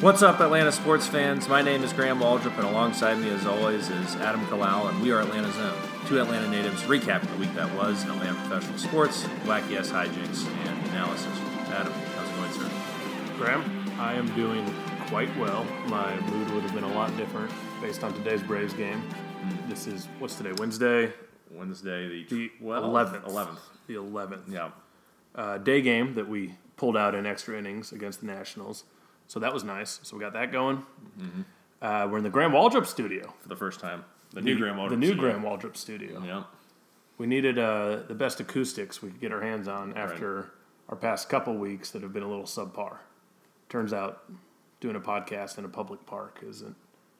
What's 0.00 0.22
up, 0.22 0.38
Atlanta 0.38 0.70
sports 0.70 1.08
fans? 1.08 1.48
My 1.48 1.60
name 1.60 1.82
is 1.82 1.92
Graham 1.92 2.20
Waldrop, 2.20 2.56
and 2.56 2.68
alongside 2.68 3.18
me, 3.18 3.30
as 3.30 3.44
always, 3.46 3.88
is 3.88 4.14
Adam 4.16 4.46
Kalal, 4.46 4.88
and 4.90 5.02
we 5.02 5.10
are 5.10 5.20
Atlanta 5.20 5.50
Zone, 5.50 5.76
two 6.06 6.20
Atlanta 6.20 6.48
natives 6.48 6.82
recapping 6.82 7.28
the 7.32 7.36
week 7.38 7.52
that 7.56 7.74
was 7.74 8.04
in 8.04 8.10
Atlanta 8.10 8.34
professional 8.46 8.78
sports, 8.78 9.24
wacky 9.44 9.76
ass 9.76 9.90
hijinks, 9.90 10.46
and 10.68 10.86
analysis. 10.90 11.26
Adam, 11.70 11.92
how's 12.14 12.28
it 12.28 12.36
going, 12.36 12.70
sir? 12.70 13.34
Graham, 13.38 13.90
I 13.98 14.14
am 14.14 14.32
doing 14.36 14.72
quite 15.08 15.36
well. 15.36 15.64
My 15.88 16.14
mood 16.30 16.48
would 16.50 16.62
have 16.62 16.74
been 16.74 16.84
a 16.84 16.94
lot 16.94 17.16
different 17.16 17.50
based 17.80 18.04
on 18.04 18.14
today's 18.14 18.42
Braves 18.42 18.74
game. 18.74 19.02
This 19.68 19.88
is 19.88 20.06
what's 20.20 20.36
today? 20.36 20.52
Wednesday, 20.52 21.12
Wednesday, 21.50 22.06
the 22.08 22.24
the 22.24 22.50
12th? 22.62 22.84
eleventh. 22.84 23.24
11th. 23.24 23.58
The 23.88 23.94
eleventh. 23.96 24.48
Yeah. 24.48 24.70
Uh, 25.34 25.58
day 25.58 25.80
game 25.82 26.14
that 26.14 26.28
we 26.28 26.54
pulled 26.76 26.96
out 26.96 27.16
in 27.16 27.26
extra 27.26 27.58
innings 27.58 27.90
against 27.90 28.20
the 28.20 28.26
Nationals. 28.26 28.84
So 29.28 29.40
that 29.40 29.52
was 29.54 29.62
nice. 29.62 30.00
So 30.02 30.16
we 30.16 30.20
got 30.20 30.32
that 30.32 30.50
going. 30.50 30.84
Uh, 31.80 32.08
we're 32.10 32.18
in 32.18 32.24
the 32.24 32.30
Graham 32.30 32.52
Waldrop 32.52 32.86
studio. 32.86 33.32
For 33.40 33.48
the 33.48 33.56
first 33.56 33.78
time. 33.78 34.04
The 34.32 34.40
new 34.40 34.58
Graham 34.58 34.76
Waldrop. 34.76 34.90
The 34.90 34.96
new 34.96 35.06
studio. 35.08 35.22
Graham 35.22 35.42
Waldrop 35.42 35.76
studio. 35.76 36.22
Yeah. 36.24 36.42
We 37.18 37.26
needed 37.26 37.58
uh, 37.58 38.00
the 38.08 38.14
best 38.14 38.40
acoustics 38.40 39.02
we 39.02 39.10
could 39.10 39.20
get 39.20 39.32
our 39.32 39.40
hands 39.40 39.68
on 39.68 39.96
after 39.96 40.50
our 40.88 40.96
past 40.96 41.28
couple 41.28 41.54
weeks 41.56 41.90
that 41.90 42.02
have 42.02 42.12
been 42.12 42.22
a 42.22 42.28
little 42.28 42.44
subpar. 42.44 42.98
Turns 43.68 43.92
out 43.92 44.24
doing 44.80 44.96
a 44.96 45.00
podcast 45.00 45.58
in 45.58 45.64
a 45.64 45.68
public 45.68 46.06
park 46.06 46.42
isn't 46.46 46.76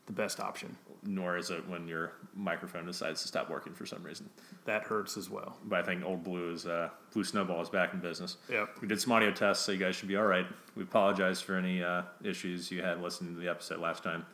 the 0.08 0.12
best 0.12 0.40
option. 0.40 0.76
Nor 1.04 1.36
is 1.36 1.50
it 1.50 1.66
when 1.68 1.86
your 1.86 2.14
microphone 2.34 2.84
decides 2.84 3.22
to 3.22 3.28
stop 3.28 3.48
working 3.48 3.72
for 3.72 3.86
some 3.86 4.02
reason. 4.02 4.28
That 4.64 4.82
hurts 4.82 5.16
as 5.16 5.30
well. 5.30 5.56
But 5.64 5.78
I 5.78 5.82
think 5.84 6.04
Old 6.04 6.24
Blue 6.24 6.50
is 6.52 6.66
uh, 6.66 6.88
Blue 7.12 7.22
Snowball 7.22 7.60
is 7.60 7.68
back 7.68 7.94
in 7.94 8.00
business. 8.00 8.38
Yep. 8.50 8.78
We 8.80 8.88
did 8.88 9.00
some 9.00 9.12
audio 9.12 9.30
tests, 9.30 9.64
so 9.64 9.70
you 9.70 9.78
guys 9.78 9.94
should 9.94 10.08
be 10.08 10.16
all 10.16 10.26
right. 10.26 10.46
We 10.74 10.82
apologize 10.82 11.40
for 11.40 11.54
any 11.54 11.84
uh, 11.84 12.02
issues 12.24 12.70
you 12.72 12.82
had 12.82 13.00
listening 13.00 13.34
to 13.34 13.40
the 13.40 13.48
episode 13.48 13.78
last 13.78 14.02
time. 14.02 14.26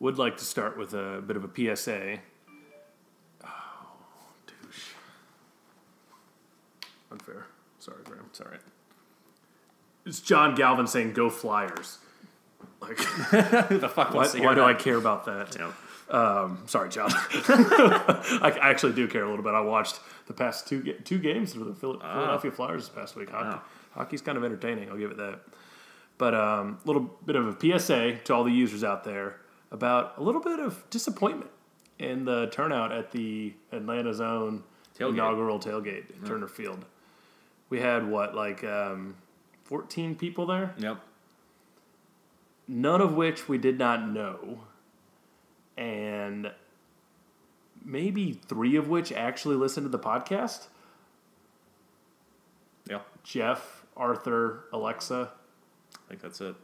Would 0.00 0.18
like 0.18 0.36
to 0.36 0.44
start 0.44 0.76
with 0.76 0.92
a 0.94 1.22
bit 1.26 1.36
of 1.36 1.44
a 1.44 1.76
PSA. 1.76 2.18
Oh, 3.44 3.48
douche. 4.46 4.88
Unfair. 7.10 7.46
Sorry, 7.78 8.02
Graham. 8.04 8.24
It's 8.28 8.40
all 8.40 8.50
right. 8.50 8.60
It's 10.04 10.20
John 10.20 10.54
Galvin 10.54 10.88
saying 10.88 11.12
"Go 11.12 11.30
Flyers." 11.30 11.98
Like, 12.82 12.98
Who 13.68 13.78
the 13.78 13.88
fuck 13.88 14.12
why, 14.12 14.26
to 14.26 14.36
hear 14.36 14.46
why 14.46 14.54
do 14.54 14.62
I 14.62 14.74
care 14.74 14.96
about 14.96 15.24
that? 15.26 15.56
Yeah. 15.58 15.72
Um, 16.10 16.58
sorry, 16.66 16.88
John. 16.90 17.10
I 17.14 18.58
I 18.62 18.70
actually 18.70 18.92
do 18.92 19.06
care 19.08 19.24
a 19.24 19.28
little 19.28 19.44
bit. 19.44 19.54
I 19.54 19.60
watched 19.60 20.00
the 20.26 20.32
past 20.34 20.66
two 20.68 20.82
ga- 20.82 20.98
two 21.04 21.18
games 21.18 21.54
for 21.54 21.60
the 21.64 21.74
Phil- 21.74 22.00
Philadelphia 22.00 22.50
Flyers 22.50 22.82
this 22.88 22.94
past 22.94 23.16
week. 23.16 23.30
Hockey, 23.30 23.48
Wow. 23.48 23.62
hockey's 23.94 24.20
kind 24.20 24.36
of 24.36 24.44
entertaining. 24.44 24.90
I'll 24.90 24.98
give 24.98 25.10
it 25.12 25.16
that. 25.18 25.40
But 26.18 26.34
a 26.34 26.44
um, 26.44 26.78
little 26.84 27.02
bit 27.24 27.36
of 27.36 27.46
a 27.48 27.78
PSA 27.78 28.18
to 28.24 28.34
all 28.34 28.44
the 28.44 28.52
users 28.52 28.84
out 28.84 29.04
there 29.04 29.36
about 29.70 30.14
a 30.18 30.22
little 30.22 30.40
bit 30.42 30.60
of 30.60 30.84
disappointment 30.90 31.50
in 31.98 32.24
the 32.24 32.48
turnout 32.48 32.92
at 32.92 33.10
the 33.12 33.54
Atlanta 33.72 34.12
Zone 34.12 34.62
Tailgate. 34.98 35.14
inaugural 35.14 35.58
tailgate 35.58 36.10
at 36.10 36.26
Turner 36.26 36.48
Field. 36.48 36.84
We 37.70 37.80
had 37.80 38.06
what 38.06 38.34
like 38.34 38.62
um, 38.64 39.14
14 39.64 40.14
people 40.16 40.46
there 40.46 40.74
Yep. 40.78 40.98
None 42.72 43.00
of 43.00 43.14
which 43.14 43.48
we 43.48 43.58
did 43.58 43.78
not 43.78 44.08
know, 44.08 44.60
and 45.76 46.50
maybe 47.84 48.32
three 48.32 48.76
of 48.76 48.88
which 48.88 49.12
actually 49.12 49.56
listened 49.56 49.84
to 49.84 49.90
the 49.90 49.98
podcast. 49.98 50.68
Yeah. 52.88 53.00
Jeff, 53.22 53.84
Arthur, 53.96 54.64
Alexa. 54.72 55.30
I 55.94 56.08
think 56.08 56.22
that's 56.22 56.40
it. 56.40 56.56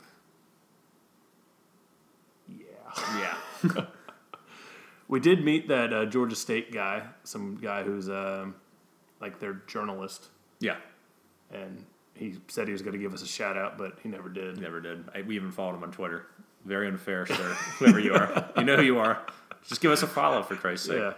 Yeah. 2.48 3.36
Yeah. 3.64 3.86
We 5.08 5.20
did 5.20 5.42
meet 5.42 5.68
that 5.68 5.92
uh, 5.92 6.04
Georgia 6.04 6.36
State 6.36 6.70
guy, 6.70 7.02
some 7.24 7.56
guy 7.56 7.82
who's 7.82 8.10
um, 8.10 8.56
like 9.22 9.40
their 9.40 9.54
journalist, 9.66 10.28
yeah. 10.60 10.76
and 11.50 11.86
he 12.18 12.36
said 12.48 12.66
he 12.66 12.72
was 12.72 12.82
going 12.82 12.92
to 12.94 12.98
give 12.98 13.14
us 13.14 13.22
a 13.22 13.26
shout 13.26 13.56
out, 13.56 13.78
but 13.78 13.98
he 14.02 14.08
never 14.08 14.28
did. 14.28 14.58
Never 14.60 14.80
did. 14.80 15.04
I, 15.14 15.22
we 15.22 15.36
even 15.36 15.50
followed 15.52 15.76
him 15.76 15.82
on 15.84 15.92
Twitter. 15.92 16.26
Very 16.64 16.88
unfair, 16.88 17.26
sir. 17.26 17.34
Whoever 17.78 17.98
you 18.00 18.14
are. 18.14 18.50
You 18.56 18.64
know 18.64 18.76
who 18.76 18.82
you 18.82 18.98
are. 18.98 19.24
Just 19.68 19.80
give 19.80 19.90
us 19.90 20.02
a 20.02 20.06
follow, 20.06 20.42
for 20.42 20.56
Christ's 20.56 20.86
sake. 20.88 20.98
Yeah. 20.98 21.12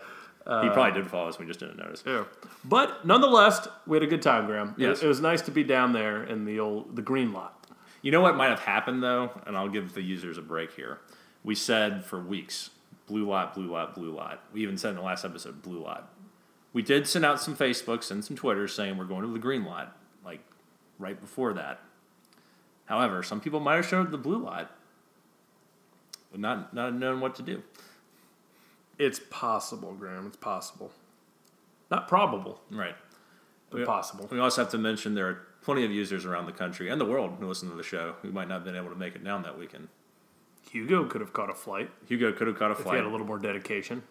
he 0.62 0.68
uh, 0.68 0.72
probably 0.72 1.00
did 1.00 1.10
follow 1.10 1.28
us. 1.28 1.38
We 1.38 1.46
just 1.46 1.60
didn't 1.60 1.78
notice. 1.78 2.02
Yeah. 2.06 2.24
But 2.64 3.06
nonetheless, 3.06 3.66
we 3.86 3.96
had 3.96 4.02
a 4.02 4.06
good 4.06 4.22
time, 4.22 4.46
Graham. 4.46 4.74
It- 4.76 4.82
Yes. 4.82 5.02
It, 5.02 5.06
was 5.06 5.20
nice 5.20 5.42
to 5.42 5.50
be 5.50 5.64
down 5.64 5.92
there 5.92 6.22
in 6.24 6.44
the 6.44 6.60
old 6.60 6.94
the 6.96 7.02
green 7.02 7.32
lot. 7.32 7.56
You 8.02 8.10
know 8.12 8.20
what 8.20 8.36
might 8.36 8.48
have 8.50 8.60
happened 8.60 9.02
though, 9.02 9.30
and 9.46 9.56
I'll 9.56 9.68
give 9.68 9.92
the 9.94 10.02
users 10.02 10.38
a 10.38 10.42
break 10.42 10.72
here. 10.72 10.98
We 11.44 11.54
said 11.54 12.04
for 12.04 12.20
weeks, 12.20 12.70
blue 13.06 13.26
lot, 13.28 13.54
blue 13.54 13.70
lot, 13.70 13.94
blue 13.94 14.10
lot. 14.10 14.42
We 14.52 14.62
even 14.62 14.78
said 14.78 14.90
in 14.90 14.96
the 14.96 15.02
last 15.02 15.24
episode, 15.24 15.62
blue 15.62 15.82
lot. 15.82 16.10
We 16.72 16.82
did 16.82 17.06
send 17.06 17.24
out 17.24 17.40
some 17.40 17.56
Facebooks 17.56 18.10
and 18.10 18.24
some 18.24 18.36
Twitters 18.36 18.72
saying 18.74 18.96
we're 18.96 19.04
going 19.04 19.22
to 19.22 19.32
the 19.32 19.38
green 19.38 19.64
lot, 19.64 19.96
like 20.24 20.40
right 21.00 21.20
before 21.20 21.52
that. 21.54 21.80
However, 22.86 23.22
some 23.22 23.40
people 23.40 23.58
might 23.60 23.76
have 23.76 23.86
showed 23.86 24.10
the 24.10 24.18
blue 24.18 24.38
light, 24.38 24.68
but 26.30 26.40
not 26.40 26.74
not 26.74 26.94
known 26.94 27.20
what 27.20 27.34
to 27.36 27.42
do. 27.42 27.62
It's 28.98 29.20
possible, 29.30 29.94
Graham. 29.94 30.26
It's 30.26 30.36
possible. 30.36 30.92
Not 31.90 32.06
probable, 32.06 32.60
Right. 32.70 32.94
but 33.70 33.80
We- 33.80 33.84
possible. 33.86 34.28
We 34.30 34.38
also 34.38 34.62
have 34.62 34.70
to 34.72 34.78
mention 34.78 35.14
there 35.14 35.28
are 35.28 35.46
plenty 35.62 35.84
of 35.84 35.90
users 35.90 36.24
around 36.24 36.46
the 36.46 36.52
country 36.52 36.88
and 36.88 37.00
the 37.00 37.04
world 37.04 37.36
who 37.40 37.46
listen 37.46 37.68
to 37.70 37.76
the 37.76 37.82
show 37.82 38.14
who 38.22 38.30
might 38.30 38.46
not 38.48 38.54
have 38.56 38.64
been 38.64 38.76
able 38.76 38.90
to 38.90 38.96
make 38.96 39.14
it 39.16 39.24
down 39.24 39.42
that 39.42 39.58
weekend. 39.58 39.88
Hugo 40.70 41.04
could 41.06 41.20
have 41.20 41.32
caught 41.32 41.50
a 41.50 41.54
flight 41.54 41.90
Hugo 42.06 42.32
could 42.32 42.46
have 42.46 42.56
caught 42.58 42.68
a 42.70 42.72
if 42.72 42.78
he 42.78 42.84
flight. 42.84 42.96
had 42.98 43.06
a 43.06 43.08
little 43.08 43.26
more 43.26 43.38
dedication. 43.38 44.02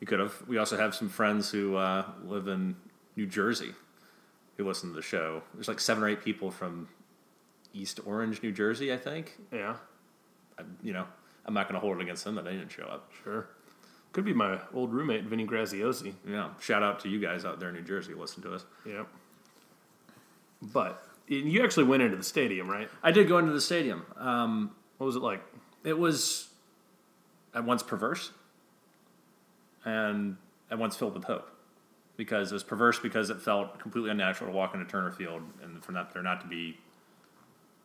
He 0.00 0.06
could 0.06 0.18
have. 0.18 0.42
We 0.48 0.58
also 0.58 0.76
have 0.76 0.94
some 0.94 1.08
friends 1.08 1.50
who 1.52 1.76
uh, 1.76 2.04
live 2.24 2.48
in 2.48 2.74
New 3.14 3.26
Jersey 3.26 3.74
who 4.62 4.68
listen 4.68 4.90
to 4.90 4.94
the 4.96 5.02
show. 5.02 5.42
There's 5.54 5.68
like 5.68 5.80
seven 5.80 6.02
or 6.02 6.08
eight 6.08 6.22
people 6.22 6.50
from 6.50 6.88
East 7.74 8.00
Orange, 8.06 8.42
New 8.42 8.52
Jersey, 8.52 8.92
I 8.92 8.96
think. 8.96 9.38
Yeah, 9.52 9.76
I, 10.58 10.62
you 10.82 10.92
know, 10.92 11.04
I'm 11.46 11.54
not 11.54 11.68
going 11.68 11.74
to 11.74 11.80
hold 11.80 11.98
it 11.98 12.02
against 12.02 12.24
them 12.24 12.34
that 12.36 12.44
they 12.44 12.52
didn't 12.52 12.70
show 12.70 12.84
up. 12.84 13.10
sure. 13.24 13.48
Could 14.12 14.24
be 14.26 14.34
my 14.34 14.58
old 14.74 14.92
roommate, 14.92 15.24
Vinny 15.24 15.46
Graziosi. 15.46 16.12
Yeah, 16.28 16.50
shout 16.60 16.82
out 16.82 17.00
to 17.00 17.08
you 17.08 17.18
guys 17.18 17.46
out 17.46 17.58
there 17.60 17.70
in 17.70 17.74
New 17.76 17.80
Jersey 17.82 18.12
listen 18.14 18.42
to 18.42 18.54
us. 18.54 18.64
Yep. 18.84 19.08
But 20.60 21.02
you 21.26 21.64
actually 21.64 21.84
went 21.84 22.02
into 22.02 22.16
the 22.18 22.22
stadium, 22.22 22.68
right? 22.68 22.90
I 23.02 23.10
did 23.10 23.26
go 23.26 23.38
into 23.38 23.52
the 23.52 23.60
stadium. 23.60 24.04
Um, 24.18 24.72
What 24.98 25.06
was 25.06 25.16
it 25.16 25.22
like? 25.22 25.42
it 25.82 25.98
was 25.98 26.48
at 27.54 27.64
once 27.64 27.82
perverse 27.82 28.30
and 29.84 30.36
at 30.70 30.78
once 30.78 30.94
filled 30.94 31.14
with 31.14 31.24
hope. 31.24 31.48
Because 32.16 32.52
it 32.52 32.54
was 32.54 32.62
perverse 32.62 32.98
because 32.98 33.30
it 33.30 33.40
felt 33.40 33.78
completely 33.78 34.10
unnatural 34.10 34.50
to 34.50 34.56
walk 34.56 34.74
into 34.74 34.86
Turner 34.86 35.10
Field 35.10 35.42
and 35.62 35.82
for 35.82 35.92
not, 35.92 36.12
there 36.12 36.22
not 36.22 36.40
to 36.42 36.46
be, 36.46 36.76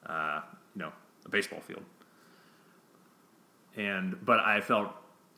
uh, 0.05 0.41
you 0.75 0.81
know, 0.81 0.91
a 1.25 1.29
baseball 1.29 1.61
field. 1.61 1.83
And 3.77 4.17
but 4.25 4.39
I 4.39 4.59
felt 4.59 4.91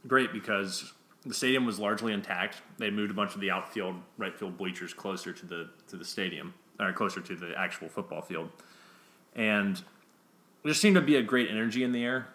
great 0.08 0.32
because 0.34 0.94
the 1.26 1.34
stadium 1.34 1.66
was 1.66 1.78
largely 1.78 2.14
intact. 2.14 2.62
They 2.78 2.90
moved 2.90 3.12
a 3.12 3.14
bunch 3.14 3.36
of 3.36 3.42
the 3.42 3.52
outfield, 3.52 3.96
right 4.18 4.36
field 4.38 4.58
bleachers 4.58 4.94
closer 4.94 5.34
to 5.34 5.46
the 5.46 5.70
to 5.90 5.98
the 5.98 6.06
stadium, 6.06 6.54
or 6.80 6.94
closer 6.94 7.22
to 7.22 7.36
the 7.36 7.54
actual 7.58 7.90
football 7.90 8.22
field, 8.22 8.50
and 9.36 9.82
there 10.64 10.74
seemed 10.74 10.96
to 10.96 11.02
be 11.02 11.18
a 11.18 11.22
great 11.22 11.50
energy 11.50 11.84
in 11.84 11.92
the 11.92 12.04
air. 12.04 12.28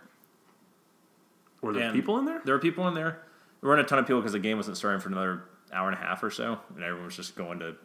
Were 1.62 1.73
there 1.73 1.85
And 1.85 1.95
people 1.95 2.19
in 2.19 2.27
there? 2.27 2.43
There 2.45 2.55
were 2.55 2.61
people 2.61 2.87
in 2.89 2.95
there. 2.95 3.23
There 3.61 3.71
weren't 3.71 3.81
a 3.81 3.85
ton 3.85 3.99
of 3.99 4.07
people 4.07 4.21
because 4.21 4.33
the 4.33 4.39
game 4.39 4.59
wasn't 4.59 4.77
starting 4.77 5.00
for 5.00 5.09
another 5.09 5.45
hour 5.75 5.88
and 5.88 5.99
a 5.99 6.00
half 6.00 6.23
or 6.23 6.31
so, 6.31 6.59
and 6.75 6.82
everyone 6.82 7.06
was 7.06 7.17
just 7.17 7.37
going 7.37 7.59
to 7.59 7.76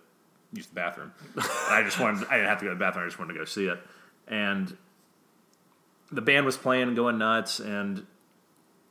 use 0.54 0.68
the 0.68 0.76
bathroom. 0.76 1.12
I 1.70 1.82
just 1.84 2.00
wanted. 2.00 2.28
I 2.30 2.36
didn't 2.36 2.50
have 2.50 2.60
to 2.60 2.66
go 2.66 2.70
to 2.70 2.76
the 2.76 2.80
bathroom. 2.80 3.06
I 3.06 3.08
just 3.08 3.20
wanted 3.20 3.34
to 3.34 3.40
go 3.40 3.46
see 3.46 3.66
it, 3.66 3.80
and 4.28 4.76
the 6.12 6.22
band 6.22 6.46
was 6.46 6.58
playing 6.58 6.96
going 6.96 7.18
nuts, 7.18 7.60
and 7.60 8.06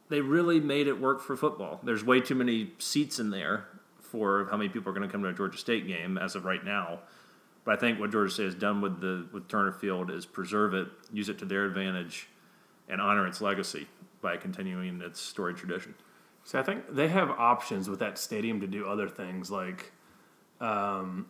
they 0.08 0.20
really 0.20 0.60
made 0.60 0.86
it 0.86 1.00
work 1.00 1.20
for 1.20 1.36
football. 1.36 1.80
There's 1.82 2.04
way 2.04 2.20
too 2.20 2.34
many 2.34 2.72
seats 2.78 3.18
in 3.18 3.30
there 3.30 3.66
for 4.00 4.48
how 4.50 4.56
many 4.56 4.68
people 4.68 4.90
are 4.90 4.94
going 4.94 5.06
to 5.06 5.12
come 5.12 5.22
to 5.22 5.28
a 5.28 5.34
Georgia 5.34 5.58
State 5.58 5.86
game 5.86 6.16
as 6.16 6.34
of 6.34 6.44
right 6.44 6.64
now. 6.64 7.00
But 7.64 7.76
I 7.76 7.80
think 7.80 8.00
what 8.00 8.10
Georgia 8.10 8.32
State 8.32 8.44
has 8.46 8.54
done 8.54 8.80
with 8.80 9.00
the 9.00 9.26
with 9.32 9.48
Turner 9.48 9.72
Field 9.72 10.10
is 10.10 10.24
preserve 10.24 10.74
it, 10.74 10.88
use 11.12 11.28
it 11.28 11.38
to 11.38 11.44
their 11.44 11.66
advantage, 11.66 12.28
and 12.88 13.00
honor 13.00 13.26
its 13.26 13.40
legacy 13.40 13.86
by 14.22 14.36
continuing 14.36 15.00
its 15.02 15.20
storied 15.20 15.56
tradition. 15.56 15.94
See, 16.48 16.56
I 16.56 16.62
think 16.62 16.84
they 16.90 17.08
have 17.08 17.28
options 17.28 17.90
with 17.90 17.98
that 17.98 18.16
stadium 18.16 18.62
to 18.62 18.66
do 18.66 18.86
other 18.88 19.06
things 19.06 19.50
like 19.50 19.92
um, 20.62 21.26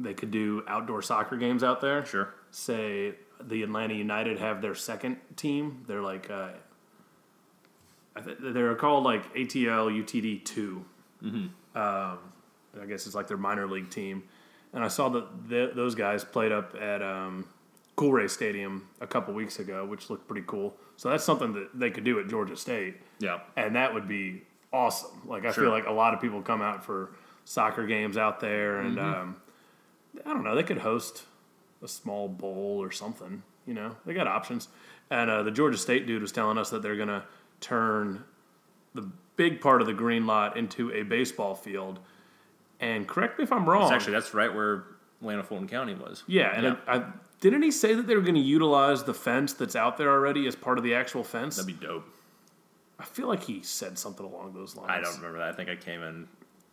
they 0.00 0.12
could 0.12 0.32
do 0.32 0.64
outdoor 0.66 1.02
soccer 1.02 1.36
games 1.36 1.62
out 1.62 1.80
there. 1.80 2.04
Sure. 2.04 2.34
Say 2.50 3.14
the 3.40 3.62
Atlanta 3.62 3.94
United 3.94 4.40
have 4.40 4.60
their 4.60 4.74
second 4.74 5.18
team. 5.36 5.84
They're 5.86 6.02
like 6.02 6.28
uh, 6.30 6.48
I 8.16 8.22
th- 8.22 8.38
they're 8.40 8.74
called 8.74 9.04
like 9.04 9.32
ATL 9.36 9.88
UTD 10.04 10.44
2 10.44 10.84
Um, 11.22 12.18
I 12.82 12.86
guess 12.88 13.06
it's 13.06 13.14
like 13.14 13.28
their 13.28 13.36
minor 13.36 13.68
league 13.68 13.90
team. 13.90 14.24
And 14.72 14.82
I 14.82 14.88
saw 14.88 15.10
that 15.10 15.48
th- 15.48 15.74
those 15.76 15.94
guys 15.94 16.24
played 16.24 16.50
up 16.50 16.74
at 16.74 17.02
um, 17.02 17.46
Coolray 18.00 18.30
Stadium 18.30 18.88
a 19.00 19.06
couple 19.06 19.34
weeks 19.34 19.58
ago, 19.58 19.84
which 19.84 20.08
looked 20.08 20.26
pretty 20.26 20.44
cool. 20.46 20.74
So 20.96 21.10
that's 21.10 21.24
something 21.24 21.52
that 21.52 21.68
they 21.78 21.90
could 21.90 22.04
do 22.04 22.18
at 22.18 22.28
Georgia 22.28 22.56
State, 22.56 22.96
Yeah. 23.18 23.40
and 23.56 23.76
that 23.76 23.92
would 23.92 24.08
be 24.08 24.42
awesome. 24.72 25.10
Like 25.26 25.44
I 25.44 25.52
Sure. 25.52 25.64
feel 25.64 25.70
like 25.70 25.86
a 25.86 25.92
lot 25.92 26.14
of 26.14 26.20
people 26.20 26.40
come 26.40 26.62
out 26.62 26.84
for 26.84 27.10
soccer 27.44 27.86
games 27.86 28.16
out 28.16 28.40
there, 28.40 28.78
and 28.80 28.96
Mm-hmm. 28.96 29.20
um, 29.20 29.36
I 30.24 30.32
don't 30.32 30.44
know, 30.44 30.54
they 30.54 30.62
could 30.62 30.78
host 30.78 31.24
a 31.82 31.88
small 31.88 32.28
bowl 32.28 32.78
or 32.82 32.90
something. 32.90 33.42
You 33.66 33.74
know, 33.74 33.96
they 34.06 34.14
got 34.14 34.26
options. 34.26 34.68
And 35.10 35.30
uh, 35.30 35.42
the 35.42 35.50
Georgia 35.50 35.76
State 35.78 36.06
dude 36.06 36.22
was 36.22 36.32
telling 36.32 36.56
us 36.58 36.70
that 36.70 36.80
they're 36.82 36.96
gonna 36.96 37.24
turn 37.60 38.24
the 38.94 39.10
big 39.36 39.60
part 39.60 39.80
of 39.82 39.86
the 39.86 39.92
green 39.94 40.26
lot 40.26 40.56
into 40.56 40.90
a 40.92 41.02
baseball 41.02 41.54
field. 41.54 41.98
And 42.80 43.06
correct 43.06 43.38
me 43.38 43.44
if 43.44 43.52
I'm 43.52 43.68
wrong. 43.68 43.82
It's 43.84 43.92
actually, 43.92 44.14
that's 44.14 44.32
right 44.34 44.52
where 44.54 44.84
Atlanta 45.20 45.42
Fulton 45.42 45.68
County 45.68 45.94
was. 45.94 46.24
Yeah, 46.26 46.52
and 46.54 46.64
Yeah. 46.64 46.76
I, 46.86 46.96
I, 46.98 47.04
didn't 47.40 47.62
he 47.62 47.70
say 47.70 47.94
that 47.94 48.06
they 48.06 48.14
were 48.14 48.20
going 48.22 48.34
to 48.34 48.40
utilize 48.40 49.04
the 49.04 49.14
fence 49.14 49.52
that's 49.54 49.74
out 49.76 49.96
there 49.98 50.10
already 50.10 50.46
as 50.46 50.54
part 50.54 50.78
of 50.78 50.84
the 50.84 50.94
actual 50.94 51.24
fence? 51.24 51.56
That'd 51.56 51.78
be 51.78 51.86
dope. 51.86 52.04
I 52.98 53.04
feel 53.04 53.28
like 53.28 53.42
he 53.44 53.62
said 53.62 53.98
something 53.98 54.24
along 54.26 54.52
those 54.52 54.76
lines. 54.76 54.90
I 54.90 55.00
don't 55.00 55.16
remember 55.16 55.38
that. 55.38 55.48
I 55.48 55.52
think 55.52 55.70
I 55.70 55.76
came 55.76 56.02
in 56.02 56.28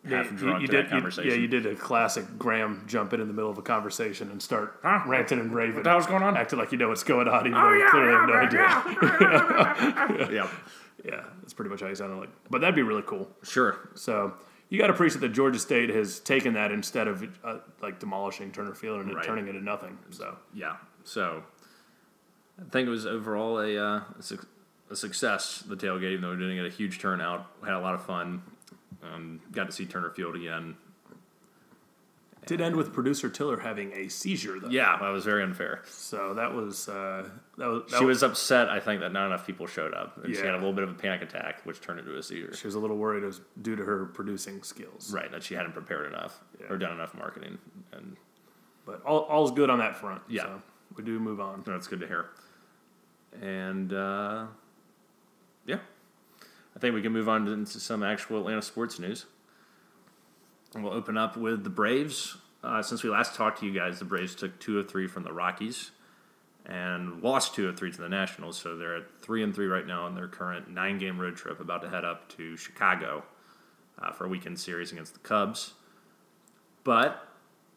Yeah, 0.06 0.18
half 0.22 0.30
you, 0.30 0.38
to 0.38 0.58
did. 0.66 0.70
that 0.70 0.84
you- 0.84 0.90
conversation. 0.90 1.30
yeah, 1.30 1.36
you 1.38 1.48
did 1.48 1.64
a 1.64 1.74
classic 1.74 2.24
Graham 2.38 2.84
jump 2.86 3.14
in 3.14 3.20
in 3.22 3.28
the 3.28 3.32
middle 3.32 3.50
of 3.50 3.56
a 3.56 3.62
conversation 3.62 4.30
and 4.30 4.42
start 4.42 4.78
ranting 5.06 5.40
and 5.40 5.54
raving. 5.54 5.76
What 5.76 5.84
the 5.84 5.90
hell's 5.90 6.06
going 6.06 6.22
on? 6.22 6.36
Acting 6.36 6.58
like 6.58 6.70
you 6.70 6.76
know 6.78 6.88
what's 6.88 7.02
going 7.02 7.28
on, 7.28 7.46
even 7.46 7.54
oh, 7.58 7.62
though 7.62 7.72
you 7.72 7.88
clearly 7.88 8.12
have 8.12 8.28
no 8.28 8.34
idea. 8.34 10.32
yeah. 10.32 10.50
Yeah, 11.04 11.22
that's 11.40 11.54
pretty 11.54 11.70
much 11.70 11.80
how 11.80 11.86
he 11.86 11.94
sounded 11.94 12.16
like. 12.16 12.28
But 12.50 12.60
that'd 12.60 12.74
be 12.74 12.82
really 12.82 13.04
cool. 13.06 13.28
Sure. 13.44 13.78
So 13.94 14.34
you 14.68 14.78
got 14.78 14.88
to 14.88 14.92
appreciate 14.92 15.20
that 15.22 15.30
Georgia 15.30 15.58
State 15.58 15.88
has 15.90 16.20
taken 16.20 16.54
that 16.54 16.72
instead 16.72 17.08
of 17.08 17.24
uh, 17.44 17.58
like 17.80 17.98
demolishing 18.00 18.52
Turner 18.52 18.74
Field 18.74 19.00
and 19.00 19.14
Right. 19.14 19.24
turning 19.24 19.46
it 19.46 19.50
into 19.50 19.62
nothing. 19.64 19.98
So 20.10 20.36
Yeah. 20.54 20.76
So 21.04 21.42
I 22.60 22.64
think 22.70 22.86
it 22.86 22.90
was 22.90 23.06
overall 23.06 23.58
a, 23.60 23.76
uh, 23.78 24.00
a, 24.18 24.22
suc- 24.22 24.46
a 24.90 24.96
success, 24.96 25.60
the 25.66 25.76
tailgate, 25.76 26.10
even 26.12 26.22
though 26.22 26.30
we 26.30 26.36
didn't 26.36 26.56
get 26.56 26.66
a 26.66 26.70
huge 26.74 26.98
turnout. 26.98 27.46
Had 27.64 27.74
a 27.74 27.80
lot 27.80 27.94
of 27.94 28.04
fun. 28.04 28.42
Um, 29.02 29.40
got 29.52 29.66
to 29.66 29.72
see 29.72 29.86
Turner 29.86 30.10
Field 30.10 30.34
again. 30.36 30.76
Did 32.48 32.60
end 32.60 32.74
with 32.74 32.92
producer 32.92 33.28
Tiller 33.28 33.58
having 33.60 33.92
a 33.92 34.08
seizure 34.08 34.58
though. 34.58 34.68
Yeah, 34.70 34.96
that 35.00 35.10
was 35.10 35.24
very 35.24 35.42
unfair. 35.44 35.82
So 35.86 36.34
that 36.34 36.52
was 36.52 36.88
uh, 36.88 37.28
that 37.58 37.66
was 37.68 37.82
that 37.90 37.98
She 37.98 38.04
was 38.04 38.22
upset, 38.24 38.68
I 38.68 38.80
think, 38.80 39.00
that 39.02 39.12
not 39.12 39.26
enough 39.26 39.46
people 39.46 39.66
showed 39.66 39.94
up. 39.94 40.24
And 40.24 40.34
she 40.34 40.40
had 40.40 40.54
a 40.54 40.58
little 40.58 40.72
bit 40.72 40.82
of 40.84 40.90
a 40.90 40.94
panic 40.94 41.22
attack, 41.22 41.60
which 41.64 41.80
turned 41.80 42.00
into 42.00 42.16
a 42.16 42.22
seizure. 42.22 42.54
She 42.56 42.66
was 42.66 42.74
a 42.74 42.78
little 42.80 42.96
worried 42.96 43.22
it 43.22 43.26
was 43.26 43.40
due 43.62 43.76
to 43.76 43.84
her 43.84 44.06
producing 44.06 44.62
skills. 44.62 45.12
Right, 45.12 45.30
that 45.30 45.42
she 45.44 45.54
hadn't 45.54 45.72
prepared 45.72 46.06
enough 46.12 46.40
Yeah. 46.60 46.66
or 46.70 46.78
done 46.78 46.92
enough 46.92 47.14
marketing. 47.14 47.58
And 47.92 48.16
But 48.86 49.02
all, 49.04 49.20
all's 49.24 49.52
good 49.52 49.70
on 49.70 49.78
that 49.78 49.96
front. 49.96 50.22
Yeah. 50.28 50.42
So 50.44 50.62
we 50.96 51.04
do 51.04 51.20
move 51.20 51.40
on. 51.40 51.62
that's 51.66 51.86
good 51.86 52.00
to 52.00 52.06
hear. 52.08 52.30
And 53.42 53.92
uh, 53.92 54.46
yeah, 55.66 55.78
I 56.74 56.78
think 56.78 56.94
we 56.94 57.02
can 57.02 57.12
move 57.12 57.28
on 57.28 57.44
to- 57.44 57.52
into 57.52 57.78
some 57.78 58.02
actual 58.02 58.38
Atlanta 58.38 58.62
sports 58.62 58.98
news. 58.98 59.26
And 60.74 60.84
we'll 60.84 60.92
open 60.92 61.16
up 61.16 61.36
with 61.36 61.64
the 61.64 61.70
Braves. 61.70 62.36
Uh, 62.62 62.82
since 62.82 63.02
we 63.02 63.10
last 63.10 63.34
talked 63.34 63.60
to 63.60 63.66
you 63.66 63.72
guys, 63.72 63.98
the 63.98 64.04
Braves 64.04 64.34
took 64.34 64.58
two 64.58 64.78
of 64.78 64.90
three 64.90 65.06
from 65.06 65.22
the 65.22 65.32
Rockies 65.32 65.92
and 66.66 67.22
lost 67.22 67.54
two 67.54 67.68
of 67.68 67.78
three 67.78 67.90
to 67.90 68.00
the 68.00 68.08
Nationals. 68.08 68.58
So 68.58 68.76
they're 68.76 68.96
at 68.96 69.22
three 69.22 69.42
and 69.42 69.54
three 69.54 69.66
right 69.66 69.86
now 69.86 70.04
on 70.04 70.14
their 70.14 70.28
current 70.28 70.68
nine 70.70 70.98
game 70.98 71.18
road 71.18 71.36
trip, 71.36 71.60
about 71.60 71.82
to 71.82 71.88
head 71.88 72.04
up 72.04 72.28
to 72.36 72.56
Chicago 72.56 73.24
uh, 73.98 74.12
for 74.12 74.26
a 74.26 74.28
weekend 74.28 74.58
series 74.60 74.92
against 74.92 75.14
the 75.14 75.20
Cubs. 75.20 75.72
But 76.84 77.27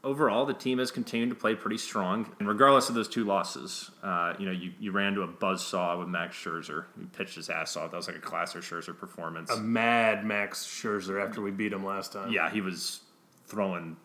overall, 0.03 0.45
the 0.45 0.53
team 0.53 0.79
has 0.79 0.91
continued 0.91 1.29
to 1.29 1.35
play 1.35 1.53
pretty 1.55 1.77
strong. 1.77 2.33
And 2.39 2.47
regardless 2.47 2.89
of 2.89 2.95
those 2.95 3.07
two 3.07 3.23
losses, 3.23 3.91
uh, 4.03 4.33
you 4.39 4.45
know, 4.45 4.51
you, 4.51 4.71
you 4.79 4.91
ran 4.91 5.13
to 5.15 5.21
a 5.21 5.27
buzzsaw 5.27 5.99
with 5.99 6.07
Max 6.07 6.35
Scherzer, 6.35 6.85
who 6.97 7.05
pitched 7.07 7.35
his 7.35 7.49
ass 7.49 7.75
off. 7.77 7.91
That 7.91 7.97
was 7.97 8.07
like 8.07 8.17
a 8.17 8.21
classic 8.21 8.61
Scherzer 8.61 8.97
performance. 8.97 9.51
A 9.51 9.57
mad 9.57 10.25
Max 10.25 10.65
Scherzer 10.65 11.23
after 11.25 11.41
we 11.41 11.51
beat 11.51 11.71
him 11.73 11.85
last 11.85 12.13
time. 12.13 12.31
yeah, 12.31 12.49
he 12.49 12.61
was 12.61 13.01
throwing 13.45 13.97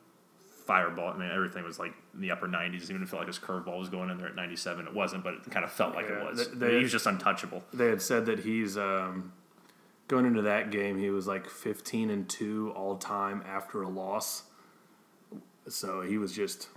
fireball. 0.67 1.13
I 1.15 1.17
mean, 1.19 1.31
everything 1.31 1.63
was 1.65 1.79
like 1.79 1.95
in 2.15 2.21
the 2.21 2.31
upper 2.33 2.49
90s. 2.49 2.85
Even 2.91 2.97
if 2.97 3.03
it 3.03 3.09
felt 3.09 3.21
like 3.21 3.29
his 3.29 3.39
curveball 3.39 3.79
was 3.79 3.89
going 3.89 4.11
in 4.11 4.19
there 4.19 4.27
at 4.29 4.35
97. 4.35 4.87
It 4.87 4.95
wasn't, 4.95 5.23
but 5.25 5.35
it 5.35 5.51
kind 5.51 5.65
of 5.65 5.71
felt 5.71 5.95
like 5.95 6.07
Yeah, 6.09 6.23
it 6.23 6.31
was. 6.31 6.51
they- 6.51 6.67
I 6.67 6.69
mean, 6.71 6.77
he 6.79 6.83
was 6.83 6.93
just 6.93 7.07
untouchable. 7.07 7.63
They 7.73 7.87
had 7.89 8.03
said 8.03 8.27
that 8.27 8.41
he's 8.41 8.77
um, 8.77 9.33
going 10.09 10.27
into 10.27 10.43
that 10.43 10.71
game. 10.71 10.99
He 10.99 11.09
was 11.11 11.27
like 11.29 11.49
15 11.49 12.11
and 12.11 12.29
two 12.29 12.73
all 12.75 12.97
time 12.97 13.43
after 13.47 13.81
a 13.83 13.89
loss. 13.89 14.43
So 15.69 16.01
he 16.03 16.19
was 16.19 16.33
just 16.33 16.69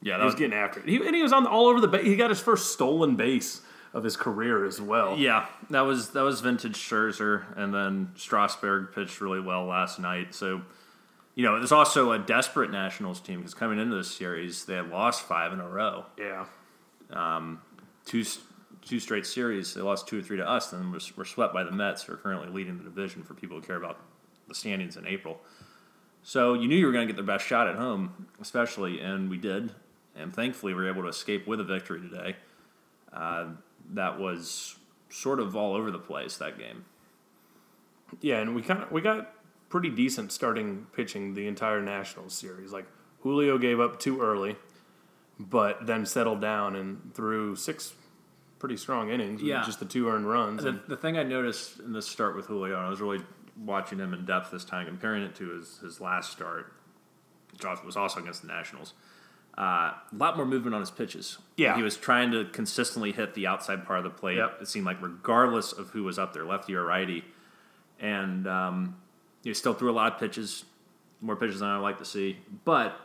Yeah, 0.00 0.16
he 0.18 0.24
was 0.24 0.34
was, 0.34 0.38
getting 0.38 0.56
after 0.56 0.80
it. 0.80 0.88
He, 0.88 0.96
and 0.96 1.14
he 1.14 1.22
was 1.22 1.32
on 1.32 1.46
all 1.46 1.66
over 1.66 1.80
the 1.80 1.88
base. 1.88 2.04
He 2.04 2.16
got 2.16 2.30
his 2.30 2.40
first 2.40 2.72
stolen 2.72 3.16
base 3.16 3.60
of 3.94 4.04
his 4.04 4.16
career 4.16 4.64
as 4.64 4.80
well. 4.80 5.18
yeah, 5.18 5.46
that 5.70 5.82
was 5.82 6.10
that 6.10 6.22
was 6.22 6.40
vintage 6.40 6.76
Scherzer, 6.78 7.44
and 7.56 7.74
then 7.74 8.10
Strasburg 8.16 8.92
pitched 8.94 9.20
really 9.20 9.40
well 9.40 9.66
last 9.66 9.98
night. 9.98 10.34
So, 10.34 10.62
you 11.34 11.44
know, 11.44 11.58
there's 11.58 11.72
also 11.72 12.12
a 12.12 12.18
desperate 12.18 12.70
Nationals 12.70 13.20
team 13.20 13.40
because 13.40 13.54
coming 13.54 13.78
into 13.78 13.94
this 13.94 14.10
series, 14.10 14.64
they 14.64 14.74
had 14.74 14.88
lost 14.88 15.22
five 15.22 15.52
in 15.52 15.60
a 15.60 15.68
row. 15.68 16.06
Yeah. 16.18 16.46
Um, 17.10 17.60
two 18.06 18.24
two 18.80 18.98
straight 18.98 19.26
series. 19.26 19.74
They 19.74 19.82
lost 19.82 20.08
two 20.08 20.20
or 20.20 20.22
three 20.22 20.38
to 20.38 20.48
us, 20.48 20.72
and 20.72 20.82
then 20.82 20.90
was, 20.92 21.14
were 21.16 21.24
swept 21.26 21.52
by 21.52 21.62
the 21.62 21.70
Mets, 21.72 22.02
who 22.04 22.14
are 22.14 22.16
currently 22.16 22.48
leading 22.48 22.78
the 22.78 22.84
division 22.84 23.22
for 23.22 23.34
people 23.34 23.58
who 23.58 23.62
care 23.62 23.76
about 23.76 23.98
the 24.48 24.54
standings 24.54 24.96
in 24.96 25.06
April. 25.06 25.38
So 26.22 26.54
you 26.54 26.68
knew 26.68 26.76
you 26.76 26.86
were 26.86 26.92
going 26.92 27.06
to 27.06 27.12
get 27.12 27.16
their 27.16 27.34
best 27.36 27.46
shot 27.46 27.66
at 27.68 27.74
home, 27.76 28.28
especially, 28.40 29.00
and 29.00 29.28
we 29.28 29.38
did. 29.38 29.72
And 30.14 30.34
thankfully, 30.34 30.74
we 30.74 30.82
were 30.82 30.88
able 30.88 31.02
to 31.02 31.08
escape 31.08 31.46
with 31.46 31.58
a 31.60 31.64
victory 31.64 32.00
today. 32.00 32.36
Uh, 33.12 33.46
that 33.94 34.18
was 34.20 34.76
sort 35.08 35.40
of 35.40 35.56
all 35.56 35.74
over 35.74 35.90
the 35.90 35.98
place 35.98 36.36
that 36.36 36.58
game. 36.58 36.84
Yeah, 38.20 38.38
and 38.38 38.54
we 38.54 38.62
kind 38.62 38.82
of 38.82 38.92
we 38.92 39.00
got 39.00 39.32
pretty 39.68 39.88
decent 39.90 40.32
starting 40.32 40.86
pitching 40.94 41.34
the 41.34 41.46
entire 41.46 41.80
Nationals 41.80 42.34
series. 42.34 42.72
Like 42.72 42.86
Julio 43.20 43.58
gave 43.58 43.80
up 43.80 43.98
too 43.98 44.20
early, 44.20 44.56
but 45.40 45.86
then 45.86 46.04
settled 46.06 46.40
down 46.40 46.76
and 46.76 47.12
threw 47.14 47.56
six 47.56 47.94
pretty 48.58 48.76
strong 48.76 49.10
innings 49.10 49.40
with 49.40 49.48
Yeah. 49.50 49.62
just 49.64 49.80
the 49.80 49.86
two 49.86 50.08
earned 50.08 50.28
runs. 50.28 50.62
The, 50.62 50.78
the 50.86 50.96
thing 50.96 51.16
I 51.18 51.22
noticed 51.24 51.80
in 51.80 51.92
this 51.92 52.06
start 52.06 52.36
with 52.36 52.46
Julio, 52.46 52.76
and 52.76 52.86
I 52.86 52.90
was 52.90 53.00
really 53.00 53.20
watching 53.64 53.98
him 53.98 54.12
in 54.14 54.24
depth 54.24 54.50
this 54.50 54.64
time, 54.64 54.86
comparing 54.86 55.22
it 55.22 55.34
to 55.36 55.50
his, 55.50 55.78
his 55.78 56.00
last 56.00 56.32
start, 56.32 56.72
which 57.52 57.64
was 57.84 57.96
also 57.96 58.20
against 58.20 58.42
the 58.42 58.48
Nationals. 58.48 58.94
Uh, 59.56 59.62
a 59.92 60.16
lot 60.16 60.36
more 60.36 60.46
movement 60.46 60.74
on 60.74 60.80
his 60.80 60.90
pitches. 60.90 61.36
Yeah. 61.58 61.76
he 61.76 61.82
was 61.82 61.96
trying 61.96 62.30
to 62.32 62.46
consistently 62.46 63.12
hit 63.12 63.34
the 63.34 63.46
outside 63.46 63.84
part 63.84 63.98
of 63.98 64.04
the 64.04 64.10
plate. 64.10 64.36
Yep. 64.38 64.62
It 64.62 64.68
seemed 64.68 64.86
like 64.86 65.00
regardless 65.02 65.72
of 65.72 65.90
who 65.90 66.04
was 66.04 66.18
up 66.18 66.32
there, 66.32 66.44
lefty 66.46 66.74
or 66.74 66.84
righty, 66.84 67.22
and 68.00 68.46
um, 68.46 68.96
he 69.44 69.52
still 69.54 69.74
threw 69.74 69.90
a 69.90 69.92
lot 69.92 70.12
of 70.12 70.18
pitches, 70.18 70.64
more 71.20 71.36
pitches 71.36 71.60
than 71.60 71.68
I 71.68 71.76
would 71.76 71.82
like 71.82 71.98
to 71.98 72.04
see. 72.06 72.38
But 72.64 72.98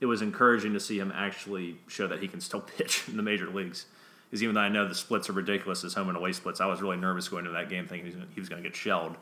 it 0.00 0.06
was 0.06 0.20
encouraging 0.22 0.74
to 0.74 0.80
see 0.80 0.98
him 0.98 1.12
actually 1.14 1.78
show 1.88 2.06
that 2.06 2.20
he 2.20 2.28
can 2.28 2.40
still 2.40 2.60
pitch 2.76 3.04
in 3.08 3.16
the 3.16 3.22
major 3.22 3.48
leagues. 3.48 3.86
Because 4.28 4.42
even 4.42 4.54
though 4.54 4.60
I 4.60 4.68
know 4.68 4.86
the 4.86 4.94
splits 4.94 5.28
are 5.28 5.32
ridiculous 5.32 5.82
his 5.82 5.94
home 5.94 6.08
and 6.08 6.16
away 6.16 6.32
splits, 6.32 6.60
I 6.60 6.66
was 6.66 6.80
really 6.80 6.98
nervous 6.98 7.28
going 7.28 7.46
into 7.46 7.52
that 7.58 7.68
game 7.68 7.88
thinking 7.88 8.04
he 8.04 8.10
was 8.10 8.14
gonna- 8.16 8.28
he 8.34 8.40
was 8.40 8.48
going 8.48 8.62
to 8.62 8.68
get 8.68 8.76
shelled. 8.76 9.16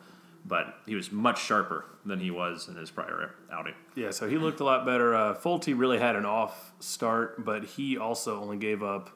But 0.46 0.78
he 0.86 0.94
was 0.94 1.12
much 1.12 1.42
sharper 1.42 1.84
than 2.06 2.20
he 2.20 2.30
was 2.30 2.68
in 2.68 2.76
his 2.76 2.90
prior 2.90 3.34
outing. 3.52 3.74
yeah, 3.94 4.10
so 4.10 4.28
he 4.28 4.38
looked 4.38 4.60
a 4.60 4.64
lot 4.64 4.86
better. 4.86 5.14
Uh, 5.14 5.34
Folty 5.34 5.74
really 5.78 5.98
had 5.98 6.16
an 6.16 6.24
off 6.24 6.72
start, 6.80 7.44
but 7.44 7.64
he 7.64 7.98
also 7.98 8.40
only 8.40 8.56
gave 8.56 8.82
up, 8.82 9.10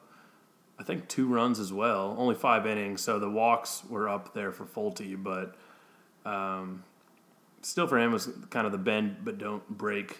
I 0.77 0.83
think, 0.83 1.07
two 1.07 1.27
runs 1.27 1.59
as 1.59 1.73
well. 1.73 2.15
Only 2.19 2.35
five 2.35 2.67
innings, 2.67 3.01
so 3.01 3.17
the 3.17 3.29
walks 3.29 3.83
were 3.89 4.07
up 4.07 4.33
there 4.35 4.51
for 4.51 4.65
Folty, 4.65 5.15
but 5.15 5.55
um, 6.23 6.83
still 7.61 7.87
for 7.87 7.97
him 7.97 8.11
was 8.11 8.29
kind 8.51 8.65
of 8.67 8.71
the 8.71 8.77
bend 8.77 9.17
but 9.23 9.39
don't 9.39 9.67
break 9.69 10.19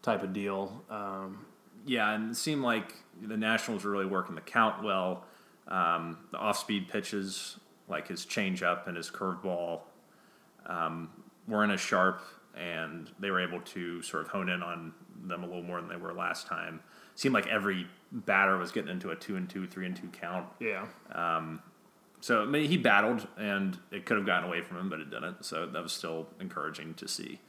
type 0.00 0.22
of 0.22 0.32
deal. 0.32 0.84
Um, 0.88 1.44
Yeah, 1.84 2.14
and 2.14 2.30
it 2.30 2.36
seemed 2.36 2.62
like 2.62 2.94
the 3.20 3.36
Nationals 3.36 3.84
were 3.84 3.90
really 3.90 4.06
working 4.06 4.34
the 4.36 4.40
count 4.40 4.82
well. 4.82 5.24
Um, 5.66 6.18
the 6.30 6.38
off-speed 6.38 6.88
pitches, 6.88 7.58
like 7.88 8.08
his 8.08 8.24
changeup 8.26 8.86
and 8.86 8.96
his 8.96 9.10
curveball, 9.10 9.80
um, 10.66 11.10
weren't 11.46 11.72
as 11.72 11.80
sharp, 11.80 12.22
and 12.56 13.10
they 13.18 13.30
were 13.30 13.40
able 13.40 13.60
to 13.62 14.02
sort 14.02 14.22
of 14.24 14.28
hone 14.28 14.48
in 14.48 14.62
on 14.62 14.92
them 15.24 15.42
a 15.42 15.46
little 15.46 15.62
more 15.62 15.80
than 15.80 15.88
they 15.88 15.96
were 15.96 16.12
last 16.12 16.46
time. 16.46 16.80
Seemed 17.14 17.34
like 17.34 17.46
every 17.48 17.86
batter 18.12 18.56
was 18.56 18.70
getting 18.72 18.90
into 18.90 19.10
a 19.10 19.16
two 19.16 19.36
and 19.36 19.48
two, 19.48 19.66
three 19.66 19.86
and 19.86 19.96
two 19.96 20.08
count. 20.08 20.46
yeah. 20.60 20.86
Um, 21.12 21.60
So 22.20 22.42
I 22.42 22.46
mean, 22.46 22.68
he 22.68 22.76
battled, 22.76 23.26
and 23.36 23.78
it 23.90 24.04
could 24.06 24.16
have 24.16 24.26
gotten 24.26 24.48
away 24.48 24.60
from 24.60 24.76
him, 24.78 24.88
but 24.88 25.00
it 25.00 25.10
didn't. 25.10 25.44
So 25.44 25.66
that 25.66 25.82
was 25.82 25.92
still 25.92 26.28
encouraging 26.40 26.94
to 26.94 27.08
see. 27.08 27.40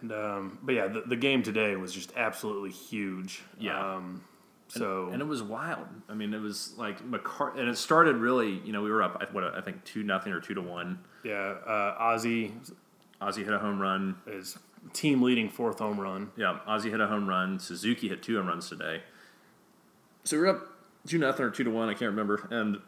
And 0.00 0.12
um, 0.12 0.58
but 0.62 0.74
yeah, 0.74 0.86
the, 0.88 1.02
the 1.02 1.16
game 1.16 1.42
today 1.42 1.76
was 1.76 1.92
just 1.92 2.12
absolutely 2.16 2.70
huge. 2.70 3.42
Yeah. 3.58 3.96
Um, 3.96 4.24
so 4.68 5.10
and 5.12 5.20
it 5.20 5.26
was 5.26 5.42
wild. 5.42 5.86
I 6.08 6.14
mean, 6.14 6.32
it 6.34 6.40
was 6.40 6.74
like 6.76 7.02
McCart- 7.08 7.58
and 7.58 7.68
it 7.68 7.76
started 7.78 8.16
really. 8.16 8.58
You 8.64 8.72
know, 8.72 8.82
we 8.82 8.90
were 8.90 9.02
up. 9.02 9.18
I- 9.20 9.32
What 9.32 9.44
I 9.54 9.60
think 9.60 9.84
two 9.84 10.02
nothing 10.02 10.32
or 10.32 10.40
two 10.40 10.54
to 10.54 10.62
one. 10.62 10.98
yeah, 11.22 11.54
uh, 11.66 12.00
Ozzy 12.02 12.52
Ozzy 13.20 13.44
hit 13.44 13.52
a 13.52 13.58
home 13.58 13.80
run. 13.80 14.16
is 14.26 14.58
team 14.92 15.22
leading 15.22 15.48
fourth 15.48 15.78
home 15.78 15.98
run. 16.00 16.30
Yeah, 16.36 16.58
Ozzy 16.68 16.90
hit 16.90 17.00
a 17.00 17.06
home 17.06 17.28
run. 17.28 17.58
Suzuki 17.58 18.08
hit 18.08 18.22
two 18.22 18.36
home 18.36 18.46
runs 18.48 18.68
today. 18.68 19.02
So 20.24 20.38
we're 20.38 20.48
up 20.48 20.66
two 21.06 21.18
nothing 21.18 21.44
or 21.46 21.50
two 21.50 21.64
to 21.64 21.70
one. 21.70 21.88
I 21.88 21.92
can't 21.92 22.10
remember. 22.10 22.46
And 22.50 22.78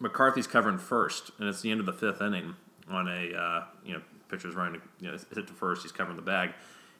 McCarthy's 0.00 0.46
covering 0.46 0.78
first, 0.78 1.30
and 1.38 1.48
it's 1.48 1.60
the 1.62 1.70
end 1.70 1.80
of 1.80 1.86
the 1.86 1.92
fifth 1.92 2.20
inning 2.20 2.54
on 2.88 3.08
a 3.08 3.34
uh, 3.34 3.64
you 3.84 3.94
know 3.94 4.02
pitcher's 4.28 4.54
running 4.54 4.80
you 5.00 5.10
know 5.10 5.18
hit 5.34 5.46
to 5.46 5.52
first. 5.52 5.82
He's 5.82 5.92
covering 5.92 6.16
the 6.16 6.22
bag. 6.22 6.50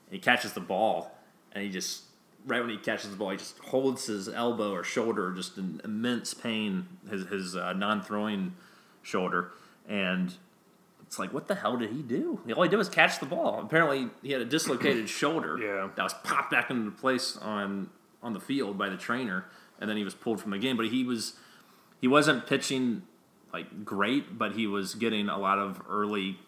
And 0.07 0.15
he 0.15 0.19
catches 0.19 0.53
the 0.53 0.61
ball, 0.61 1.17
and 1.53 1.65
he 1.65 1.71
just 1.71 2.05
right 2.47 2.61
when 2.61 2.71
he 2.71 2.77
catches 2.77 3.11
the 3.11 3.17
ball, 3.17 3.31
he 3.31 3.37
just 3.37 3.59
holds 3.59 4.07
his 4.07 4.29
elbow 4.29 4.73
or 4.73 4.85
shoulder 4.85 5.33
just 5.33 5.59
in 5.59 5.81
immense 5.85 6.35
pain. 6.35 6.87
His 7.11 7.27
his 7.27 7.57
uh, 7.57 7.73
non-throwing 7.73 8.55
shoulder, 9.03 9.53
and 9.89 10.35
it's 11.07 11.19
like, 11.19 11.33
what 11.33 11.47
the 11.49 11.55
hell 11.55 11.77
did 11.77 11.91
he 11.91 12.03
do? 12.03 12.41
All 12.57 12.63
he 12.63 12.69
did 12.69 12.77
was 12.77 12.89
catch 12.89 13.21
the 13.21 13.27
ball. 13.27 13.61
Apparently, 13.63 14.09
he 14.23 14.33
had 14.33 14.41
a 14.41 14.47
dislocated 14.47 15.09
shoulder. 15.21 15.59
Yeah. 15.59 15.89
that 15.95 16.03
was 16.03 16.15
popped 16.25 16.51
back 16.51 16.71
into 16.71 16.91
place 16.91 17.37
on 17.37 17.91
on 18.23 18.33
the 18.33 18.41
field 18.41 18.79
by 18.79 18.89
the 18.89 18.97
trainer, 18.97 19.45
and 19.81 19.91
then 19.91 19.97
he 19.97 20.05
was 20.05 20.15
pulled 20.15 20.41
from 20.41 20.53
the 20.53 20.59
game. 20.59 20.77
But 20.77 20.87
he 20.89 21.05
was 21.05 21.35
he 22.01 22.09
wasn't 22.09 22.47
pitching 22.47 23.03
like 23.53 23.85
great, 23.85 24.39
but 24.39 24.53
he 24.53 24.67
was 24.67 24.95
getting 24.95 25.29
a 25.29 25.39
lot 25.39 25.59
of 25.59 25.83
early. 25.89 26.39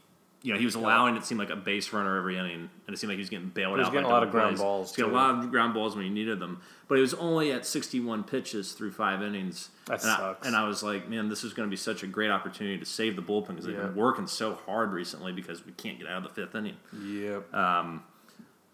You 0.44 0.52
know, 0.52 0.58
he 0.58 0.66
was 0.66 0.74
allowing 0.74 1.16
it 1.16 1.24
seemed 1.24 1.38
like 1.40 1.48
a 1.50 1.56
base 1.56 1.90
runner 1.92 2.18
every 2.18 2.36
inning, 2.36 2.68
and 2.86 2.94
it 2.94 2.98
seemed 2.98 3.08
like 3.08 3.16
he 3.16 3.22
was 3.22 3.30
getting 3.30 3.48
bailed 3.48 3.72
He 3.76 3.78
was 3.78 3.86
out. 3.88 3.92
getting 3.94 4.04
by 4.04 4.10
a 4.10 4.12
lot 4.12 4.22
of 4.22 4.30
ground 4.30 4.50
plays. 4.56 4.60
balls, 4.60 4.94
He 4.94 5.00
got 5.02 5.10
a 5.10 5.14
lot 5.14 5.42
of 5.42 5.50
ground 5.50 5.72
balls 5.72 5.96
when 5.96 6.04
he 6.04 6.10
needed 6.10 6.38
them, 6.38 6.60
but 6.86 6.96
he 6.96 7.00
was 7.00 7.14
only 7.14 7.50
at 7.50 7.64
61 7.64 8.24
pitches 8.24 8.72
through 8.72 8.92
five 8.92 9.22
innings. 9.22 9.70
That 9.86 9.94
and 9.94 10.02
sucks. 10.02 10.44
I, 10.44 10.46
and 10.48 10.54
I 10.54 10.68
was 10.68 10.82
like, 10.82 11.08
man, 11.08 11.30
this 11.30 11.44
is 11.44 11.54
going 11.54 11.66
to 11.66 11.70
be 11.70 11.78
such 11.78 12.02
a 12.02 12.06
great 12.06 12.30
opportunity 12.30 12.78
to 12.78 12.84
save 12.84 13.16
the 13.16 13.22
bullpen 13.22 13.48
because 13.48 13.64
they've 13.64 13.74
Yeah. 13.74 13.86
been 13.86 13.96
working 13.96 14.26
so 14.26 14.58
hard 14.66 14.92
recently 14.92 15.32
because 15.32 15.64
we 15.64 15.72
can't 15.72 15.98
get 15.98 16.06
out 16.08 16.18
of 16.18 16.22
the 16.24 16.28
fifth 16.28 16.54
inning. 16.54 16.76
Yep. 17.02 17.54
Um, 17.54 18.02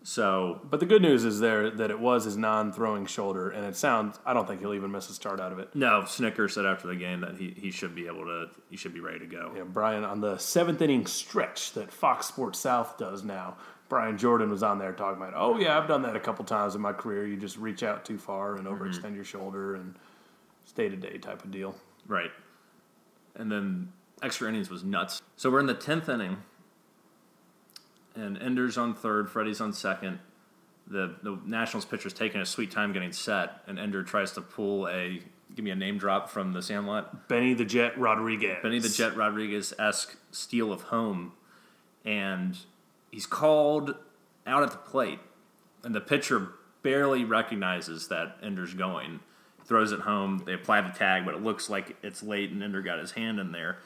So 0.03 0.61
but 0.65 0.81
the 0.81 0.87
good 0.87 1.03
news 1.03 1.25
is 1.25 1.41
there 1.41 1.71
that 1.71 1.91
it 1.91 2.01
was 2.01 2.25
his 2.25 2.37
non-throwing 2.37 3.07
shoulder, 3.07 3.51
and 3.51 3.67
it 3.67 3.77
sounds. 3.77 4.19
I 4.25 4.33
don't 4.33 4.49
think 4.49 4.61
he'll 4.61 4.75
even 4.75 4.91
miss 4.91 5.11
a 5.11 5.13
start 5.13 5.41
out 5.41 5.53
of 5.53 5.59
it. 5.59 5.75
no, 5.75 6.03
Snitker 6.03 6.51
said 6.51 6.65
after 6.65 6.89
the 6.89 6.97
game 6.97 7.21
that 7.21 7.37
he, 7.37 7.55
he 7.57 7.71
should 7.71 7.95
be 7.95 8.07
able 8.07 8.25
to 8.25 8.47
he 8.71 8.77
should 8.77 8.95
be 8.95 9.01
ready 9.01 9.19
to 9.19 9.27
go. 9.27 9.53
Yeah, 9.55 9.65
Brian 9.65 10.05
on 10.05 10.21
the 10.21 10.39
seventh 10.39 10.81
inning 10.81 11.07
stretch 11.07 11.73
that 11.73 11.93
Fox 11.93 12.27
Sports 12.27 12.59
South 12.59 12.97
does 12.97 13.23
now. 13.23 13.57
Brian 13.91 14.17
Jordan 14.17 14.51
was 14.51 14.63
on 14.63 14.79
there 14.79 14.93
talking 14.93 15.21
about, 15.21 15.35
oh 15.37 15.59
yeah, 15.59 15.77
I've 15.77 15.89
done 15.89 16.03
that 16.03 16.15
a 16.15 16.21
couple 16.21 16.45
times 16.45 16.77
in 16.77 16.81
my 16.81 16.93
career. 16.93 17.27
You 17.27 17.37
just 17.37 17.59
reach 17.59 17.83
out 17.83 18.05
too 18.05 18.19
far 18.19 18.55
and 18.55 18.67
mm-hmm. 18.67 18.83
overextend 18.83 19.17
your 19.17 19.25
shoulder 19.25 19.75
and 19.75 19.97
stay 20.65 20.89
to 20.89 20.97
day 20.97 21.19
type 21.19 21.45
of 21.45 21.51
deal. 21.51 21.75
Right. 22.07 22.31
And 23.35 23.51
then 23.51 23.93
extra 24.23 24.49
innings 24.49 24.71
was 24.71 24.85
nuts. 24.85 25.21
So 25.37 25.51
we're 25.51 25.61
in 25.61 25.67
the 25.67 25.75
tenth 25.75 26.09
inning, 26.09 26.39
and 28.15 28.41
Ender's 28.41 28.77
on 28.79 28.95
third, 28.95 29.31
Freddie's 29.31 29.61
on 29.61 29.73
second. 29.73 30.19
The 30.87 31.15
the 31.23 31.39
Nationals 31.47 31.85
pitcher's 31.85 32.13
taking 32.13 32.41
a 32.41 32.47
sweet 32.47 32.71
time 32.71 32.93
getting 32.93 33.13
set, 33.13 33.63
and 33.67 33.79
Ender 33.79 34.03
tries 34.03 34.33
to 34.33 34.41
pull 34.41 34.89
a 34.89 35.21
give 35.55 35.65
me 35.65 35.71
a 35.71 35.77
name 35.77 35.99
drop 35.99 36.29
from 36.29 36.53
the 36.53 36.63
Sandlot. 36.63 37.29
Benny 37.29 37.55
the 37.55 37.65
Jet 37.65 37.99
Rodriguez. 37.99 38.59
Benny 38.63 38.79
the 38.79 38.89
Jet 38.89 39.17
Rodriguez 39.17 39.73
esque 39.79 40.17
steal 40.31 40.73
of 40.73 40.83
home, 40.83 41.33
and 42.05 42.59
he's 43.11 43.27
called 43.27 43.95
out 44.47 44.63
at 44.63 44.71
the 44.71 44.79
plate, 44.79 45.21
and 45.85 45.95
the 45.95 46.01
pitcher 46.01 46.49
barely 46.83 47.25
recognizes 47.25 48.09
that 48.09 48.37
Ender's 48.43 48.75
going. 48.75 49.21
Throws 49.65 49.93
it 49.93 50.01
home. 50.01 50.43
They 50.47 50.55
apply 50.55 50.81
the 50.81 50.89
tag, 50.89 51.25
but 51.25 51.35
it 51.35 51.43
looks 51.43 51.71
like 51.71 51.97
it's 52.03 52.23
late, 52.23 52.51
and 52.51 52.63
Ender 52.63 52.83
got 52.83 52.99
his 52.99 53.13
hand 53.13 53.39
in 53.39 53.53
there. 53.53 53.79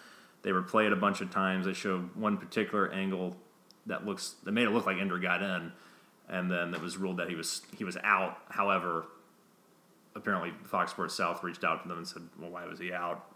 They 0.43 0.51
replay 0.51 0.87
it 0.87 0.93
a 0.93 0.97
bunch 0.97 1.21
of 1.21 1.31
times. 1.31 1.67
They 1.67 1.73
show 1.73 1.99
one 2.15 2.39
particular 2.39 2.91
angle 2.91 3.37
that 3.87 4.05
looks 4.07 4.35
that 4.45 4.53
made 4.53 4.67
it 4.67 4.71
look 4.71 4.87
like 4.87 4.99
Ender 4.99 5.19
got 5.19 5.43
in, 5.43 5.73
and 6.29 6.51
then 6.51 6.75
it 6.75 6.81
was 6.81 6.97
ruled 6.97 7.19
that 7.19 7.29
he 7.29 7.35
was 7.35 7.63
he 7.77 7.85
was 7.85 7.97
out. 8.03 8.39
However, 8.51 9.07
apparently 10.15 10.53
Fox 10.65 10.93
Sports 10.93 11.15
South 11.15 11.43
reached 11.43 11.65
out 11.65 11.83
to 11.83 11.89
them 11.89 11.99
and 11.99 12.07
said, 12.09 12.23
"Well, 12.39 12.51
why 12.51 12.67
was 12.67 12.79
he 12.79 12.93
out?" 12.93 13.27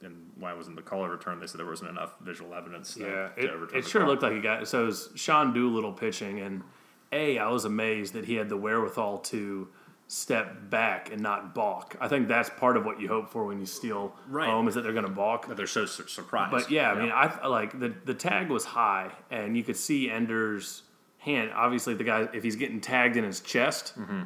and 0.00 0.30
why 0.38 0.52
wasn't 0.54 0.76
the 0.76 0.82
call 0.82 1.02
overturned? 1.02 1.42
They 1.42 1.46
said 1.48 1.58
there 1.58 1.66
wasn't 1.66 1.90
enough 1.90 2.14
visual 2.20 2.54
evidence. 2.54 2.94
to- 2.94 3.00
Yeah, 3.00 3.28
to 3.30 3.40
it, 3.44 3.50
overturn 3.50 3.78
it 3.80 3.84
sure 3.88 4.02
call. 4.02 4.10
looked 4.10 4.22
like 4.22 4.32
he 4.32 4.40
got. 4.40 4.68
So 4.68 4.84
it 4.84 4.86
was 4.86 5.10
Sean 5.16 5.52
Doolittle 5.52 5.92
pitching, 5.92 6.38
and 6.38 6.62
a 7.10 7.36
I 7.38 7.48
was 7.48 7.64
amazed 7.64 8.12
that 8.14 8.26
he 8.26 8.36
had 8.36 8.48
the 8.48 8.56
wherewithal 8.56 9.18
to 9.18 9.68
step 10.14 10.68
back 10.68 11.10
and 11.10 11.22
not 11.22 11.54
balk. 11.54 11.96
I 11.98 12.06
think 12.06 12.28
that's 12.28 12.50
part 12.50 12.76
of 12.76 12.84
what 12.84 13.00
you 13.00 13.08
hope 13.08 13.30
for 13.30 13.46
when 13.46 13.58
you 13.58 13.64
steal 13.64 14.14
Right. 14.28 14.46
home 14.46 14.68
is 14.68 14.74
that 14.74 14.82
they're 14.82 14.92
going 14.92 15.06
to 15.06 15.10
balk. 15.10 15.48
But 15.48 15.56
they're 15.56 15.66
so 15.66 15.86
sur- 15.86 16.06
surprised. 16.06 16.50
But 16.50 16.70
yeah, 16.70 16.92
I 16.92 17.00
mean, 17.00 17.10
I 17.10 17.46
like 17.46 17.78
the 17.80 17.94
the 18.04 18.12
tag 18.14 18.48
was 18.50 18.64
high, 18.66 19.10
and 19.30 19.56
you 19.56 19.64
could 19.64 19.76
see 19.76 20.10
Ender's 20.10 20.82
hand. 21.18 21.50
Obviously, 21.54 21.94
the 21.94 22.04
guy 22.04 22.28
if 22.34 22.42
he's 22.42 22.56
getting 22.56 22.80
tagged 22.80 23.16
in 23.16 23.24
his 23.24 23.40
chest, 23.40 23.94
Mm-hmm. 23.98 24.22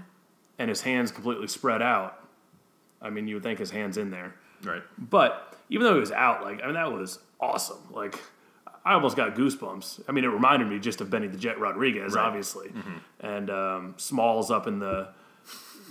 and 0.59 0.69
his 0.69 0.81
hands 0.83 1.13
completely 1.13 1.47
spread 1.47 1.83
out. 1.83 2.19
I 3.01 3.11
mean, 3.11 3.29
you 3.29 3.37
would 3.37 3.43
think 3.45 3.59
his 3.61 3.71
hands 3.71 3.97
in 3.97 4.11
there. 4.11 4.35
right. 4.65 4.83
But 4.99 5.55
even 5.69 5.85
though 5.87 5.95
he 5.95 6.01
was 6.01 6.11
out, 6.13 6.43
like 6.43 6.63
I 6.63 6.67
mean, 6.67 6.75
that 6.75 6.91
was 6.93 7.21
awesome. 7.39 7.79
Like 7.93 8.19
I 8.85 8.95
almost 8.95 9.17
got 9.17 9.37
goosebumps. 9.37 10.03
I 10.09 10.13
mean, 10.13 10.25
it 10.25 10.29
reminded 10.29 10.67
me 10.69 10.81
just 10.81 11.01
of 11.01 11.11
Benny 11.11 11.29
the 11.29 11.39
Jet 11.39 11.61
Rodriguez, 11.61 12.15
Right. 12.15 12.25
obviously, 12.27 12.73
and 13.21 13.51
um, 13.51 13.95
Smalls 13.99 14.51
up 14.51 14.67
in 14.67 14.81
the 14.81 15.09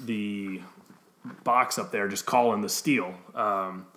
the 0.03 0.61
box 1.43 1.77
up 1.79 1.91
there, 1.91 2.07
just 2.07 2.25
calling 2.25 2.61
the 2.61 2.69
steal. 2.69 3.13
Um, 3.33 3.87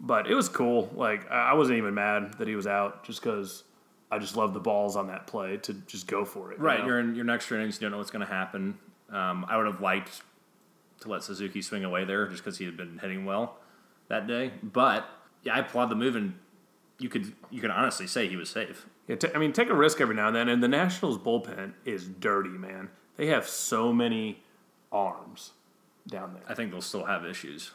but 0.00 0.26
it 0.30 0.34
was 0.34 0.48
cool. 0.48 0.90
Like 0.94 1.30
I 1.30 1.54
wasn't 1.54 1.78
even 1.78 1.94
mad 1.94 2.34
that 2.38 2.48
he 2.48 2.56
was 2.56 2.66
out, 2.66 3.04
just 3.04 3.20
because 3.22 3.64
I 4.10 4.18
just 4.18 4.36
love 4.36 4.54
the 4.54 4.60
balls 4.60 4.96
on 4.96 5.06
that 5.08 5.26
play 5.26 5.56
to 5.58 5.74
just 5.74 6.06
go 6.06 6.24
for 6.24 6.52
it. 6.52 6.58
you 6.58 6.64
Right. 6.64 6.80
know? 6.80 6.86
You're 6.86 7.00
in 7.00 7.14
your 7.14 7.24
next 7.24 7.50
innings. 7.50 7.76
You 7.76 7.82
don't 7.82 7.92
know 7.92 7.98
what's 7.98 8.10
going 8.10 8.26
to 8.26 8.32
happen. 8.32 8.78
Um, 9.10 9.44
I 9.48 9.56
would 9.56 9.66
have 9.66 9.80
liked 9.80 10.22
to 11.00 11.08
let 11.08 11.22
Suzuki 11.22 11.62
swing 11.62 11.84
away 11.84 12.04
there 12.04 12.26
just 12.26 12.42
because 12.44 12.58
he 12.58 12.64
had 12.64 12.76
been 12.76 12.98
hitting 12.98 13.24
well 13.24 13.58
that 14.08 14.26
day. 14.26 14.52
But 14.62 15.08
yeah, 15.42 15.54
I 15.54 15.58
applaud 15.60 15.86
the 15.86 15.94
move, 15.96 16.16
and 16.16 16.34
you 16.98 17.08
could 17.08 17.32
you 17.50 17.60
could 17.60 17.70
honestly 17.70 18.06
say 18.06 18.28
he 18.28 18.36
was 18.36 18.48
safe. 18.50 18.86
Yeah, 19.06 19.16
ta- 19.16 19.28
I 19.34 19.38
mean, 19.38 19.52
take 19.52 19.68
a 19.68 19.74
risk 19.74 20.00
every 20.00 20.14
now 20.14 20.28
and 20.28 20.36
then. 20.36 20.48
And 20.48 20.62
the 20.62 20.68
Nationals 20.68 21.18
bullpen 21.18 21.74
is 21.84 22.06
dirty, 22.06 22.48
man. 22.50 22.88
They 23.16 23.26
have 23.26 23.46
so 23.48 23.92
many 23.92 24.42
arms 24.94 25.52
down 26.08 26.32
there. 26.34 26.42
I 26.48 26.54
think 26.54 26.70
they'll 26.70 26.80
still 26.80 27.04
have 27.04 27.26
issues. 27.26 27.72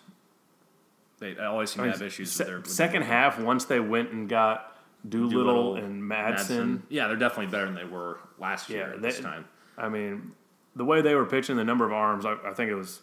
They 1.19 1.37
I 1.37 1.45
always 1.45 1.69
seem 1.71 1.81
I 1.81 1.83
mean, 1.87 1.93
to 1.93 1.99
have 1.99 2.07
issues 2.07 2.31
se- 2.31 2.43
with 2.45 2.47
their 2.47 2.57
with 2.59 2.67
second 2.67 3.03
bullpen. 3.03 3.07
half, 3.07 3.39
once 3.39 3.65
they 3.65 3.79
went 3.79 4.11
and 4.11 4.27
got 4.29 4.77
Doolittle, 5.07 5.73
Doolittle, 5.73 5.75
and 5.75 6.01
Madsen, 6.01 6.81
Yeah, 6.89 7.07
they're 7.07 7.17
definitely 7.17 7.47
better 7.51 7.65
than 7.65 7.75
they 7.75 7.83
were 7.85 8.19
last 8.39 8.69
year 8.69 8.87
Yeah, 8.87 8.93
at 8.95 9.01
they- 9.01 9.09
this 9.09 9.19
time. 9.19 9.45
I 9.77 9.89
mean, 9.89 10.31
the 10.75 10.85
way 10.85 11.01
they 11.01 11.15
were 11.15 11.25
pitching, 11.25 11.55
the 11.57 11.63
number 11.63 11.85
of 11.85 11.91
arms, 11.93 12.25
I, 12.25 12.35
I 12.45 12.53
think 12.53 12.69
it 12.71 12.75
was 12.75 13.01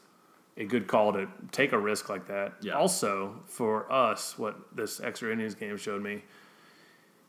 a 0.58 0.64
good 0.64 0.86
call 0.86 1.12
to 1.12 1.26
take 1.52 1.72
a 1.72 1.78
risk 1.78 2.08
like 2.08 2.26
that. 2.28 2.54
Yeah. 2.62 2.72
Also, 2.74 3.40
for 3.46 3.90
us, 3.92 4.38
what 4.38 4.56
this 4.74 5.00
extra 5.00 5.30
innings 5.32 5.54
game 5.54 5.76
showed 5.76 6.02
me 6.02 6.22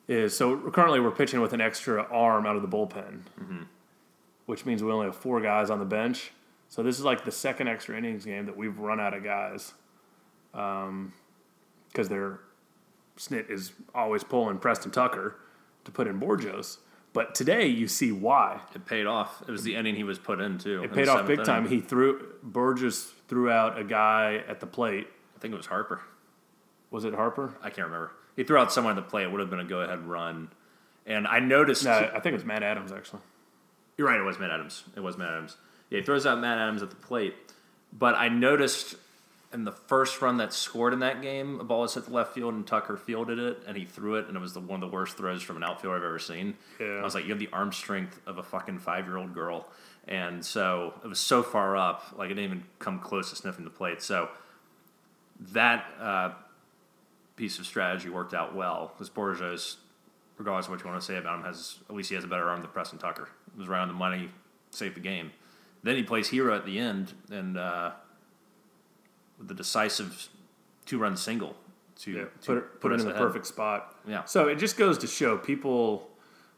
is 0.07 0.35
so 0.37 0.57
currently 0.71 0.99
we're 1.01 1.11
pitching 1.11 1.41
with 1.41 1.51
an 1.53 1.59
extra 1.59 2.03
arm 2.03 2.45
out 2.45 2.55
of 2.55 2.61
the 2.61 2.67
bullpen, 2.69 3.19
Mm-hmm. 3.41 3.63
which 4.45 4.65
means 4.65 4.81
we 4.83 4.91
only 4.91 5.05
have 5.07 5.15
four 5.17 5.41
guys 5.41 5.69
on 5.69 5.79
the 5.79 5.85
bench. 5.85 6.31
So 6.69 6.83
this 6.83 6.99
is 6.99 7.05
like 7.05 7.23
the 7.25 7.31
second 7.31 7.67
extra 7.67 7.97
innings 7.97 8.25
game 8.25 8.45
that 8.45 8.57
we've 8.57 8.77
run 8.77 8.99
out 8.99 9.13
of 9.13 9.23
guys, 9.23 9.73
um, 10.53 11.13
because 11.87 12.09
their 12.09 12.39
snit 13.17 13.49
is 13.49 13.71
always 13.95 14.23
pulling 14.23 14.57
Preston 14.57 14.91
Tucker 14.91 15.35
to 15.85 15.91
put 15.91 16.07
in 16.07 16.19
Bourjos. 16.19 16.77
But 17.13 17.33
today 17.33 17.65
you 17.65 17.87
see 17.87 18.11
why. 18.11 18.61
It 18.75 18.85
paid 18.85 19.07
off. 19.07 19.41
It 19.47 19.51
was 19.51 19.63
the 19.63 19.75
inning 19.75 19.95
he 19.95 20.03
was 20.03 20.19
put 20.19 20.39
into. 20.39 20.83
It 20.83 20.93
paid 20.93 21.07
off 21.07 21.25
big 21.25 21.43
time. 21.43 21.67
He 21.67 21.79
threw 21.79 22.33
Bourjos 22.45 23.11
threw 23.27 23.49
out 23.49 23.79
a 23.79 23.83
guy 23.83 24.43
at 24.47 24.59
the 24.59 24.67
plate. 24.67 25.07
I 25.35 25.39
think 25.39 25.53
it 25.53 25.57
was 25.57 25.65
Harper. 25.67 26.01
Was 26.91 27.05
it 27.05 27.13
Harper? 27.13 27.55
I 27.61 27.69
can't 27.69 27.87
remember. 27.87 28.11
He 28.35 28.43
threw 28.43 28.57
out 28.57 28.71
someone 28.71 28.97
at 28.97 29.03
the 29.03 29.09
plate. 29.09 29.23
It 29.23 29.31
would 29.31 29.39
have 29.39 29.49
been 29.49 29.59
a 29.59 29.65
go 29.65 29.81
ahead 29.81 30.05
run. 30.05 30.49
And 31.05 31.25
I 31.27 31.39
noticed. 31.39 31.85
No, 31.85 31.91
I 31.91 32.19
think 32.19 32.27
it 32.27 32.33
was 32.33 32.45
Matt 32.45 32.61
Adams 32.61 32.91
actually. 32.91 33.21
You're 33.97 34.07
right. 34.07 34.19
It 34.19 34.23
was 34.23 34.37
Matt 34.37 34.51
Adams. 34.51 34.83
It 34.95 34.99
was 34.99 35.17
Matt 35.17 35.29
Adams. 35.29 35.57
Yeah, 35.89 35.99
he 35.99 36.05
throws 36.05 36.25
out 36.25 36.39
Matt 36.39 36.57
Adams 36.57 36.81
at 36.83 36.89
the 36.89 36.95
plate. 36.95 37.35
But 37.93 38.15
I 38.15 38.29
noticed 38.29 38.95
in 39.53 39.63
the 39.63 39.71
first 39.71 40.21
run 40.21 40.37
that 40.37 40.53
scored 40.53 40.93
in 40.93 40.99
that 40.99 41.21
game, 41.21 41.59
a 41.59 41.63
ball 41.63 41.81
was 41.81 41.93
hit 41.93 42.05
the 42.05 42.11
left 42.11 42.33
field 42.33 42.53
and 42.53 42.67
Tucker 42.67 42.97
fielded 42.97 43.39
it 43.39 43.63
and 43.65 43.77
he 43.77 43.85
threw 43.85 44.15
it 44.15 44.27
and 44.27 44.35
it 44.35 44.39
was 44.39 44.53
the, 44.53 44.59
one 44.59 44.83
of 44.83 44.89
the 44.89 44.93
worst 44.93 45.15
throws 45.15 45.41
from 45.41 45.55
an 45.55 45.63
outfielder 45.63 45.97
I've 45.97 46.03
ever 46.03 46.19
seen. 46.19 46.55
Yeah. 46.79 46.97
I 46.99 47.03
was 47.03 47.15
like, 47.15 47.23
you 47.23 47.29
have 47.29 47.39
the 47.39 47.49
arm 47.53 47.71
strength 47.71 48.19
of 48.27 48.37
a 48.37 48.43
fucking 48.43 48.79
five 48.79 49.05
year 49.05 49.17
old 49.17 49.33
girl. 49.33 49.67
And 50.07 50.43
so 50.43 50.93
it 51.03 51.07
was 51.07 51.19
so 51.19 51.43
far 51.43 51.75
up, 51.77 52.15
like 52.17 52.29
it 52.29 52.35
didn't 52.35 52.45
even 52.45 52.63
come 52.79 52.99
close 52.99 53.29
to 53.29 53.35
sniffing 53.35 53.63
the 53.63 53.69
plate. 53.69 54.01
So 54.01 54.29
that 55.51 55.85
uh, 55.99 56.31
piece 57.35 57.59
of 57.59 57.65
strategy 57.65 58.09
worked 58.09 58.33
out 58.33 58.53
well 58.53 58.91
because 58.93 59.09
Bourjos, 59.09 59.75
regardless 60.37 60.65
of 60.65 60.71
what 60.71 60.81
you 60.81 60.89
want 60.89 60.99
to 60.99 61.05
say 61.05 61.17
about 61.17 61.39
him, 61.39 61.45
has 61.45 61.79
at 61.89 61.95
least 61.95 62.09
he 62.09 62.15
has 62.15 62.23
a 62.23 62.27
better 62.27 62.49
arm 62.49 62.61
than 62.61 62.69
Preston 62.71 62.99
Tucker. 62.99 63.29
It 63.53 63.59
was 63.59 63.67
right 63.69 63.81
on 63.81 63.87
the 63.87 63.93
money, 63.93 64.29
saved 64.71 64.95
the 64.95 65.01
game. 65.01 65.31
Then 65.83 65.95
he 65.95 66.03
plays 66.03 66.29
hero 66.29 66.55
at 66.55 66.65
the 66.65 66.79
end 66.79 67.13
and 67.31 67.57
uh, 67.57 67.91
with 69.37 69.47
the 69.47 69.53
decisive 69.53 70.29
two 70.85 70.97
run 70.97 71.15
single 71.15 71.55
to, 71.99 72.13
to 72.13 72.27
put 72.45 72.57
it, 72.57 72.81
put 72.81 72.91
it 72.91 72.99
in 72.99 73.05
the 73.05 73.11
ahead. 73.11 73.21
perfect 73.21 73.45
spot. 73.47 73.95
Yeah. 74.07 74.25
So 74.25 74.47
it 74.47 74.55
just 74.55 74.77
goes 74.77 74.97
to 74.99 75.07
show 75.07 75.37
people 75.37 76.09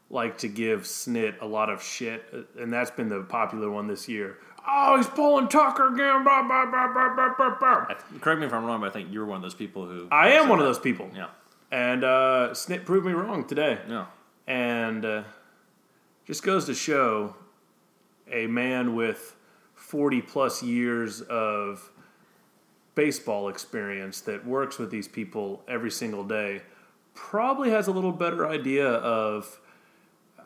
like 0.08 0.38
to 0.38 0.48
give 0.48 0.82
Snit 0.82 1.40
a 1.40 1.46
lot 1.46 1.70
of 1.70 1.82
shit, 1.82 2.24
uh, 2.32 2.62
and 2.62 2.72
that's 2.72 2.90
been 2.90 3.08
the 3.08 3.22
popular 3.22 3.70
one 3.70 3.86
this 3.86 4.08
year. 4.08 4.38
Oh, 4.66 4.96
he's 4.96 5.06
pulling 5.06 5.48
Tucker 5.48 5.94
again. 5.94 6.24
Blah, 6.24 6.42
blah, 6.42 6.66
blah. 6.66 7.86
Correct 8.20 8.40
me 8.40 8.46
if 8.46 8.52
I'm 8.52 8.64
wrong, 8.64 8.80
but 8.80 8.90
I 8.90 8.92
think 8.92 9.08
you're 9.10 9.24
one 9.24 9.36
of 9.36 9.42
those 9.42 9.54
people 9.54 9.86
who. 9.86 10.08
I 10.10 10.32
am 10.32 10.48
one 10.48 10.58
of 10.58 10.66
those 10.66 10.78
people. 10.78 11.10
Yeah. 11.14 11.28
And 11.72 12.04
uh, 12.04 12.48
Snit 12.52 12.84
proved 12.84 13.06
me 13.06 13.12
wrong 13.12 13.46
today. 13.46 13.78
Yeah. 13.88 14.06
And 14.46 15.04
uh, 15.04 15.22
just 16.26 16.42
goes 16.42 16.66
to 16.66 16.74
show 16.74 17.36
a 18.32 18.46
man 18.46 18.94
with 18.94 19.36
40 19.74 20.22
plus 20.22 20.62
years 20.62 21.20
of 21.22 21.90
baseball 22.94 23.48
experience 23.48 24.20
that 24.22 24.46
works 24.46 24.78
with 24.78 24.90
these 24.90 25.08
people 25.08 25.62
every 25.68 25.90
single 25.90 26.24
day 26.24 26.62
probably 27.14 27.70
has 27.70 27.86
a 27.86 27.92
little 27.92 28.12
better 28.12 28.48
idea 28.48 28.88
of 28.88 29.58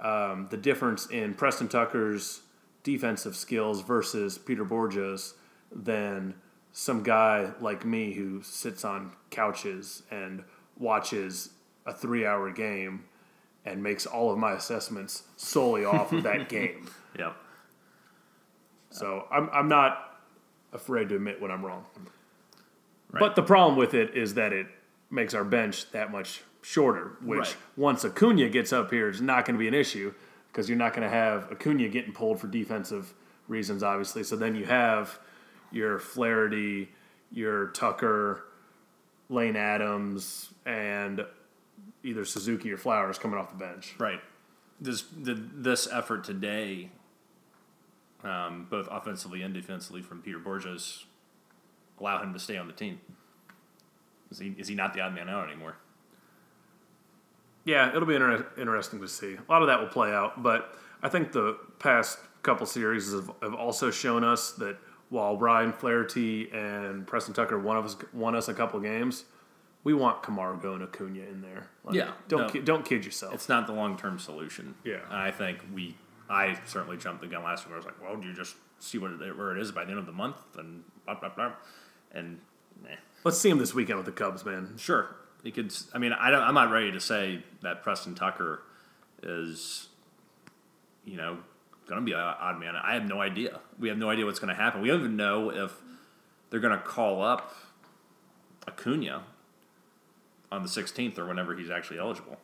um, 0.00 0.46
the 0.50 0.56
difference 0.56 1.06
in 1.06 1.34
Preston 1.34 1.68
Tucker's 1.68 2.42
defensive 2.82 3.34
skills 3.34 3.80
versus 3.82 4.38
Peter 4.38 4.64
Bourjos's 4.64 5.34
than 5.72 6.34
some 6.72 7.02
guy 7.02 7.50
like 7.60 7.84
me 7.84 8.12
who 8.12 8.42
sits 8.42 8.84
on 8.84 9.12
couches 9.30 10.02
and 10.10 10.44
watches 10.78 11.50
a 11.86 11.92
three 11.92 12.26
hour 12.26 12.50
game 12.50 13.04
and 13.64 13.82
makes 13.82 14.06
all 14.06 14.30
of 14.30 14.38
my 14.38 14.52
assessments 14.52 15.22
solely 15.36 15.84
off 15.84 16.12
of 16.12 16.22
that 16.24 16.48
game. 16.48 16.88
Yeah. 17.18 17.32
So 18.94 19.26
I'm, 19.30 19.50
I'm 19.52 19.68
not 19.68 20.20
afraid 20.72 21.08
to 21.08 21.16
admit 21.16 21.40
when 21.42 21.50
I'm 21.50 21.64
wrong. 21.64 21.84
Right. 23.10 23.20
But 23.20 23.34
the 23.36 23.42
problem 23.42 23.76
with 23.76 23.92
it 23.94 24.14
is 24.16 24.34
that 24.34 24.52
it 24.52 24.66
makes 25.10 25.34
our 25.34 25.42
bench 25.44 25.90
that 25.90 26.12
much 26.12 26.42
shorter, 26.62 27.16
which 27.20 27.38
Right. 27.40 27.56
once 27.76 28.04
Acuna 28.04 28.48
gets 28.48 28.72
up 28.72 28.90
here 28.90 29.08
is 29.08 29.20
not 29.20 29.44
going 29.44 29.54
to 29.56 29.58
be 29.58 29.68
an 29.68 29.74
issue 29.74 30.14
because 30.50 30.68
you're 30.68 30.78
not 30.78 30.94
going 30.94 31.02
to 31.02 31.14
have 31.14 31.50
Acuna 31.50 31.88
getting 31.88 32.12
pulled 32.12 32.38
for 32.40 32.46
defensive 32.46 33.12
reasons, 33.48 33.82
obviously. 33.82 34.22
So 34.22 34.36
then 34.36 34.54
you 34.54 34.64
have 34.66 35.18
your 35.72 35.98
Flaherty, 35.98 36.88
your 37.32 37.66
Tucker, 37.68 38.44
Lane 39.28 39.56
Adams, 39.56 40.50
and 40.64 41.24
either 42.04 42.24
Suzuki 42.24 42.70
or 42.70 42.76
Flowers 42.76 43.18
coming 43.18 43.38
off 43.38 43.50
the 43.50 43.58
bench. 43.58 43.94
Right. 43.98 44.20
This 44.80 45.02
the, 45.02 45.34
this 45.34 45.88
effort 45.92 46.22
today, 46.24 46.90
um, 48.24 48.66
both 48.70 48.88
offensively 48.90 49.42
and 49.42 49.52
defensively, 49.54 50.02
from 50.02 50.22
Peter 50.22 50.38
Bourjos, 50.38 51.04
allow 52.00 52.22
him 52.22 52.32
to 52.32 52.38
stay 52.38 52.56
on 52.56 52.66
the 52.66 52.72
team. 52.72 53.00
Is 54.30 54.38
he 54.38 54.54
is 54.58 54.68
he 54.68 54.74
not 54.74 54.94
the 54.94 55.00
odd 55.00 55.14
man 55.14 55.28
out 55.28 55.48
anymore? 55.48 55.76
Yeah, 57.64 57.88
it'll 57.88 58.06
be 58.06 58.14
inter- 58.14 58.46
interesting 58.58 59.00
to 59.00 59.08
see. 59.08 59.36
A 59.36 59.52
lot 59.52 59.62
of 59.62 59.68
that 59.68 59.80
will 59.80 59.88
play 59.88 60.12
out, 60.12 60.42
but 60.42 60.74
I 61.02 61.08
think 61.08 61.32
the 61.32 61.56
past 61.78 62.18
couple 62.42 62.66
series 62.66 63.12
have, 63.12 63.30
have 63.42 63.54
also 63.54 63.90
shown 63.90 64.22
us 64.22 64.52
that 64.52 64.76
while 65.08 65.36
Ryan 65.38 65.72
Flaherty 65.72 66.50
and 66.52 67.06
Preston 67.06 67.32
Tucker 67.34 67.58
won 67.58 67.76
us 67.82 67.96
won 68.12 68.34
us 68.34 68.48
a 68.48 68.54
couple 68.54 68.80
games, 68.80 69.24
we 69.82 69.94
want 69.94 70.22
Camargo 70.22 70.74
and 70.74 70.82
Acuna 70.82 71.20
in 71.22 71.40
there. 71.40 71.68
Like, 71.84 71.94
Yeah, 71.94 72.12
don't 72.28 72.40
no. 72.42 72.48
ki- 72.48 72.60
don't 72.60 72.84
kid 72.84 73.04
yourself. 73.04 73.32
It's 73.34 73.48
not 73.48 73.66
the 73.66 73.72
long 73.72 73.96
term 73.96 74.18
solution. 74.18 74.74
Yeah. 74.84 75.00
I 75.10 75.30
think 75.30 75.60
we, 75.72 75.96
I 76.34 76.58
certainly 76.66 76.96
jumped 76.96 77.20
the 77.20 77.28
gun 77.28 77.44
last 77.44 77.64
week. 77.64 77.74
I 77.74 77.76
was 77.76 77.84
like, 77.84 78.02
well, 78.02 78.16
do 78.16 78.26
you 78.26 78.34
just 78.34 78.56
see 78.80 78.98
what 78.98 79.12
it, 79.12 79.38
where 79.38 79.56
it 79.56 79.60
is 79.60 79.70
by 79.72 79.84
the 79.84 79.90
end 79.90 80.00
of 80.00 80.06
the 80.06 80.12
month 80.12 80.36
and 80.58 80.82
blah 81.06 81.14
blah 81.14 81.28
blah, 81.28 81.52
and 82.12 82.40
eh. 82.88 82.96
Let's 83.22 83.38
see 83.38 83.48
him 83.48 83.58
this 83.58 83.72
weekend 83.72 83.98
with 83.98 84.06
the 84.06 84.12
Cubs, 84.12 84.44
man. 84.44 84.74
Sure, 84.76 85.14
he 85.42 85.50
could. 85.50 85.72
I 85.94 85.98
mean, 85.98 86.12
I 86.12 86.30
don't, 86.30 86.42
I'm 86.42 86.54
not 86.54 86.70
ready 86.70 86.90
to 86.92 87.00
say 87.00 87.42
that 87.62 87.82
Preston 87.82 88.14
Tucker 88.14 88.62
is, 89.22 89.88
you 91.04 91.16
know, 91.16 91.38
going 91.86 92.00
to 92.00 92.04
be 92.04 92.12
an 92.12 92.18
odd 92.18 92.58
man. 92.58 92.74
I 92.76 92.94
have 92.94 93.04
no 93.04 93.20
idea. 93.20 93.60
We 93.78 93.88
have 93.88 93.98
no 93.98 94.10
idea 94.10 94.26
what's 94.26 94.38
going 94.38 94.54
to 94.54 94.60
happen. 94.60 94.82
We 94.82 94.88
don't 94.88 95.00
even 95.00 95.16
know 95.16 95.50
if 95.50 95.72
they're 96.50 96.60
going 96.60 96.76
to 96.76 96.84
call 96.84 97.22
up 97.22 97.54
Acuna 98.66 99.22
on 100.50 100.62
the 100.62 100.68
16th 100.68 101.18
or 101.18 101.26
whenever 101.26 101.54
he's 101.56 101.70
actually 101.70 101.98
eligible. 101.98 102.38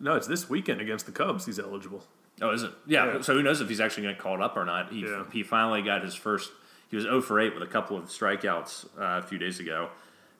No, 0.00 0.14
it's 0.14 0.26
this 0.26 0.48
weekend 0.50 0.80
against 0.80 1.06
the 1.06 1.12
Cubs. 1.12 1.46
He's 1.46 1.58
eligible. 1.58 2.04
Oh, 2.42 2.50
is 2.50 2.62
it? 2.64 2.72
Yeah. 2.86 3.14
Yeah. 3.14 3.20
So 3.20 3.34
who 3.34 3.42
knows 3.42 3.60
if 3.60 3.68
he's 3.68 3.80
actually 3.80 4.04
going 4.04 4.16
to 4.16 4.20
call 4.20 4.34
it 4.34 4.40
up 4.42 4.56
or 4.56 4.64
not? 4.64 4.90
He 4.92 5.00
Yeah. 5.02 5.24
he 5.32 5.42
finally 5.42 5.82
got 5.82 6.02
his 6.02 6.14
first. 6.14 6.50
He 6.90 6.96
was 6.96 7.04
0 7.04 7.20
for 7.22 7.40
8 7.40 7.54
with 7.54 7.62
a 7.62 7.66
couple 7.66 7.96
of 7.96 8.04
strikeouts 8.06 8.86
uh, 8.98 9.18
a 9.18 9.22
few 9.22 9.38
days 9.38 9.58
ago 9.60 9.90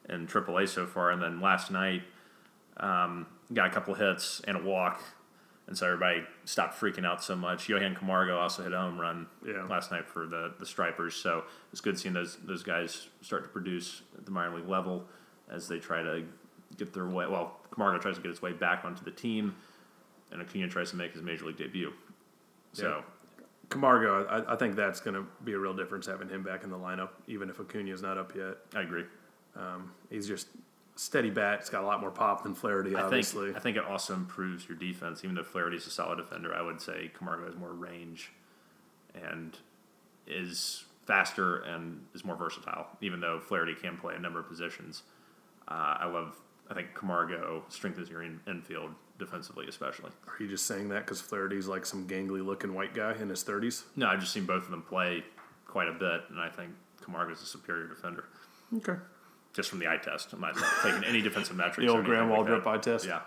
in 0.08 0.26
AAA 0.26 0.68
so 0.68 0.86
far, 0.86 1.10
and 1.10 1.20
then 1.22 1.40
last 1.40 1.70
night 1.70 2.02
um, 2.76 3.26
got 3.52 3.68
a 3.68 3.70
couple 3.70 3.94
hits 3.94 4.40
and 4.46 4.56
a 4.56 4.62
walk, 4.62 5.02
and 5.66 5.76
so 5.76 5.86
everybody 5.86 6.22
stopped 6.44 6.78
freaking 6.78 7.06
out 7.06 7.22
so 7.22 7.34
much. 7.34 7.68
Johan 7.68 7.94
Camargo 7.94 8.36
also 8.38 8.62
hit 8.62 8.72
a 8.72 8.78
home 8.78 9.00
run 9.00 9.26
Yeah. 9.44 9.64
last 9.64 9.90
night 9.90 10.06
for 10.06 10.26
the 10.26 10.52
the 10.58 10.66
Stripers, 10.66 11.14
so 11.16 11.44
it's 11.72 11.80
good 11.80 11.98
seeing 11.98 12.14
those 12.14 12.36
those 12.44 12.62
guys 12.62 13.08
start 13.20 13.42
to 13.44 13.48
produce 13.50 14.02
at 14.18 14.24
the 14.24 14.30
minor 14.30 14.56
league 14.56 14.68
level 14.68 15.06
as 15.50 15.68
they 15.68 15.78
try 15.78 16.02
to 16.02 16.24
get 16.76 16.92
their 16.92 17.06
way. 17.06 17.26
Well, 17.26 17.58
Camargo 17.72 17.98
tries 17.98 18.16
to 18.16 18.22
get 18.22 18.30
his 18.30 18.42
way 18.42 18.52
back 18.52 18.84
onto 18.84 19.04
the 19.04 19.10
team 19.12 19.54
and 20.32 20.40
Acuna 20.40 20.68
tries 20.68 20.90
to 20.90 20.96
make 20.96 21.12
his 21.12 21.22
major 21.22 21.44
league 21.46 21.56
debut. 21.56 21.92
So 22.72 23.04
Camargo, 23.68 24.26
I, 24.26 24.54
I 24.54 24.56
think 24.56 24.76
that's 24.76 25.00
going 25.00 25.14
to 25.14 25.26
be 25.44 25.52
a 25.52 25.58
real 25.58 25.74
difference 25.74 26.06
having 26.06 26.28
him 26.28 26.42
back 26.42 26.64
in 26.64 26.70
the 26.70 26.78
lineup, 26.78 27.10
even 27.26 27.48
if 27.48 27.58
Acuna's 27.60 28.02
not 28.02 28.18
up 28.18 28.34
yet. 28.34 28.56
I 28.74 28.82
agree. 28.82 29.04
He's 30.10 30.26
just 30.26 30.48
steady 30.96 31.30
bat. 31.30 31.60
He's 31.60 31.70
got 31.70 31.82
a 31.82 31.86
lot 31.86 32.00
more 32.00 32.10
pop 32.10 32.42
than 32.42 32.54
Flaherty, 32.54 32.94
I 32.94 33.02
obviously. 33.02 33.46
think 33.46 33.56
I 33.56 33.60
think 33.60 33.76
it 33.76 33.84
also 33.84 34.14
improves 34.14 34.68
your 34.68 34.76
defense. 34.76 35.24
Even 35.24 35.34
though 35.36 35.44
Flaherty's 35.44 35.86
a 35.86 35.90
solid 35.90 36.16
defender, 36.16 36.54
I 36.54 36.62
would 36.62 36.80
say 36.80 37.10
Camargo 37.16 37.46
has 37.46 37.56
more 37.56 37.72
range 37.72 38.32
and 39.14 39.56
is 40.26 40.84
faster 41.06 41.58
and 41.58 42.00
is 42.14 42.24
more 42.24 42.36
versatile. 42.36 42.86
Even 43.00 43.20
though 43.20 43.40
Flaherty 43.40 43.74
can 43.74 43.96
play 43.96 44.14
a 44.14 44.18
number 44.18 44.40
of 44.40 44.48
positions, 44.48 45.02
uh, 45.68 45.98
I 46.00 46.06
love. 46.06 46.36
I 46.70 46.74
think 46.74 46.94
Camargo 46.94 47.62
strengthens 47.68 48.08
your 48.08 48.22
in, 48.22 48.40
infield 48.48 48.90
defensively, 49.18 49.66
especially. 49.68 50.10
Are 50.26 50.34
you 50.42 50.48
just 50.48 50.66
saying 50.66 50.88
that 50.90 51.04
because 51.06 51.20
Flaherty's 51.20 51.66
like 51.66 51.86
some 51.86 52.06
gangly 52.08 52.44
looking 52.44 52.74
white 52.74 52.94
guy 52.94 53.14
in 53.20 53.28
his 53.28 53.44
30s? 53.44 53.84
No, 53.96 54.06
I've 54.08 54.20
just 54.20 54.32
seen 54.32 54.44
both 54.46 54.64
of 54.64 54.70
them 54.70 54.82
play 54.82 55.24
quite 55.66 55.88
a 55.88 55.92
bit, 55.92 56.22
and 56.30 56.40
I 56.40 56.48
think 56.48 56.70
Camargo's 57.04 57.42
a 57.42 57.46
superior 57.46 57.86
defender. 57.86 58.24
Okay. 58.76 58.94
Just 59.52 59.70
from 59.70 59.78
the 59.78 59.86
eye 59.88 59.98
test, 59.98 60.32
I'm 60.32 60.40
not 60.40 60.56
taking 60.82 61.04
any 61.04 61.20
defensive 61.20 61.56
metrics. 61.56 61.78
The 61.86 61.88
old 61.96 62.04
Graham 62.04 62.28
like 62.30 62.40
Waldrop 62.40 62.64
that. 62.64 62.70
eye 62.70 62.78
test? 62.78 63.06
Yeah. 63.06 63.20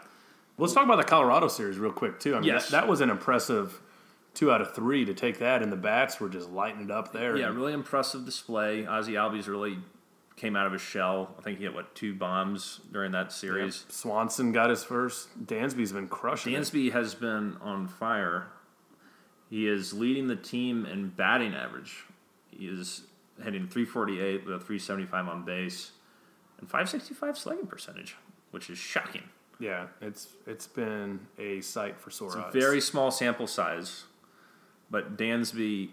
Let's 0.58 0.73
talk 0.73 0.84
about 0.86 0.97
the 0.97 1.04
Colorado 1.04 1.47
series 1.47 1.78
real 1.78 1.91
quick, 1.93 2.19
too. 2.19 2.36
I 2.36 2.39
mean, 2.39 2.47
Yes. 2.50 2.69
that, 2.69 2.82
that 2.82 2.88
was 2.88 3.00
an 3.02 3.10
impressive 3.10 3.80
two 4.34 4.52
out 4.52 4.60
of 4.62 4.73
three 4.76 5.06
to 5.06 5.13
take 5.13 5.39
that, 5.39 5.62
and 5.63 5.71
the 5.71 5.76
bats 5.78 6.19
were 6.19 6.30
just 6.30 6.50
lighting 6.50 6.82
it 6.84 6.91
up 6.91 7.13
there. 7.13 7.38
Yeah, 7.38 7.47
really 7.47 7.73
impressive 7.73 8.26
display. 8.26 8.84
Ozzy 8.84 9.13
Albies 9.13 9.47
really 9.47 9.78
came 10.38 10.56
out 10.56 10.65
of 10.67 10.71
his 10.71 10.82
shell. 10.82 11.36
I 11.38 11.41
think 11.41 11.58
he 11.58 11.65
hit 11.65 11.73
what 11.73 11.93
two 11.95 12.13
bombs 12.13 12.80
during 12.93 13.12
that 13.12 13.32
series. 13.34 13.84
Swanson 13.89 14.52
got 14.54 14.69
his 14.69 14.84
first. 14.84 15.45
Dansby's 15.45 15.91
been 15.91 16.08
crushing 16.08 16.54
it. 16.54 16.60
Dansby 16.62 16.93
has 16.93 17.13
been 17.15 17.58
on 17.60 17.88
fire. 17.88 18.47
He 19.50 19.67
is 19.67 19.93
leading 19.93 20.28
the 20.28 20.36
team 20.36 20.86
in 20.86 21.10
batting 21.10 21.54
average. 21.54 22.06
He 22.52 22.67
is 22.67 23.04
hitting 23.43 23.67
348 23.67 24.45
with 24.45 24.56
a 24.56 24.60
375 24.60 25.28
on 25.28 25.43
base 25.45 25.91
and 26.60 26.69
565 26.69 27.38
slugging 27.38 27.67
percentage, 27.67 28.15
which 28.52 28.69
is 28.69 28.78
shocking. 28.78 29.23
Yeah, 29.60 29.88
it's 30.02 30.28
it's 30.45 30.67
been 30.67 31.19
a 31.39 31.62
sight 31.62 32.00
for 32.00 32.12
sore 32.12 32.28
It's 32.28 32.38
eyes. 32.38 32.56
a 32.56 32.60
very 32.60 32.80
small 32.80 33.10
sample 33.10 33.47
size, 33.47 34.04
but 34.91 35.17
Dansby, 35.17 35.89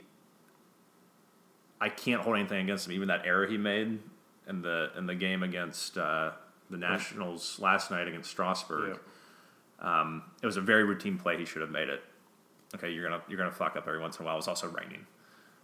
I 1.80 1.88
can't 1.88 2.20
hold 2.20 2.36
anything 2.36 2.60
against 2.62 2.86
him. 2.86 2.92
Even 2.92 3.08
that 3.08 3.22
error 3.24 3.46
he 3.46 3.56
made 3.56 4.00
in 4.48 4.62
the 4.62 4.90
in 4.96 5.06
the 5.06 5.14
game 5.14 5.42
against 5.42 5.96
uh, 5.98 6.30
the 6.70 6.76
Nationals 6.76 7.58
last 7.60 7.90
night 7.90 8.08
against 8.08 8.30
Strasburg, 8.30 8.98
Yeah. 9.82 10.20
it 10.42 10.46
was 10.46 10.56
a 10.56 10.60
very 10.60 10.84
routine 10.84 11.18
play. 11.18 11.36
He 11.38 11.44
should 11.44 11.62
have 11.62 11.70
made 11.70 11.88
it. 11.88 12.02
Okay, 12.74 12.90
you're 12.90 13.08
gonna 13.08 13.22
you're 13.28 13.38
gonna 13.38 13.50
fuck 13.52 13.76
up 13.76 13.86
every 13.86 14.00
once 14.00 14.18
in 14.18 14.24
a 14.24 14.26
while. 14.26 14.34
It 14.34 14.38
was 14.38 14.48
also 14.48 14.68
raining 14.68 15.06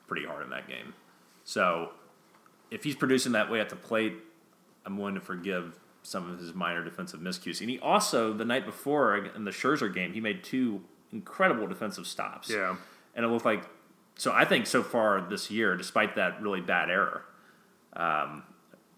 pretty 0.07 0.27
hard 0.27 0.43
in 0.45 0.51
that 0.51 0.67
game, 0.69 0.95
so 1.45 1.91
if 2.71 2.85
he's 2.85 2.95
producing 2.95 3.33
that 3.33 3.51
way 3.51 3.61
at 3.61 3.69
the 3.69 3.77
plate, 3.77 4.15
I'm 4.87 4.97
willing 4.97 5.15
to 5.15 5.21
forgive 5.21 5.79
some 6.03 6.31
of 6.31 6.39
his 6.39 6.55
minor 6.55 6.83
defensive 6.85 7.21
miscues. 7.21 7.61
And 7.61 7.69
he 7.69 7.79
also 7.81 8.33
the 8.33 8.45
night 8.45 8.65
before 8.65 9.17
in 9.17 9.45
the 9.45 9.51
Scherzer 9.51 9.93
game, 9.93 10.13
he 10.13 10.21
made 10.21 10.43
two 10.45 10.83
incredible 11.13 11.67
defensive 11.67 12.07
stops. 12.07 12.49
Yeah. 12.49 12.77
and 13.15 13.25
it 13.25 13.29
looked 13.29 13.45
like. 13.45 13.65
So 14.17 14.33
I 14.33 14.45
think 14.45 14.67
so 14.67 14.83
far 14.83 15.21
this 15.21 15.51
year, 15.51 15.77
despite 15.77 16.15
that 16.17 16.41
really 16.43 16.61
bad 16.61 16.91
error, 16.91 17.25
um, 17.95 18.43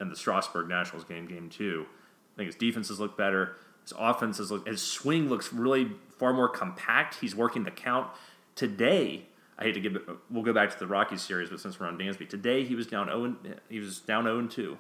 in 0.03 0.11
the 0.11 0.17
Strasburg 0.17 0.69
Nationals 0.69 1.05
game, 1.05 1.27
game 1.27 1.49
two, 1.49 1.87
I 2.35 2.37
think 2.37 2.47
his 2.49 2.57
defenses 2.57 3.01
look 3.01 3.17
better. 3.17 3.57
His 3.83 3.95
offenses 3.99 4.51
look. 4.51 4.67
His 4.67 4.83
swing 4.83 5.29
looks 5.29 5.53
really 5.53 5.93
far 6.19 6.33
more 6.33 6.49
compact. 6.49 7.17
He's 7.21 7.35
working 7.35 7.65
the 7.65 7.71
count 7.71 8.09
today. 8.55 9.27
I 9.59 9.65
hate 9.65 9.73
to 9.73 9.81
give 9.81 9.97
it. 9.97 10.03
We'll 10.31 10.43
go 10.43 10.53
back 10.53 10.71
to 10.71 10.79
the 10.79 10.87
Rockies 10.87 11.23
series, 11.23 11.51
but 11.51 11.61
since 11.61 11.79
we're 11.79 11.87
on 11.87 11.99
Dansby, 11.99 12.29
today 12.29 12.65
he 12.65 12.75
was 12.75 12.87
down 12.87 13.07
0. 13.07 13.37
He 13.69 13.79
was 13.79 14.01
down 14.01 14.25
0 14.25 14.47
2. 14.47 14.79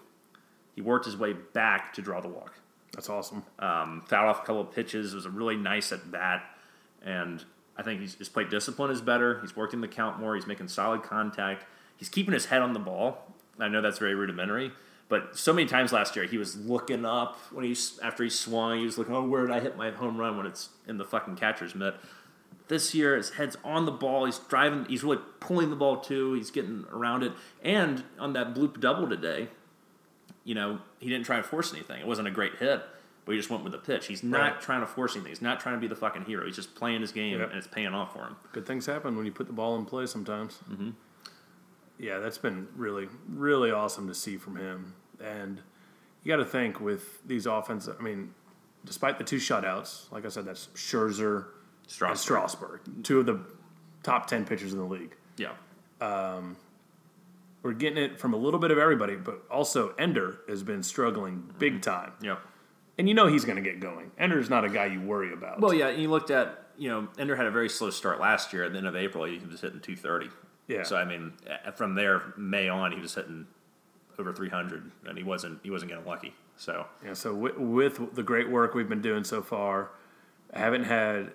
He 0.74 0.80
worked 0.80 1.04
his 1.04 1.16
way 1.16 1.32
back 1.32 1.92
to 1.94 2.02
draw 2.02 2.20
the 2.20 2.28
walk. 2.28 2.54
That's 2.92 3.08
awesome. 3.08 3.44
Um, 3.58 4.02
fouled 4.06 4.28
off 4.28 4.42
a 4.42 4.46
couple 4.46 4.60
of 4.60 4.72
pitches. 4.72 5.12
It 5.12 5.16
was 5.16 5.26
a 5.26 5.30
really 5.30 5.56
nice 5.56 5.92
at 5.92 6.10
bat, 6.10 6.44
And 7.02 7.44
I 7.76 7.82
think 7.82 8.00
he's, 8.00 8.14
his 8.14 8.28
plate 8.28 8.50
discipline 8.50 8.90
is 8.90 9.00
better. 9.00 9.40
He's 9.40 9.56
working 9.56 9.80
the 9.80 9.88
count 9.88 10.20
more. 10.20 10.34
He's 10.34 10.46
making 10.46 10.68
solid 10.68 11.02
contact. 11.02 11.64
He's 11.96 12.08
keeping 12.08 12.34
his 12.34 12.46
head 12.46 12.62
on 12.62 12.72
the 12.72 12.78
ball. 12.78 13.18
I 13.58 13.68
know 13.68 13.80
that's 13.80 13.98
very 13.98 14.14
rudimentary, 14.14 14.72
but 15.12 15.36
so 15.36 15.52
many 15.52 15.68
times 15.68 15.92
last 15.92 16.16
year 16.16 16.24
he 16.24 16.38
was 16.38 16.56
looking 16.56 17.04
up 17.04 17.36
when 17.52 17.66
he's 17.66 17.98
after 18.02 18.24
he 18.24 18.30
swung. 18.30 18.78
He 18.78 18.86
was 18.86 18.96
looking, 18.96 19.14
oh, 19.14 19.22
where 19.28 19.42
did 19.46 19.50
I 19.54 19.60
hit 19.60 19.76
my 19.76 19.90
home 19.90 20.16
run 20.16 20.38
when 20.38 20.46
it's 20.46 20.70
in 20.88 20.96
the 20.96 21.04
fucking 21.04 21.36
catcher's 21.36 21.74
mitt? 21.74 21.94
This 22.68 22.94
year, 22.94 23.14
his 23.14 23.28
head's 23.28 23.58
on 23.62 23.84
the 23.84 23.92
ball. 23.92 24.24
He's 24.24 24.38
driving. 24.38 24.86
He's 24.86 25.04
really 25.04 25.20
pulling 25.38 25.68
the 25.68 25.76
ball 25.76 25.98
too. 25.98 26.32
He's 26.32 26.50
getting 26.50 26.86
around 26.90 27.24
it. 27.24 27.32
And 27.62 28.04
on 28.18 28.32
that 28.32 28.54
bloop 28.54 28.80
double 28.80 29.06
today, 29.06 29.48
you 30.44 30.54
know, 30.54 30.78
he 30.98 31.10
didn't 31.10 31.26
try 31.26 31.36
to 31.36 31.42
force 31.42 31.74
anything. 31.74 32.00
It 32.00 32.06
wasn't 32.06 32.28
a 32.28 32.30
great 32.30 32.54
hit, 32.56 32.82
but 33.26 33.32
he 33.32 33.38
just 33.38 33.50
went 33.50 33.64
with 33.64 33.72
the 33.72 33.78
pitch. 33.80 34.06
He's 34.06 34.22
not 34.22 34.40
Right. 34.40 34.60
trying 34.62 34.80
to 34.80 34.86
force 34.86 35.12
anything. 35.14 35.32
He's 35.32 35.42
not 35.42 35.60
trying 35.60 35.74
to 35.74 35.80
be 35.82 35.88
the 35.88 35.94
fucking 35.94 36.22
hero. 36.24 36.46
He's 36.46 36.56
just 36.56 36.74
playing 36.74 37.02
his 37.02 37.12
game, 37.12 37.38
Yep. 37.38 37.50
and 37.50 37.58
it's 37.58 37.66
paying 37.66 37.88
off 37.92 38.14
for 38.14 38.20
him. 38.20 38.36
Good 38.52 38.64
things 38.64 38.86
happen 38.86 39.14
when 39.14 39.26
you 39.26 39.32
put 39.32 39.46
the 39.46 39.52
ball 39.52 39.76
in 39.76 39.84
play 39.84 40.06
sometimes. 40.06 40.60
Mm-hmm. 40.70 40.90
Yeah, 41.98 42.18
that's 42.18 42.38
been 42.38 42.68
really, 42.74 43.08
really 43.28 43.70
awesome 43.70 44.08
to 44.08 44.14
see 44.14 44.38
from 44.38 44.56
him. 44.56 44.94
And 45.20 45.60
you 46.22 46.32
got 46.32 46.36
to 46.36 46.44
think 46.44 46.80
with 46.80 47.26
these 47.26 47.46
offenses, 47.46 47.94
I 47.98 48.02
mean, 48.02 48.34
despite 48.84 49.18
the 49.18 49.24
two 49.24 49.36
shutouts, 49.36 50.10
like 50.12 50.24
I 50.24 50.28
said, 50.28 50.44
that's 50.44 50.68
Scherzer 50.74 51.36
and 51.36 51.46
Strasburg. 51.86 52.18
Strasburg, 52.18 52.80
two 53.04 53.20
of 53.20 53.26
the 53.26 53.40
top 54.02 54.26
ten 54.26 54.44
pitchers 54.44 54.72
in 54.72 54.78
the 54.78 54.84
league. 54.84 55.14
Yeah. 55.36 55.52
Um, 56.00 56.56
we're 57.62 57.72
getting 57.72 58.02
it 58.02 58.18
from 58.18 58.34
a 58.34 58.36
little 58.36 58.58
bit 58.58 58.70
of 58.70 58.78
everybody, 58.78 59.14
but 59.16 59.42
also 59.50 59.94
Ender 59.98 60.40
has 60.48 60.62
been 60.62 60.82
struggling 60.82 61.52
big 61.58 61.74
mm-hmm. 61.74 61.80
time. 61.80 62.12
Yeah. 62.20 62.36
And 62.98 63.08
you 63.08 63.14
know 63.14 63.26
he's 63.26 63.44
going 63.44 63.56
to 63.56 63.62
get 63.62 63.80
going. 63.80 64.10
Ender's 64.18 64.50
not 64.50 64.64
a 64.64 64.68
guy 64.68 64.86
you 64.86 65.00
worry 65.00 65.32
about. 65.32 65.60
Well, 65.60 65.72
yeah, 65.72 65.88
and 65.88 66.02
you 66.02 66.10
looked 66.10 66.30
at, 66.30 66.66
you 66.76 66.88
know, 66.88 67.08
Ender 67.18 67.36
had 67.36 67.46
a 67.46 67.50
very 67.50 67.68
slow 67.68 67.90
start 67.90 68.20
last 68.20 68.52
year. 68.52 68.64
At 68.64 68.72
the 68.72 68.78
end 68.78 68.86
of 68.86 68.96
April, 68.96 69.24
he 69.24 69.38
was 69.38 69.60
hitting 69.60 69.80
230. 69.80 70.28
Yeah. 70.68 70.82
So, 70.82 70.96
I 70.96 71.04
mean, 71.04 71.32
from 71.74 71.94
there, 71.94 72.34
May 72.36 72.68
on, 72.68 72.92
he 72.92 73.00
was 73.00 73.14
hitting 73.14 73.46
over 74.18 74.32
300, 74.32 74.90
and 75.06 75.18
he 75.18 75.24
wasn't 75.24 75.60
he 75.62 75.70
wasn't 75.70 75.90
getting 75.90 76.06
lucky. 76.06 76.34
So, 76.56 76.86
Yeah, 77.04 77.14
so 77.14 77.34
with, 77.34 77.56
with 77.58 78.14
the 78.14 78.22
great 78.22 78.48
work 78.50 78.74
we've 78.74 78.88
been 78.88 79.02
doing 79.02 79.24
so 79.24 79.42
far, 79.42 79.90
I 80.52 80.58
haven't 80.58 80.84
had 80.84 81.32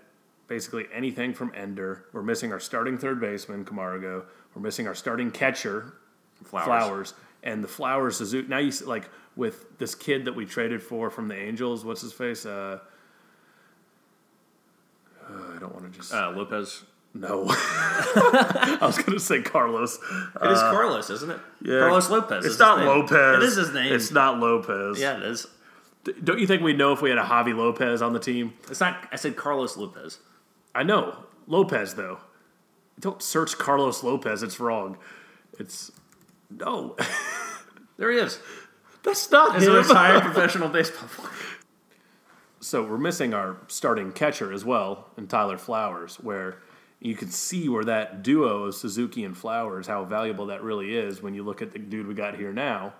basically 0.48 0.86
anything 0.94 1.34
from 1.34 1.52
Ender. 1.56 2.06
We're 2.14 2.22
missing 2.22 2.54
our 2.54 2.60
starting 2.60 2.98
third 2.98 3.20
baseman, 3.20 3.66
Camargo. 3.66 4.26
We're 4.54 4.62
missing 4.62 4.88
our 4.88 4.96
starting 4.96 5.32
catcher, 5.32 5.94
Flowers. 6.44 6.66
Flowers. 6.66 7.14
And 7.44 7.64
the 7.64 7.68
Flowers 7.68 8.18
Suzuki. 8.18 8.48
Now 8.48 8.60
you 8.60 8.72
see, 8.72 8.86
like 8.86 9.10
with 9.36 9.78
this 9.78 9.96
kid 9.96 10.26
that 10.26 10.34
we 10.36 10.46
traded 10.46 10.82
for 10.82 11.10
from 11.10 11.28
the 11.28 11.36
Angels. 11.36 11.86
What's 11.86 12.02
his 12.02 12.14
face? 12.14 12.46
Uh, 12.46 12.80
uh, 15.22 15.34
I 15.56 15.60
don't 15.60 15.74
want 15.74 15.92
to 15.92 15.98
just 15.98 16.14
Uh, 16.14 16.32
Lopez. 16.32 16.84
No. 17.20 17.46
I 17.50 18.78
was 18.82 18.98
going 18.98 19.14
to 19.14 19.20
say 19.20 19.42
Carlos. 19.42 19.96
It 19.96 20.52
is 20.52 20.60
uh, 20.60 20.72
Carlos, 20.72 21.10
isn't 21.10 21.30
it? 21.32 21.40
yeah. 21.62 21.80
Carlos 21.80 22.10
Lopez. 22.10 22.46
It's 22.46 22.54
is 22.56 22.60
not 22.60 22.80
his 22.80 22.88
name. 22.88 22.98
Lopez. 23.00 23.38
It 23.38 23.44
is 23.44 23.56
his 23.56 23.74
name. 23.74 23.94
It's 23.94 24.12
not 24.12 24.40
Lopez. 24.40 25.00
yeah, 25.00 25.18
it 25.18 25.24
is. 25.24 25.48
Don't 26.24 26.40
you 26.40 26.48
think 26.48 26.62
we 26.62 26.74
know 26.74 26.94
if 26.94 27.02
we 27.02 27.10
had 27.10 27.20
a 27.20 27.24
Javi 27.24 27.56
Lopez 27.56 28.02
on 28.02 28.14
the 28.14 28.20
team? 28.20 28.54
It's 28.70 28.80
not. 28.80 29.08
I 29.12 29.18
said 29.18 29.36
Carlos 29.36 29.76
Lopez. 29.76 30.20
I 30.74 30.84
know 30.84 31.18
Lopez 31.48 31.96
though. 31.96 32.20
Don't 33.00 33.22
search 33.22 33.58
Carlos 33.58 34.04
Lopez. 34.04 34.42
It's 34.42 34.60
wrong. 34.60 34.98
It's 35.60 35.92
no. 36.50 36.96
There 37.98 38.12
he 38.12 38.20
is. 38.20 38.40
That's 39.02 39.32
not 39.32 39.56
He's 39.56 39.68
a 39.68 39.72
him. 39.72 39.78
retired 39.78 40.22
professional 40.32 40.70
baseball 40.70 41.10
player. 41.10 41.32
So 42.60 42.84
we're 42.84 43.00
missing 43.00 43.34
our 43.34 43.58
starting 43.68 44.12
catcher 44.12 44.54
as 44.54 44.64
well, 44.64 45.08
in 45.18 45.26
Tyler 45.28 45.58
Flowers, 45.58 46.18
where 46.18 46.62
you 47.00 47.16
can 47.16 47.30
see 47.30 47.70
where 47.70 47.84
that 47.84 48.24
duo 48.24 48.64
of 48.66 48.76
Suzuki 48.76 49.24
and 49.24 49.38
Flowers, 49.38 49.88
how 49.88 50.04
valuable 50.04 50.48
that 50.48 50.64
really 50.64 50.96
is 50.96 51.22
when 51.22 51.36
you 51.36 51.44
look 51.44 51.62
at 51.62 51.72
the 51.72 51.80
dude 51.80 52.08
we 52.08 52.14
got 52.14 52.36
here 52.36 52.52
now. 52.52 52.94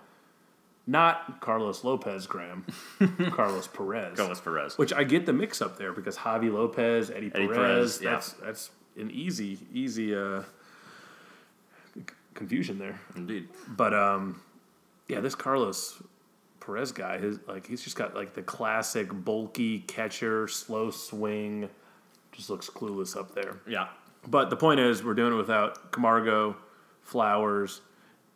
Not 0.86 1.40
Carlos 1.40 1.84
Lopez, 1.84 2.26
Graham. 2.26 2.64
Carlos 3.30 3.66
Perez. 3.66 4.16
Carlos 4.16 4.40
Perez. 4.40 4.78
Which 4.78 4.92
I 4.92 5.04
get 5.04 5.26
the 5.26 5.34
mix 5.34 5.60
up 5.60 5.76
there 5.76 5.92
because 5.92 6.16
Javi 6.16 6.50
Lopez, 6.50 7.10
Eddie, 7.10 7.30
Eddie 7.34 7.46
Perez, 7.46 7.98
Perez, 7.98 8.00
yeah. 8.02 8.10
that's 8.12 8.32
that's 8.34 8.70
an 8.96 9.10
easy 9.10 9.58
easy 9.74 10.16
uh, 10.16 10.44
confusion 12.32 12.78
there. 12.78 12.98
Indeed. 13.16 13.48
But 13.68 13.92
um, 13.92 14.40
yeah, 15.08 15.20
this 15.20 15.34
Carlos 15.34 16.02
Perez 16.60 16.92
guy, 16.92 17.18
his 17.18 17.38
like 17.46 17.66
he's 17.66 17.82
just 17.82 17.96
got 17.96 18.14
like 18.14 18.32
the 18.32 18.42
classic 18.42 19.08
bulky 19.12 19.80
catcher, 19.80 20.48
slow 20.48 20.90
swing, 20.90 21.68
just 22.38 22.48
looks 22.50 22.70
clueless 22.70 23.16
up 23.16 23.34
there. 23.34 23.60
Yeah. 23.66 23.88
But 24.28 24.48
the 24.48 24.56
point 24.56 24.78
is, 24.80 25.02
we're 25.02 25.14
doing 25.14 25.32
it 25.32 25.36
without 25.36 25.90
Camargo, 25.90 26.56
Flowers, 27.02 27.80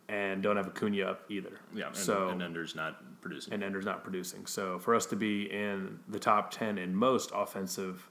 and 0.09 0.43
don't 0.43 0.57
have 0.57 0.67
Acuna 0.67 1.03
up 1.03 1.21
either. 1.29 1.59
Yeah. 1.73 1.87
And, 1.87 1.95
so 1.95 2.27
and 2.27 2.41
Ender's 2.41 2.75
not 2.75 3.01
producing. 3.21 3.53
and 3.53 3.63
Ender's 3.63 3.85
not 3.85 4.03
producing. 4.03 4.45
So 4.45 4.77
for 4.77 4.93
us 4.93 5.05
to 5.07 5.15
be 5.15 5.49
in 5.51 5.99
the 6.09 6.19
top 6.19 6.51
ten 6.51 6.77
in 6.77 6.93
most 6.93 7.31
offensive 7.33 8.09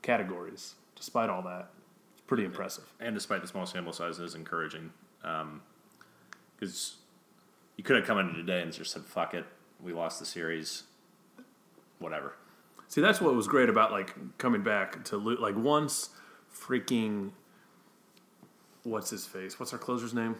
categories, 0.00 0.76
despite 0.96 1.28
all 1.28 1.42
that, 1.42 1.68
it's 2.12 2.22
pretty 2.26 2.44
impressive. 2.44 2.84
and 2.98 3.14
despite 3.14 3.42
the 3.42 3.48
small 3.48 3.66
sample 3.66 3.92
size, 3.92 4.18
it 4.18 4.24
is 4.24 4.34
encouraging. 4.34 4.90
Um, 5.22 5.60
because 6.58 6.96
you 7.76 7.84
could 7.84 7.96
have 7.96 8.06
come 8.06 8.18
in 8.18 8.32
today 8.32 8.62
and 8.62 8.72
just 8.72 8.92
said, 8.92 9.02
"Fuck 9.04 9.34
it, 9.34 9.44
we 9.82 9.92
lost 9.92 10.20
the 10.20 10.26
series." 10.26 10.84
Whatever. 11.98 12.34
See, 12.94 13.00
that's 13.00 13.20
what 13.20 13.34
was 13.34 13.48
great 13.48 13.68
about 13.68 13.90
like 13.90 14.14
coming 14.38 14.62
back 14.62 15.04
to 15.06 15.16
like 15.18 15.56
once 15.56 16.10
freaking 16.56 17.32
what's 18.84 19.10
his 19.10 19.26
face? 19.26 19.58
What's 19.58 19.72
our 19.72 19.80
closer's 19.80 20.14
name? 20.14 20.36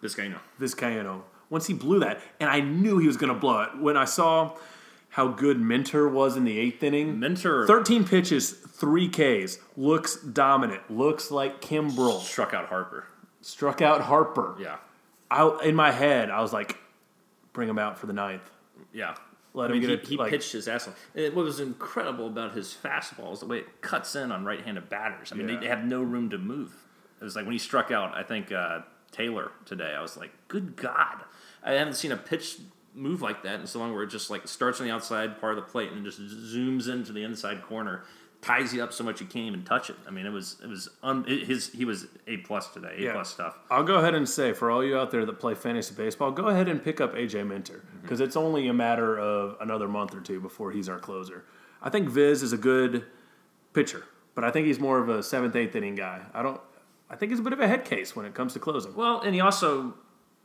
This 0.00 0.14
guy, 0.14 0.22
you 0.22 0.30
know. 0.30 0.40
Vizcaino. 0.58 1.20
Once 1.50 1.66
he 1.66 1.74
blew 1.74 2.00
that, 2.00 2.22
and 2.40 2.48
I 2.48 2.60
knew 2.60 2.96
he 2.96 3.06
was 3.06 3.18
going 3.18 3.30
to 3.30 3.38
blow 3.38 3.60
it. 3.60 3.76
When 3.78 3.98
I 3.98 4.06
saw 4.06 4.56
how 5.10 5.28
good 5.28 5.60
Minter 5.60 6.08
was 6.08 6.34
in 6.34 6.44
the 6.44 6.58
eighth 6.58 6.82
inning, 6.82 7.20
Minter, 7.20 7.66
13 7.66 8.04
pitches, 8.04 8.52
three 8.52 9.10
Ks, 9.10 9.58
looks 9.76 10.16
dominant, 10.16 10.90
looks 10.90 11.30
like 11.30 11.60
Kimbrel. 11.60 12.22
struck 12.22 12.54
out 12.54 12.68
Harper. 12.70 13.06
Struck 13.42 13.82
out 13.82 14.00
Harper. 14.00 14.56
Yeah. 14.58 14.78
I, 15.30 15.58
in 15.62 15.74
my 15.74 15.90
head, 15.90 16.30
I 16.30 16.40
was 16.40 16.54
like, 16.54 16.78
bring 17.52 17.68
him 17.68 17.78
out 17.78 17.98
for 17.98 18.06
the 18.06 18.14
ninth. 18.14 18.50
Yeah. 18.94 19.14
Let 19.54 19.70
I 19.70 19.74
him 19.74 19.80
mean, 19.80 19.88
get 19.88 19.90
he, 19.90 19.94
it, 20.04 20.08
he 20.08 20.16
like- 20.16 20.30
pitched 20.30 20.52
his 20.52 20.66
ass 20.68 20.88
off. 20.88 20.94
And 21.14 21.34
what 21.34 21.44
was 21.44 21.60
incredible 21.60 22.26
about 22.26 22.54
his 22.54 22.74
fastball 22.82 23.32
is 23.34 23.40
the 23.40 23.46
way 23.46 23.58
it 23.58 23.80
cuts 23.82 24.16
in 24.16 24.32
on 24.32 24.44
right-handed 24.44 24.88
batters. 24.88 25.30
I 25.30 25.34
mean, 25.36 25.48
Yeah. 25.48 25.54
they, 25.56 25.60
they 25.62 25.68
have 25.68 25.84
no 25.84 26.02
room 26.02 26.30
to 26.30 26.38
move. 26.38 26.74
It 27.20 27.24
was 27.24 27.36
like 27.36 27.44
when 27.44 27.52
he 27.52 27.58
struck 27.58 27.90
out, 27.90 28.16
I 28.16 28.22
think 28.22 28.50
uh, 28.50 28.80
Taylor 29.10 29.52
today. 29.66 29.94
I 29.96 30.00
was 30.00 30.16
like, 30.16 30.30
good 30.48 30.74
God, 30.76 31.22
I 31.62 31.72
haven't 31.72 31.94
seen 31.94 32.12
a 32.12 32.16
pitch 32.16 32.58
move 32.94 33.22
like 33.22 33.42
that 33.42 33.60
in 33.60 33.66
so 33.66 33.78
long. 33.78 33.92
Where 33.92 34.02
it 34.02 34.08
just 34.10 34.28
like 34.30 34.48
starts 34.48 34.80
on 34.80 34.86
the 34.86 34.92
outside 34.92 35.38
part 35.40 35.56
of 35.56 35.64
the 35.64 35.70
plate 35.70 35.92
and 35.92 36.04
just 36.04 36.20
zooms 36.20 36.88
into 36.90 37.12
the 37.12 37.22
inside 37.22 37.62
corner, 37.62 38.04
ties 38.42 38.74
you 38.74 38.82
up 38.82 38.92
so 38.92 39.04
much 39.04 39.20
you 39.20 39.26
can't 39.26 39.46
even 39.46 39.64
touch 39.64 39.88
it. 39.88 39.96
I 40.06 40.10
mean, 40.10 40.26
it 40.26 40.30
was 40.30 40.56
it 40.62 40.66
was 40.68 40.88
un, 41.02 41.24
it, 41.26 41.46
his 41.46 41.70
he 41.70 41.84
was 41.84 42.06
a 42.26 42.38
plus 42.38 42.68
today, 42.68 42.94
a 42.98 43.02
Yeah. 43.02 43.12
plus 43.12 43.30
stuff. 43.30 43.56
I'll 43.70 43.84
go 43.84 43.96
ahead 43.96 44.14
and 44.14 44.28
say 44.28 44.52
for 44.52 44.70
all 44.70 44.84
you 44.84 44.98
out 44.98 45.10
there 45.10 45.24
that 45.24 45.38
play 45.38 45.54
fantasy 45.54 45.94
baseball, 45.94 46.32
go 46.32 46.48
ahead 46.48 46.68
and 46.68 46.82
pick 46.82 47.00
up 47.00 47.14
AJ 47.14 47.46
Minter 47.46 47.84
mm-hmm. 47.86 48.02
because 48.02 48.20
it's 48.20 48.36
only 48.36 48.68
a 48.68 48.74
matter 48.74 49.18
of 49.18 49.56
another 49.60 49.88
month 49.88 50.14
or 50.14 50.20
two 50.20 50.40
before 50.40 50.72
he's 50.72 50.88
our 50.88 50.98
closer. 50.98 51.44
I 51.80 51.88
think 51.88 52.08
Viz 52.08 52.42
is 52.42 52.52
a 52.52 52.58
good 52.58 53.04
pitcher, 53.72 54.04
but 54.34 54.44
I 54.44 54.50
think 54.50 54.66
he's 54.66 54.78
more 54.78 54.98
of 54.98 55.08
a 55.08 55.22
seventh, 55.22 55.56
eighth 55.56 55.74
inning 55.76 55.94
guy. 55.94 56.20
I 56.34 56.42
don't. 56.42 56.60
I 57.08 57.16
think 57.16 57.30
he's 57.30 57.38
a 57.40 57.42
bit 57.42 57.52
of 57.52 57.60
a 57.60 57.68
head 57.68 57.84
case 57.84 58.16
when 58.16 58.26
it 58.26 58.34
comes 58.34 58.54
to 58.54 58.58
closing. 58.58 58.94
Well, 58.94 59.20
and 59.20 59.34
he 59.34 59.40
also 59.40 59.94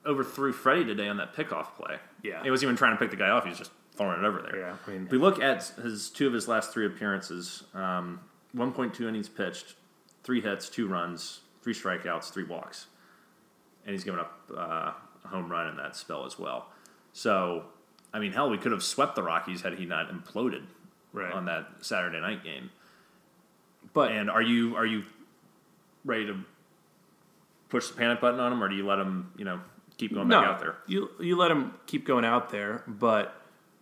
overthrew 0.05 0.53
Freddie 0.53 0.85
today 0.85 1.07
on 1.07 1.17
that 1.17 1.33
pickoff 1.33 1.75
play. 1.75 1.97
Yeah. 2.23 2.43
He 2.43 2.51
wasn't 2.51 2.67
even 2.67 2.75
trying 2.77 2.95
to 2.95 2.99
pick 2.99 3.09
the 3.09 3.17
guy 3.17 3.29
off, 3.29 3.43
he 3.43 3.49
was 3.49 3.57
just 3.57 3.71
throwing 3.97 4.19
it 4.19 4.25
over 4.25 4.41
there. 4.41 4.57
Yeah, 4.59 4.75
I 4.85 4.91
mean- 4.91 5.05
if 5.05 5.11
we 5.11 5.17
look 5.17 5.41
at 5.41 5.63
his 5.81 6.09
two 6.09 6.27
of 6.27 6.33
his 6.33 6.47
last 6.47 6.71
three 6.71 6.85
appearances, 6.85 7.63
um, 7.73 8.19
1.2 8.55 9.07
innings 9.07 9.27
pitched, 9.29 9.75
three 10.23 10.39
hits, 10.41 10.69
two 10.69 10.87
runs, 10.87 11.41
three 11.61 11.73
strikeouts, 11.73 12.31
three 12.31 12.43
walks. 12.43 12.87
And 13.85 13.93
he's 13.93 14.03
given 14.03 14.19
up 14.19 14.39
uh, 14.55 14.91
a 15.23 15.27
home 15.27 15.49
run 15.51 15.67
in 15.67 15.77
that 15.77 15.95
spell 15.95 16.25
as 16.25 16.37
well. 16.37 16.67
So, 17.13 17.65
I 18.13 18.19
mean, 18.19 18.31
hell, 18.33 18.49
we 18.49 18.57
could 18.57 18.71
have 18.71 18.83
swept 18.83 19.15
the 19.15 19.23
Rockies 19.23 19.61
had 19.61 19.73
he 19.73 19.85
not 19.85 20.09
imploded 20.09 20.63
Right. 21.13 21.31
on 21.33 21.45
that 21.45 21.67
Saturday 21.81 22.19
night 22.19 22.43
game. 22.43 22.69
But 23.93 24.11
And 24.11 24.29
are 24.29 24.41
you 24.41 24.75
are 24.75 24.85
you 24.85 25.03
ready 26.05 26.25
to 26.27 26.37
push 27.69 27.87
the 27.87 27.95
panic 27.95 28.19
button 28.21 28.39
on 28.39 28.51
him, 28.53 28.61
or 28.63 28.69
do 28.69 28.75
you 28.75 28.85
let 28.85 28.99
him, 28.99 29.31
you 29.37 29.45
know, 29.45 29.59
keep 29.97 30.13
going 30.13 30.27
no, 30.27 30.41
back 30.41 30.49
out 30.49 30.59
there? 30.59 30.75
you 30.85 31.09
you 31.19 31.35
let 31.37 31.49
him 31.49 31.73
keep 31.87 32.05
going 32.05 32.25
out 32.25 32.49
there, 32.49 32.83
but 32.87 33.36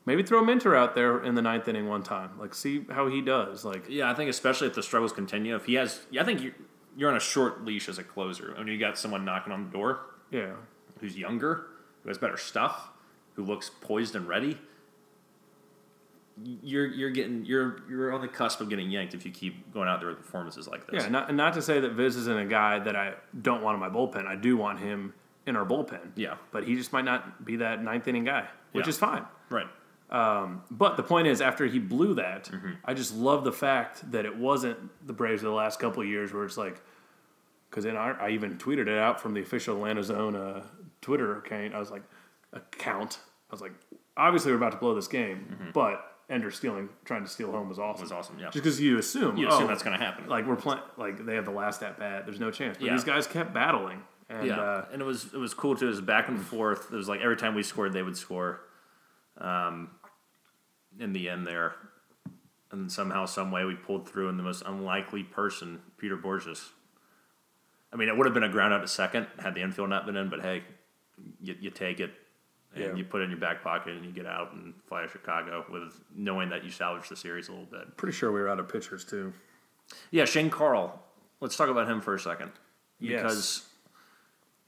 maybe 0.05 0.23
throw 0.23 0.43
Minter 0.43 0.75
out 0.75 0.95
there 0.95 1.23
in 1.23 1.35
the 1.35 1.41
ninth 1.41 1.67
inning 1.67 1.87
one 1.87 2.03
time. 2.03 2.31
Like 2.39 2.53
see 2.53 2.85
how 2.91 3.07
he 3.07 3.21
does. 3.21 3.65
Like 3.65 3.85
Yeah, 3.89 4.09
I 4.09 4.13
think 4.13 4.29
especially 4.29 4.67
if 4.67 4.75
the 4.75 4.83
struggles 4.83 5.11
continue, 5.11 5.55
if 5.55 5.65
he 5.65 5.75
has, 5.75 6.05
yeah, 6.11 6.21
I 6.21 6.25
think 6.25 6.41
you're, 6.41 6.53
you're 6.97 7.09
on 7.09 7.17
a 7.17 7.21
short 7.21 7.65
leash 7.65 7.89
as 7.89 7.97
a 7.97 8.03
closer. 8.03 8.53
When 8.57 8.67
you 8.67 8.77
got 8.79 8.97
someone 8.97 9.25
knocking 9.25 9.51
on 9.53 9.65
the 9.65 9.71
door 9.71 9.99
yeah, 10.31 10.53
who's 10.99 11.17
younger, 11.17 11.67
who 12.03 12.09
has 12.09 12.17
better 12.17 12.37
stuff, 12.37 12.89
who 13.35 13.43
looks 13.43 13.69
poised 13.81 14.15
and 14.15 14.27
ready, 14.27 14.57
you're 16.63 16.85
you're 16.87 17.11
getting 17.11 17.45
you're 17.45 17.81
you're 17.89 18.11
on 18.11 18.19
the 18.21 18.27
cusp 18.27 18.59
of 18.59 18.69
getting 18.69 18.89
yanked 18.91 19.13
if 19.13 19.25
you 19.25 19.31
keep 19.31 19.73
going 19.73 19.87
out 19.87 19.99
there 20.01 20.09
with 20.09 20.17
performances 20.17 20.67
like 20.67 20.85
this. 20.87 21.03
Yeah, 21.03 21.09
not, 21.09 21.29
and 21.29 21.37
not 21.37 21.53
to 21.53 21.61
say 21.61 21.79
that 21.79 21.93
Viz 21.93 22.17
isn't 22.17 22.37
a 22.37 22.45
guy 22.45 22.79
that 22.79 22.95
I 22.95 23.13
don't 23.41 23.61
want 23.63 23.75
in 23.75 23.79
my 23.79 23.89
bullpen. 23.89 24.25
I 24.25 24.35
do 24.35 24.57
want 24.57 24.79
him 24.79 25.13
in 25.45 25.55
our 25.55 25.65
bullpen. 25.65 26.11
Yeah. 26.15 26.35
But 26.51 26.65
he 26.65 26.75
just 26.75 26.91
might 26.91 27.05
not 27.05 27.45
be 27.45 27.57
that 27.57 27.81
ninth 27.83 28.07
inning 28.07 28.25
guy, 28.25 28.47
which 28.73 28.85
Yeah. 28.85 28.89
is 28.89 28.97
fine. 28.97 29.23
Right. 29.49 29.67
But 30.09 30.97
the 30.97 31.03
point 31.03 31.27
is, 31.27 31.41
after 31.41 31.65
he 31.65 31.79
blew 31.79 32.13
that, 32.15 32.45
Mm-hmm. 32.45 32.71
I 32.85 32.93
just 32.93 33.15
love 33.15 33.43
the 33.43 33.51
fact 33.51 34.09
that 34.11 34.25
it 34.25 34.35
wasn't 34.37 34.77
the 35.05 35.13
Braves 35.13 35.41
of 35.43 35.49
the 35.49 35.55
last 35.55 35.79
couple 35.79 36.01
of 36.01 36.07
years 36.07 36.31
where 36.33 36.43
it's 36.45 36.57
like, 36.57 36.81
because 37.69 37.83
then 37.83 37.97
I, 37.97 38.11
I 38.11 38.29
even 38.29 38.57
tweeted 38.57 38.87
it 38.87 38.97
out 38.97 39.19
from 39.19 39.33
the 39.33 39.41
official 39.41 39.75
Atlanta 39.75 40.03
Zone 40.03 40.35
uh, 40.35 40.63
Twitter 41.01 41.37
account. 41.37 41.73
I 41.75 41.79
was 41.79 41.91
like, 41.91 42.03
account. 42.53 43.19
I 43.49 43.53
was 43.53 43.61
like, 43.61 43.73
obviously 44.15 44.51
we're 44.51 44.57
about 44.57 44.71
to 44.71 44.77
blow 44.77 44.95
this 44.95 45.07
game, 45.07 45.71
but 45.73 46.11
Ender 46.29 46.49
stealing, 46.51 46.89
trying 47.03 47.23
to 47.23 47.29
steal 47.29 47.51
home 47.51 47.67
was 47.69 47.77
awesome. 47.79 48.05
Mm-hmm. 48.07 48.15
Was 48.15 48.25
awesome, 48.25 48.39
yeah. 48.39 48.45
Just 48.49 48.63
because 48.63 48.79
you 48.81 48.97
assume, 48.97 49.37
You 49.37 49.47
assume 49.47 49.63
oh, 49.63 49.67
that's 49.67 49.83
going 49.83 49.97
to 49.97 50.03
happen. 50.03 50.27
like 50.27 50.47
we're 50.47 50.55
playing, 50.55 50.81
like 50.97 51.25
they 51.25 51.35
have 51.35 51.45
the 51.45 51.51
last 51.51 51.83
at 51.83 51.99
bat. 51.99 52.25
There's 52.25 52.39
no 52.39 52.49
chance. 52.51 52.77
But 52.77 52.87
Yeah. 52.87 52.93
these 52.93 53.03
guys 53.03 53.27
kept 53.27 53.53
battling, 53.53 54.01
and 54.29 54.47
yeah, 54.47 54.59
uh, 54.59 54.85
and 54.91 55.01
it 55.01 55.05
was 55.05 55.25
it 55.33 55.37
was 55.37 55.53
cool 55.53 55.75
too. 55.75 55.85
It 55.85 55.89
was 55.89 56.01
back 56.01 56.27
and 56.29 56.39
forth. 56.39 56.91
It 56.91 56.95
was 56.95 57.07
like 57.09 57.21
every 57.21 57.37
time 57.37 57.53
we 57.53 57.61
scored, 57.63 57.93
they 57.93 58.01
would 58.03 58.17
score. 58.17 58.61
Um, 59.37 59.89
in 60.99 61.11
the 61.13 61.29
end, 61.29 61.45
there, 61.45 61.75
and 62.71 62.89
somehow, 62.91 63.25
some 63.25 63.51
way, 63.51 63.65
we 63.65 63.75
pulled 63.75 64.07
through. 64.07 64.29
And 64.29 64.39
the 64.39 64.43
most 64.43 64.63
unlikely 64.65 65.23
person, 65.23 65.81
Peter 65.97 66.17
Bourjos. 66.17 66.69
I 67.91 67.97
mean, 67.97 68.07
it 68.09 68.17
would 68.17 68.25
have 68.25 68.33
been 68.33 68.43
a 68.43 68.49
ground 68.49 68.73
out 68.73 68.79
to 68.81 68.87
second 68.87 69.27
had 69.39 69.55
the 69.55 69.61
infield 69.61 69.89
not 69.89 70.05
been 70.05 70.15
in. 70.15 70.29
But 70.29 70.41
hey, 70.41 70.63
you, 71.41 71.55
you 71.59 71.69
take 71.69 71.99
it, 71.99 72.11
and 72.73 72.83
Yeah. 72.83 72.93
you 72.95 73.03
put 73.03 73.21
it 73.21 73.25
in 73.25 73.29
your 73.31 73.39
back 73.39 73.61
pocket, 73.63 73.95
and 73.95 74.05
you 74.05 74.11
get 74.11 74.25
out 74.25 74.53
and 74.53 74.73
fly 74.87 75.01
to 75.03 75.07
Chicago 75.07 75.65
with 75.69 76.01
knowing 76.15 76.49
that 76.49 76.63
you 76.63 76.71
salvaged 76.71 77.09
the 77.11 77.15
series 77.15 77.47
a 77.49 77.51
little 77.51 77.67
bit. 77.67 77.95
pretty 77.97 78.15
sure 78.15 78.31
we 78.31 78.39
were 78.39 78.49
out 78.49 78.59
of 78.59 78.67
pitchers 78.69 79.03
too. 79.05 79.33
Yeah, 80.11 80.25
Shane 80.25 80.49
Carle. 80.49 81.01
Let's 81.41 81.55
talk 81.57 81.69
about 81.69 81.87
him 81.89 82.01
for 82.01 82.15
a 82.15 82.19
second 82.19 82.51
Yes. 82.99 83.21
because 83.21 83.69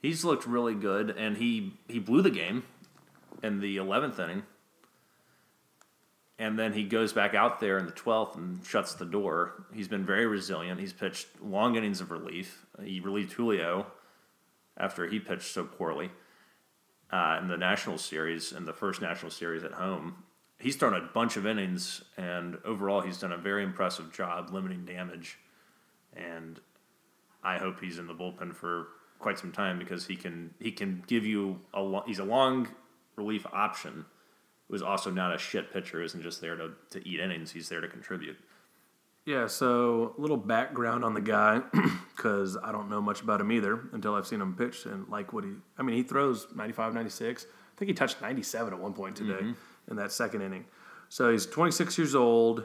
he's 0.01 0.23
looked 0.25 0.45
really 0.45 0.75
good, 0.75 1.10
and 1.12 1.38
he 1.38 1.73
he 1.88 1.99
blew 1.99 2.21
the 2.21 2.30
game 2.30 2.63
in 3.41 3.60
the 3.62 3.77
eleventh 3.77 4.19
inning, 4.19 4.43
and 6.39 6.58
then 6.58 6.73
he 6.73 6.84
goes 6.84 7.13
back 7.13 7.34
out 7.34 7.60
there 7.60 7.78
in 7.78 7.86
the 7.86 7.91
twelfth 7.91 8.38
and 8.38 8.63
shuts 8.65 8.93
the 8.93 9.06
door. 9.06 9.65
He's 9.73 9.88
been 9.88 10.06
very 10.06 10.26
resilient. 10.26 10.80
He's 10.80 10.93
pitched 10.93 11.28
long 11.41 11.76
innings 11.76 12.02
of 12.02 12.12
relief. 12.12 12.65
He 12.84 13.00
relieved 13.00 13.34
Julio 13.34 13.88
after 14.78 15.08
he 15.08 15.19
pitched 15.19 15.52
so 15.52 15.63
poorly 15.63 16.12
uh, 17.12 17.39
in 17.41 17.47
the 17.47 17.58
National 17.58 17.97
Series, 17.97 18.52
in 18.52 18.65
the 18.65 18.73
first 18.73 19.02
National 19.02 19.32
Series 19.32 19.63
at 19.63 19.73
home. 19.73 20.23
He's 20.60 20.76
thrown 20.76 20.93
a 20.93 21.02
bunch 21.02 21.38
of 21.38 21.45
innings, 21.45 22.04
and 22.17 22.58
overall, 22.65 23.02
he's 23.02 23.19
done 23.19 23.32
a 23.32 23.38
very 23.38 23.63
impressive 23.63 24.12
job 24.12 24.50
limiting 24.52 24.86
damage. 24.86 25.38
And 26.15 26.60
I 27.43 27.58
hope 27.58 27.80
he's 27.80 28.00
in 28.00 28.08
the 28.08 28.15
bullpen 28.15 28.56
for 28.56 28.88
quite 29.19 29.39
some 29.39 29.52
time 29.52 29.80
because 29.80 30.06
he 30.06 30.15
can 30.15 30.54
he 30.60 30.71
can 30.71 31.04
give 31.08 31.26
you 31.26 31.60
a 31.73 32.02
he's 32.06 32.19
a 32.19 32.23
long 32.23 32.67
relief 33.15 33.45
option. 33.52 34.06
Who's 34.69 34.82
also 34.82 35.10
not 35.10 35.34
a 35.34 35.38
shit 35.38 35.71
pitcher, 35.71 36.01
isn't 36.01 36.21
just 36.21 36.41
there 36.41 36.56
to, 36.56 36.71
to 36.91 37.08
eat 37.08 37.19
innings. 37.19 37.51
He's 37.51 37.69
there 37.69 37.80
to 37.80 37.88
contribute. 37.88 38.38
Yeah, 39.25 39.47
so 39.47 40.15
a 40.17 40.21
little 40.21 40.38
background 40.38 41.03
on 41.03 41.13
the 41.13 41.21
guy 41.21 41.62
because 42.15 42.58
I 42.63 42.71
don't 42.71 42.89
know 42.89 43.01
much 43.01 43.21
about 43.21 43.41
him 43.41 43.51
either 43.51 43.80
until 43.91 44.15
I've 44.15 44.25
seen 44.25 44.39
him 44.39 44.56
pitch 44.56 44.86
and 44.86 45.08
like 45.10 45.34
what 45.34 45.43
he. 45.43 45.51
I 45.77 45.84
mean, 45.84 45.97
he 45.97 46.03
throws 46.03 46.47
95, 46.56 46.93
96. 46.93 47.45
I 47.45 47.77
think 47.77 47.89
he 47.89 47.93
touched 47.93 48.21
97 48.21 48.73
at 48.73 48.80
one 48.80 48.93
point 48.93 49.17
today 49.17 49.53
in 49.89 49.97
that 49.97 50.12
second 50.13 50.43
inning. 50.43 50.65
So 51.10 51.32
he's 51.32 51.45
26 51.45 51.97
years 51.97 52.15
old. 52.15 52.63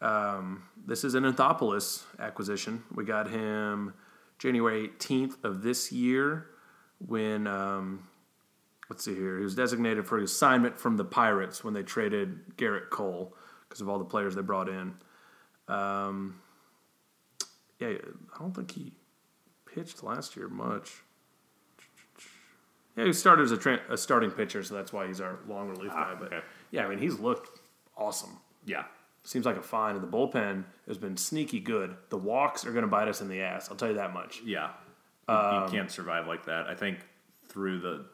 Um, 0.00 0.62
this 0.86 1.04
is 1.04 1.14
an 1.14 1.24
Anthopoulos 1.24 2.04
acquisition. 2.18 2.82
We 2.94 3.04
got 3.04 3.30
him 3.30 3.94
January 4.38 4.88
18th 4.88 5.44
of 5.44 5.62
this 5.62 5.92
year 5.92 6.46
when. 6.98 7.46
Um, 7.46 8.08
let's 8.90 9.04
see 9.04 9.14
here. 9.14 9.38
He 9.38 9.44
was 9.44 9.54
designated 9.54 10.06
for 10.06 10.18
assignment 10.18 10.78
from 10.78 10.96
the 10.96 11.04
Pirates 11.04 11.64
when 11.64 11.74
they 11.74 11.82
traded 11.82 12.56
Gerrit 12.56 12.90
Cole 12.90 13.34
because 13.68 13.80
of 13.80 13.88
all 13.88 13.98
the 13.98 14.04
players 14.04 14.34
they 14.34 14.42
brought 14.42 14.68
in. 14.68 14.94
Um, 15.68 16.40
yeah, 17.78 17.88
I 17.88 18.38
don't 18.38 18.54
think 18.54 18.70
he 18.70 18.92
pitched 19.66 20.02
last 20.02 20.36
year 20.36 20.48
much. 20.48 21.02
Yeah, 22.96 23.06
he 23.06 23.12
started 23.12 23.42
as 23.42 23.52
a, 23.52 23.56
tra- 23.56 23.80
a 23.88 23.96
starting 23.96 24.30
pitcher, 24.30 24.62
so 24.62 24.74
that's 24.74 24.92
why 24.92 25.06
he's 25.06 25.20
our 25.20 25.38
long 25.48 25.68
relief 25.68 25.90
guy. 25.90 26.14
But 26.18 26.32
okay. 26.32 26.40
yeah, 26.70 26.84
I 26.84 26.88
mean, 26.88 26.98
he's 26.98 27.18
looked 27.18 27.58
awesome. 27.96 28.38
Yeah, 28.66 28.84
Seems 29.26 29.46
like 29.46 29.56
a 29.56 29.62
find, 29.62 29.96
and 29.96 30.06
the 30.06 30.16
bullpen 30.16 30.64
has 30.86 30.98
been 30.98 31.16
sneaky 31.16 31.58
good. 31.58 31.96
The 32.10 32.18
walks 32.18 32.66
are 32.66 32.72
going 32.72 32.84
to 32.84 32.90
bite 32.90 33.08
us 33.08 33.22
in 33.22 33.28
the 33.28 33.40
ass. 33.40 33.70
I'll 33.70 33.76
tell 33.76 33.88
you 33.88 33.94
that 33.94 34.12
much. 34.12 34.42
yeah. 34.44 34.70
You, 35.26 35.34
you 35.34 35.66
can't 35.70 35.90
survive 35.90 36.26
like 36.26 36.44
that. 36.44 36.66
I 36.66 36.74
think 36.74 36.98
through 37.48 37.80
the 37.80 38.04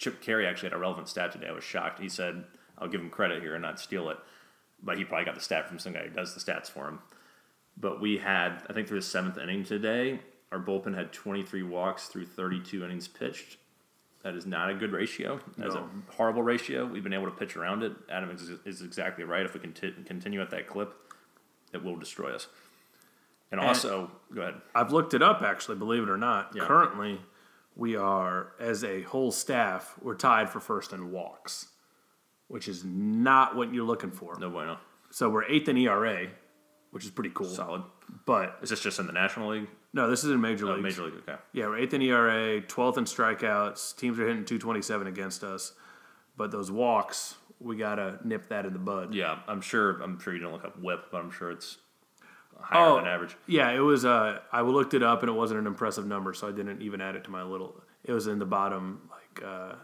Chip 0.00 0.22
Caray 0.22 0.46
actually 0.46 0.70
had 0.70 0.76
a 0.76 0.80
relevant 0.80 1.08
stat 1.08 1.30
today. 1.30 1.48
I 1.48 1.52
was 1.52 1.62
shocked. 1.62 2.00
He 2.00 2.08
said, 2.08 2.44
"I'll 2.78 2.88
give 2.88 3.02
him 3.02 3.10
credit 3.10 3.42
here 3.42 3.54
and 3.54 3.60
not 3.62 3.78
steal 3.78 4.08
it," 4.08 4.16
but 4.82 4.96
he 4.96 5.04
probably 5.04 5.26
got 5.26 5.34
the 5.34 5.42
stat 5.42 5.68
from 5.68 5.78
some 5.78 5.92
guy 5.92 6.04
who 6.04 6.10
does 6.10 6.34
the 6.34 6.40
stats 6.40 6.70
for 6.70 6.88
him. 6.88 7.00
But 7.76 8.00
we 8.00 8.16
had, 8.16 8.62
I 8.68 8.72
think, 8.72 8.88
through 8.88 9.00
the 9.00 9.06
seventh 9.06 9.36
inning 9.36 9.62
today, 9.62 10.20
our 10.50 10.58
bullpen 10.58 10.94
had 10.96 11.12
23 11.12 11.62
walks 11.62 12.08
through 12.08 12.26
32 12.26 12.82
innings 12.82 13.08
pitched. 13.08 13.58
That 14.22 14.34
is 14.34 14.46
not 14.46 14.70
a 14.70 14.74
good 14.74 14.92
ratio. 14.92 15.38
That's 15.58 15.74
No. 15.74 15.88
a 16.08 16.12
horrible 16.12 16.42
ratio. 16.42 16.86
We've 16.86 17.04
been 17.04 17.12
able 17.14 17.26
to 17.26 17.30
pitch 17.36 17.56
around 17.56 17.82
it. 17.82 17.92
Adam 18.10 18.30
is, 18.30 18.50
is 18.64 18.80
exactly 18.82 19.24
right. 19.24 19.44
If 19.44 19.52
we 19.54 19.60
conti- 19.60 19.92
continue 20.06 20.40
at 20.40 20.50
that 20.50 20.66
clip, 20.66 20.94
it 21.72 21.82
will 21.84 21.96
destroy 21.96 22.34
us. 22.34 22.48
And 23.50 23.60
also, 23.60 24.10
go 24.34 24.42
ahead. 24.42 24.60
I've 24.74 24.92
looked 24.92 25.12
it 25.14 25.22
up, 25.22 25.42
actually, 25.42 25.76
believe 25.76 26.02
it 26.04 26.08
or 26.08 26.16
not. 26.18 26.52
Yeah. 26.54 26.64
Currently, 26.66 27.20
we 27.76 27.96
are, 27.96 28.52
as 28.60 28.84
a 28.84 29.02
whole 29.02 29.30
staff, 29.30 29.94
we're 30.02 30.14
tied 30.16 30.50
for 30.50 30.60
first 30.60 30.92
in 30.92 31.10
walks, 31.12 31.68
which 32.48 32.68
is 32.68 32.84
not 32.84 33.56
what 33.56 33.72
you're 33.72 33.84
looking 33.86 34.10
for. 34.10 34.38
No 34.38 34.50
bueno. 34.50 34.78
So 35.10 35.28
we're 35.30 35.44
eighth 35.44 35.68
in 35.68 35.76
ERA, 35.76 36.28
which 36.90 37.04
is 37.04 37.10
pretty 37.10 37.30
cool. 37.34 37.48
Solid. 37.48 37.82
But 38.26 38.58
Is 38.62 38.70
this 38.70 38.80
just 38.80 38.98
in 38.98 39.06
the 39.06 39.12
National 39.12 39.50
League? 39.50 39.68
no, 39.92 40.08
this 40.10 40.22
is 40.24 40.30
in 40.30 40.40
Major 40.40 40.68
Oh, 40.68 40.74
League. 40.74 40.82
Major 40.82 41.04
League, 41.04 41.14
okay. 41.28 41.36
Yeah, 41.52 41.66
we're 41.66 41.78
eighth 41.78 41.94
in 41.94 42.02
ERA, 42.02 42.60
12th 42.60 42.98
in 42.98 43.04
strikeouts. 43.04 43.96
Teams 43.96 44.18
are 44.18 44.26
hitting 44.28 44.44
227 44.44 45.06
against 45.06 45.42
us. 45.44 45.72
But 46.36 46.50
those 46.52 46.70
walks, 46.70 47.34
we 47.58 47.76
got 47.76 47.96
to 47.96 48.18
nip 48.24 48.48
that 48.48 48.66
in 48.66 48.72
the 48.72 48.78
bud. 48.78 49.14
Yeah, 49.14 49.40
I'm 49.48 49.60
sure. 49.60 50.00
I'm 50.00 50.18
sure 50.20 50.32
you 50.34 50.40
don't 50.40 50.52
look 50.52 50.64
up 50.64 50.78
WHIP, 50.80 51.06
but 51.10 51.18
I'm 51.18 51.30
sure 51.30 51.50
it's 51.50 51.78
higher 52.62 52.86
Oh, 52.88 52.96
than 52.96 53.06
average. 53.06 53.36
Yeah, 53.46 53.70
it 53.70 53.80
was. 53.80 54.04
Uh, 54.04 54.40
I 54.52 54.60
looked 54.62 54.94
it 54.94 55.02
up 55.02 55.22
and 55.22 55.30
it 55.30 55.34
wasn't 55.34 55.60
an 55.60 55.66
impressive 55.66 56.06
number, 56.06 56.32
so 56.34 56.48
I 56.48 56.52
didn't 56.52 56.82
even 56.82 57.00
add 57.00 57.16
it 57.16 57.24
to 57.24 57.30
my 57.30 57.42
little. 57.42 57.80
It 58.04 58.12
was 58.12 58.26
in 58.26 58.38
the 58.38 58.46
bottom, 58.46 59.08
like 59.10 59.44
uh, 59.46 59.74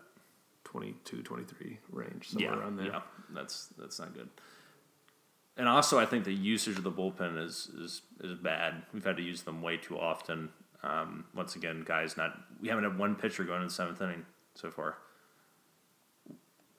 22, 0.64 1.22
23 1.22 1.78
range, 1.90 2.30
somewhere 2.30 2.50
Yeah, 2.52 2.58
around 2.58 2.76
there. 2.76 2.86
yeah, 2.86 3.00
that's 3.34 3.68
that's 3.78 3.98
not 3.98 4.14
good. 4.14 4.28
And 5.58 5.68
also, 5.68 5.98
I 5.98 6.04
think 6.06 6.24
the 6.24 6.34
usage 6.34 6.76
of 6.76 6.84
the 6.84 6.92
bullpen 6.92 7.42
is 7.42 7.68
is 7.78 8.02
is 8.22 8.34
bad. 8.38 8.82
We've 8.92 9.04
had 9.04 9.16
to 9.16 9.22
use 9.22 9.42
them 9.42 9.62
way 9.62 9.76
too 9.78 9.98
often. 9.98 10.50
Um, 10.82 11.24
once 11.34 11.56
again, 11.56 11.82
guys, 11.86 12.16
not 12.16 12.38
we 12.60 12.68
haven't 12.68 12.84
had 12.84 12.98
one 12.98 13.14
pitcher 13.16 13.42
going 13.44 13.62
in 13.62 13.68
the 13.68 13.72
seventh 13.72 14.00
inning 14.02 14.24
so 14.54 14.70
far. 14.70 14.98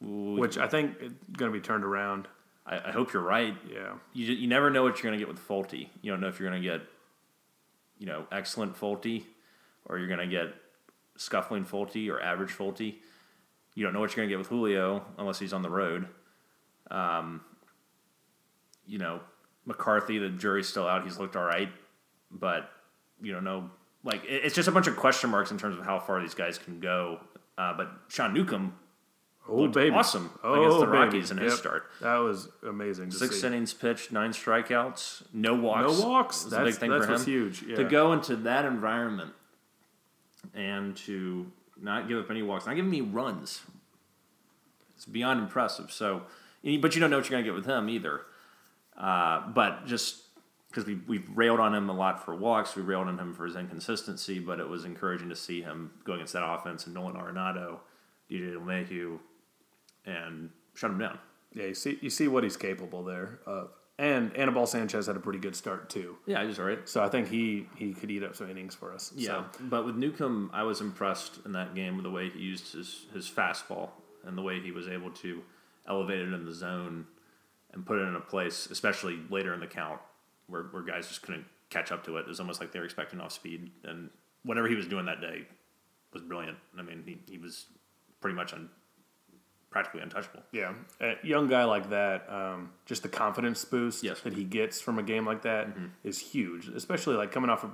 Ooh, 0.03 0.35
Which 0.37 0.57
I 0.57 0.67
think 0.67 0.95
is 1.01 1.11
going 1.35 1.51
to 1.51 1.57
be 1.57 1.61
turned 1.61 1.83
around. 1.83 2.27
I, 2.67 2.89
I 2.89 2.91
hope 2.91 3.13
you're 3.13 3.23
right. 3.23 3.55
Yeah. 3.71 3.93
You 4.13 4.33
you 4.33 4.47
never 4.47 4.69
know 4.69 4.83
what 4.83 4.95
you're 4.95 5.09
going 5.09 5.19
to 5.19 5.25
get 5.25 5.27
with 5.27 5.39
Folty. 5.39 5.89
You 6.01 6.11
don't 6.11 6.19
know 6.19 6.27
if 6.27 6.39
you're 6.39 6.49
going 6.49 6.61
to 6.61 6.67
get, 6.67 6.81
you 7.97 8.05
know, 8.05 8.25
excellent 8.31 8.75
Folty, 8.75 9.23
or 9.85 9.97
you're 9.97 10.07
going 10.07 10.19
to 10.19 10.27
get 10.27 10.53
scuffling 11.15 11.65
Folty 11.65 12.09
or 12.09 12.21
average 12.21 12.51
Folty. 12.51 12.95
You 13.73 13.83
don't 13.83 13.93
know 13.93 13.99
what 13.99 14.15
you're 14.15 14.25
going 14.25 14.29
to 14.29 14.33
get 14.33 14.39
with 14.39 14.47
Julio 14.47 15.05
unless 15.17 15.39
he's 15.39 15.53
on 15.53 15.61
the 15.61 15.69
road. 15.69 16.07
Um, 16.89 17.41
you 18.85 18.97
know, 18.97 19.19
McCarthy, 19.65 20.17
the 20.17 20.29
jury's 20.29 20.67
still 20.67 20.87
out. 20.87 21.03
He's 21.03 21.19
looked 21.19 21.35
all 21.35 21.43
right, 21.43 21.69
but 22.31 22.71
you 23.21 23.33
don't 23.33 23.43
know. 23.43 23.69
Like 24.03 24.21
it's 24.25 24.55
just 24.55 24.67
a 24.67 24.71
bunch 24.71 24.87
of 24.87 24.95
question 24.95 25.29
marks 25.29 25.51
in 25.51 25.57
terms 25.57 25.77
of 25.77 25.85
how 25.85 25.99
far 25.99 26.21
these 26.21 26.33
guys 26.33 26.57
can 26.57 26.79
go. 26.79 27.19
Uh, 27.57 27.73
but 27.75 27.89
Sean 28.07 28.33
Newcomb 28.33 28.73
Oh, 29.49 29.67
baby. 29.67 29.95
awesome 29.95 30.29
Oh, 30.43 30.53
against 30.61 30.79
the 30.79 30.85
baby. 30.85 30.97
Rockies 30.97 31.31
in 31.31 31.37
his 31.37 31.53
Yep. 31.53 31.59
start. 31.59 31.91
That 32.01 32.17
was 32.17 32.49
amazing. 32.67 33.09
To 33.11 33.15
Six 33.17 33.39
see. 33.41 33.47
innings 33.47 33.73
pitched, 33.73 34.11
nine 34.11 34.31
strikeouts, 34.31 35.23
no 35.33 35.53
walks. 35.55 35.99
No 35.99 36.07
walks. 36.07 36.43
That's 36.43 36.61
a 36.61 36.65
big 36.65 36.73
thing 36.75 36.91
that's 36.91 37.05
for 37.05 37.13
him. 37.13 37.23
huge. 37.23 37.63
Yeah. 37.63 37.77
To 37.77 37.83
go 37.85 38.13
into 38.13 38.35
that 38.37 38.65
environment 38.65 39.33
and 40.53 40.95
to 40.97 41.51
not 41.79 42.07
give 42.07 42.19
up 42.19 42.29
any 42.29 42.41
walks, 42.41 42.65
not 42.65 42.75
giving 42.75 42.91
me 42.91 43.01
runs, 43.01 43.61
it's 44.95 45.05
beyond 45.05 45.39
impressive. 45.39 45.91
So, 45.91 46.23
but 46.63 46.95
you 46.95 46.99
don't 47.01 47.09
know 47.09 47.17
what 47.17 47.29
you're 47.29 47.39
going 47.39 47.43
to 47.43 47.49
get 47.51 47.55
with 47.55 47.65
him 47.65 47.89
either. 47.89 48.21
Uh, 48.97 49.47
but 49.49 49.85
just 49.85 50.23
because 50.69 50.85
we 50.85 50.95
we've 51.07 51.29
railed 51.35 51.59
on 51.59 51.73
him 51.75 51.89
a 51.89 51.93
lot 51.93 52.25
for 52.25 52.35
walks, 52.35 52.75
we 52.75 52.81
railed 52.81 53.07
on 53.07 53.17
him 53.19 53.33
for 53.33 53.45
his 53.45 53.55
inconsistency. 53.55 54.39
But 54.39 54.59
it 54.59 54.67
was 54.67 54.85
encouraging 54.85 55.29
to 55.29 55.35
see 55.35 55.61
him 55.61 55.91
go 56.03 56.13
against 56.13 56.33
that 56.33 56.43
offense 56.43 56.85
and 56.85 56.95
Nolan 56.95 57.15
Arenado, 57.15 57.79
DJ 58.29 58.55
LeMahieu, 58.55 59.19
and 60.07 60.49
shut 60.73 60.89
him 60.89 60.97
down. 60.97 61.19
Yeah, 61.53 61.65
you 61.65 61.73
see, 61.75 61.99
you 62.01 62.09
see 62.09 62.27
what 62.27 62.43
he's 62.43 62.57
capable 62.57 63.03
there 63.03 63.39
of. 63.45 63.69
And 63.99 64.35
Anibal 64.37 64.67
Sanchez 64.67 65.07
had 65.07 65.15
a 65.15 65.19
pretty 65.19 65.39
good 65.39 65.55
start 65.55 65.89
too. 65.89 66.17
Yeah, 66.27 66.45
he's 66.45 66.59
all 66.59 66.65
right. 66.65 66.87
So 66.87 67.03
I 67.03 67.09
think 67.09 67.29
he, 67.29 67.67
he 67.75 67.93
could 67.93 68.11
eat 68.11 68.21
up 68.23 68.35
some 68.35 68.47
innings 68.49 68.75
for 68.75 68.93
us. 68.93 69.11
Yeah, 69.15 69.25
So, 69.27 69.45
but 69.61 69.85
with 69.85 69.95
Newcomb, 69.95 70.51
I 70.53 70.61
was 70.63 70.81
impressed 70.81 71.39
in 71.45 71.51
that 71.53 71.73
game 71.73 71.95
with 71.95 72.03
the 72.03 72.11
way 72.11 72.29
he 72.29 72.39
used 72.39 72.73
his, 72.73 73.07
his 73.11 73.27
fastball 73.27 73.89
and 74.23 74.37
the 74.37 74.43
way 74.43 74.59
he 74.59 74.71
was 74.71 74.87
able 74.87 75.09
to 75.11 75.41
elevate 75.87 76.19
it 76.19 76.31
in 76.31 76.45
the 76.45 76.53
zone 76.53 77.07
and 77.73 77.85
put 77.87 77.97
it 77.97 78.03
in 78.03 78.15
a 78.15 78.21
place, 78.21 78.67
especially 78.69 79.19
later 79.31 79.51
in 79.55 79.59
the 79.59 79.67
count, 79.67 79.99
where, 80.45 80.63
where 80.65 80.83
guys 80.83 81.07
just 81.07 81.23
couldn't 81.23 81.45
catch 81.71 81.91
up 81.91 82.03
to 82.05 82.17
it. 82.17 82.21
It 82.21 82.27
was 82.27 82.39
almost 82.39 82.59
like 82.61 82.71
they 82.71 82.79
were 82.79 82.85
expecting 82.85 83.19
off 83.19 83.31
speed. 83.31 83.71
And 83.83 84.11
whatever 84.43 84.67
he 84.67 84.75
was 84.75 84.85
doing 84.85 85.05
that 85.07 85.21
day 85.21 85.47
was 86.13 86.21
brilliant. 86.21 86.57
I 86.77 86.83
mean, 86.83 87.01
he, 87.03 87.17
he 87.31 87.39
was 87.39 87.65
pretty 88.21 88.35
much 88.35 88.53
un, 88.53 88.69
practically 89.77 90.01
untouchable. 90.01 90.41
yeah, 90.51 90.73
a 90.99 91.13
young 91.23 91.47
guy 91.47 91.63
like 91.63 91.91
that, 91.91 92.27
um, 92.31 92.71
just 92.87 93.03
the 93.03 93.09
confidence 93.09 93.63
boost 93.63 94.03
Yes. 94.03 94.21
that 94.21 94.33
he 94.33 94.43
gets 94.43 94.81
from 94.81 94.97
a 94.97 95.03
game 95.03 95.23
like 95.25 95.43
that 95.43 95.67
mm-hmm. 95.67 95.85
is 96.03 96.17
huge. 96.17 96.67
Especially 96.67 97.15
like 97.15 97.31
coming 97.31 97.51
off 97.51 97.63
a 97.63 97.69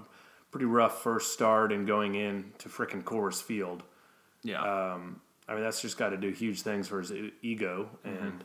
pretty 0.52 0.66
rough 0.66 1.02
first 1.02 1.32
start 1.32 1.72
and 1.72 1.88
going 1.88 2.16
in 2.16 2.52
to 2.58 2.68
frickin' 2.68 3.04
Coors 3.04 3.42
Field. 3.42 3.84
Yeah. 4.44 4.62
Um, 4.62 5.22
I 5.48 5.54
mean, 5.54 5.64
that's 5.64 5.82
just 5.82 5.98
got 5.98 6.10
to 6.10 6.18
do 6.18 6.30
huge 6.32 6.62
things 6.62 6.90
for 6.90 7.00
his 7.00 7.14
ego 7.42 7.90
mm-hmm. 8.06 8.26
and 8.26 8.44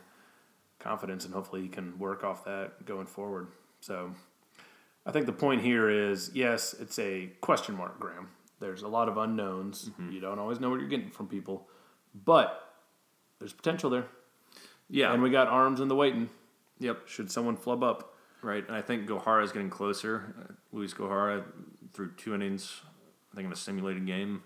confidence, 0.79 1.25
and 1.25 1.35
hopefully 1.35 1.63
he 1.63 1.69
can 1.69 1.99
work 1.99 2.23
off 2.23 2.45
that 2.45 2.85
going 2.87 3.07
forward. 3.07 3.49
So, 3.81 4.15
I 5.05 5.11
think 5.11 5.27
the 5.27 5.33
point 5.33 5.63
here 5.63 5.91
is 5.91 6.31
yes, 6.33 6.75
it's 6.79 6.99
a 7.01 7.31
question 7.41 7.77
mark, 7.77 7.99
Graham. 7.99 8.29
There's 8.61 8.83
a 8.83 8.89
lot 8.89 9.09
of 9.09 9.17
unknowns. 9.17 9.91
Mm-hmm. 9.91 10.13
You 10.13 10.21
don't 10.21 10.39
always 10.39 10.61
know 10.61 10.71
what 10.71 10.79
you're 10.79 10.89
getting 10.89 11.11
from 11.11 11.27
people, 11.27 11.69
but 12.25 12.68
there's 13.39 13.53
potential 13.53 13.91
there, 13.91 14.07
yeah. 14.89 15.13
and 15.13 15.23
we 15.23 15.31
got 15.31 15.49
arms 15.49 15.81
in 15.81 15.89
the 15.89 15.95
waiting. 15.95 16.29
yep. 16.79 17.07
Should 17.07 17.31
someone 17.31 17.57
flub 17.57 17.83
up? 17.83 18.15
Right, 18.41 18.65
and 18.67 18.77
I 18.77 18.83
think 18.83 19.09
Gohara 19.09 19.43
is 19.43 19.51
getting 19.51 19.71
closer. 19.71 20.35
Uh, 20.41 20.53
Luiz 20.73 20.95
Gohara 20.95 21.45
through 21.93 22.13
two 22.17 22.35
innings, 22.35 22.81
I 23.33 23.37
think 23.37 23.47
in 23.47 23.53
a 23.53 23.57
simulated 23.57 24.07
game, 24.07 24.43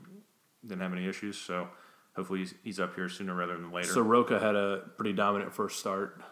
didn't 0.67 0.81
have 0.81 0.93
any 0.93 1.07
issues. 1.07 1.37
So 1.37 1.69
hopefully 2.17 2.41
he's, 2.41 2.55
he's 2.65 2.81
up 2.81 2.95
here 2.95 3.09
sooner 3.09 3.35
rather 3.35 3.55
than 3.57 3.71
later. 3.71 3.89
Soroka 3.89 4.39
had 4.39 4.57
a 4.57 4.85
pretty 4.97 5.13
dominant 5.13 5.53
first 5.53 5.79
start 5.79 6.23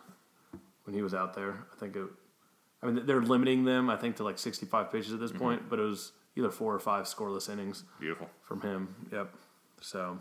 when 0.84 0.94
he 0.94 1.02
was 1.02 1.14
out 1.14 1.34
there. 1.34 1.66
I 1.72 1.78
think 1.78 1.96
it. 1.96 2.06
I 2.82 2.86
mean, 2.86 3.04
they're 3.04 3.20
limiting 3.20 3.64
them. 3.64 3.90
I 3.90 3.96
think 3.96 4.16
to 4.16 4.24
like 4.24 4.38
65 4.38 4.90
pitches 4.90 5.12
at 5.12 5.20
this 5.20 5.32
point, 5.32 5.68
but 5.68 5.78
it 5.78 5.82
was 5.82 6.12
either 6.34 6.50
four 6.50 6.74
or 6.74 6.78
five 6.78 7.04
scoreless 7.04 7.50
innings 7.50 7.84
Beautiful. 7.98 8.30
from 8.42 8.62
him. 8.62 8.94
Yep. 9.12 9.34
So 9.82 10.18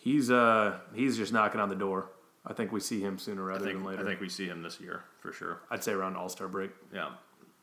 he's 0.00 0.30
uh 0.30 0.78
he's 0.94 1.16
just 1.16 1.32
knocking 1.32 1.60
on 1.60 1.68
the 1.68 1.76
door. 1.76 2.10
I 2.44 2.54
think 2.54 2.72
we 2.72 2.80
see 2.80 3.00
him 3.00 3.18
sooner 3.18 3.44
rather 3.44 3.64
think 3.64 3.78
than 3.78 3.84
later. 3.84 4.02
I 4.02 4.04
think 4.04 4.20
we 4.20 4.28
see 4.28 4.46
him 4.46 4.62
this 4.62 4.80
year 4.80 5.04
for 5.20 5.32
sure. 5.32 5.60
I'd 5.70 5.84
say 5.84 5.92
around 5.92 6.16
All 6.16 6.28
Star 6.28 6.48
break. 6.48 6.70
Yeah. 6.92 7.10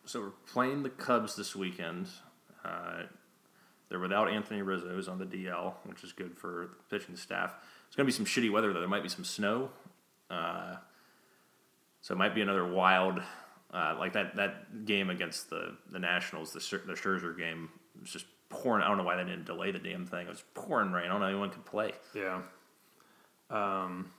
So 0.06 0.22
we're 0.22 0.30
playing 0.52 0.84
the 0.84 0.90
Cubs 0.90 1.36
this 1.36 1.56
weekend. 1.56 2.08
Uh, 2.64 3.04
they're 3.90 4.00
without 4.00 4.30
Anthony 4.30 4.62
Rizzo, 4.62 4.90
who's 4.90 5.08
on 5.08 5.18
the 5.18 5.26
DL, 5.26 5.74
which 5.86 6.04
is 6.04 6.12
good 6.12 6.38
for 6.38 6.70
the 6.78 6.98
pitching 6.98 7.16
staff. 7.16 7.56
It's 7.88 7.96
going 7.96 8.06
to 8.06 8.12
be 8.12 8.16
some 8.16 8.26
shitty 8.26 8.52
weather, 8.52 8.74
though. 8.74 8.80
There 8.80 8.90
might 8.90 9.04
be 9.04 9.10
some 9.10 9.24
snow. 9.24 9.70
Uh, 10.30 10.76
so 12.02 12.14
it 12.14 12.18
might 12.18 12.36
be 12.36 12.42
another 12.42 12.66
wild, 12.66 13.22
uh, 13.74 13.96
like 13.98 14.14
that, 14.14 14.36
that 14.36 14.86
game 14.86 15.10
against 15.10 15.50
the, 15.50 15.76
the 15.90 16.00
Nationals, 16.00 16.52
the, 16.52 16.60
the 16.86 16.94
Scherzer 16.94 17.38
game, 17.38 17.70
was 18.00 18.10
just 18.10 18.26
pouring. 18.50 18.84
I 18.84 18.88
don't 18.88 18.98
know 18.98 19.04
why 19.04 19.16
they 19.18 19.24
didn't 19.24 19.46
delay 19.46 19.72
the 19.72 19.80
damn 19.80 20.06
thing. 20.06 20.28
It 20.28 20.30
was 20.30 20.44
pouring 20.54 20.92
rain. 20.92 21.06
I 21.06 21.10
don't 21.10 21.22
know 21.22 21.28
anyone 21.28 21.50
could 21.50 21.66
play. 21.66 21.94
Yeah. 22.14 22.42
Um. 23.50 24.12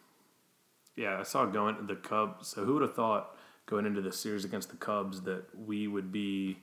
Yeah, 0.97 1.19
I 1.21 1.23
saw 1.23 1.47
going 1.47 1.87
the 1.87 1.95
Cubs. 1.95 2.49
So 2.49 2.65
who 2.65 2.75
would 2.75 2.83
have 2.83 2.95
thought 2.95 3.37
going 3.67 3.87
into 3.87 4.01
the 4.01 4.13
series 4.13 4.45
against 4.45 4.71
the 4.71 4.77
Cubs 4.77 5.23
that 5.23 5.45
we 5.57 5.87
would 5.87 6.11
be 6.11 6.59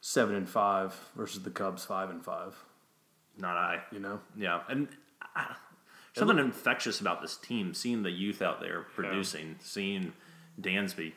seven 0.00 0.36
and 0.36 0.48
five 0.48 0.94
versus 1.16 1.42
the 1.42 1.50
Cubs 1.50 1.84
five 1.84 2.10
and 2.10 2.24
five? 2.24 2.54
Not 3.36 3.56
I. 3.56 3.82
You 3.90 3.98
know. 3.98 4.20
Yeah, 4.36 4.60
and 4.68 4.88
uh, 5.34 5.54
something 6.14 6.38
infectious 6.38 7.00
about 7.00 7.20
this 7.20 7.36
team. 7.36 7.74
Seeing 7.74 8.02
the 8.02 8.10
youth 8.10 8.42
out 8.42 8.60
there 8.60 8.82
producing, 8.94 9.56
seeing 9.60 10.12
Dansby, 10.60 11.12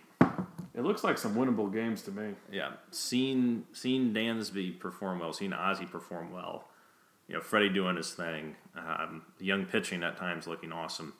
It 0.73 0.81
looks 0.83 1.03
like 1.03 1.17
some 1.17 1.35
winnable 1.35 1.71
games 1.71 2.01
to 2.03 2.11
me. 2.11 2.33
yeah, 2.51 2.71
seen 2.91 3.65
seeing 3.73 4.13
Dansby 4.13 4.79
perform 4.79 5.19
well, 5.19 5.33
seen 5.33 5.51
Ozzy 5.51 5.89
perform 5.89 6.31
well. 6.31 6.67
You 7.27 7.35
know, 7.35 7.41
Freddie 7.41 7.69
doing 7.69 7.95
his 7.95 8.11
thing, 8.11 8.55
um, 8.75 9.23
young 9.39 9.65
pitching 9.65 10.03
at 10.03 10.17
times 10.17 10.47
looking 10.47 10.71
awesome. 10.71 11.13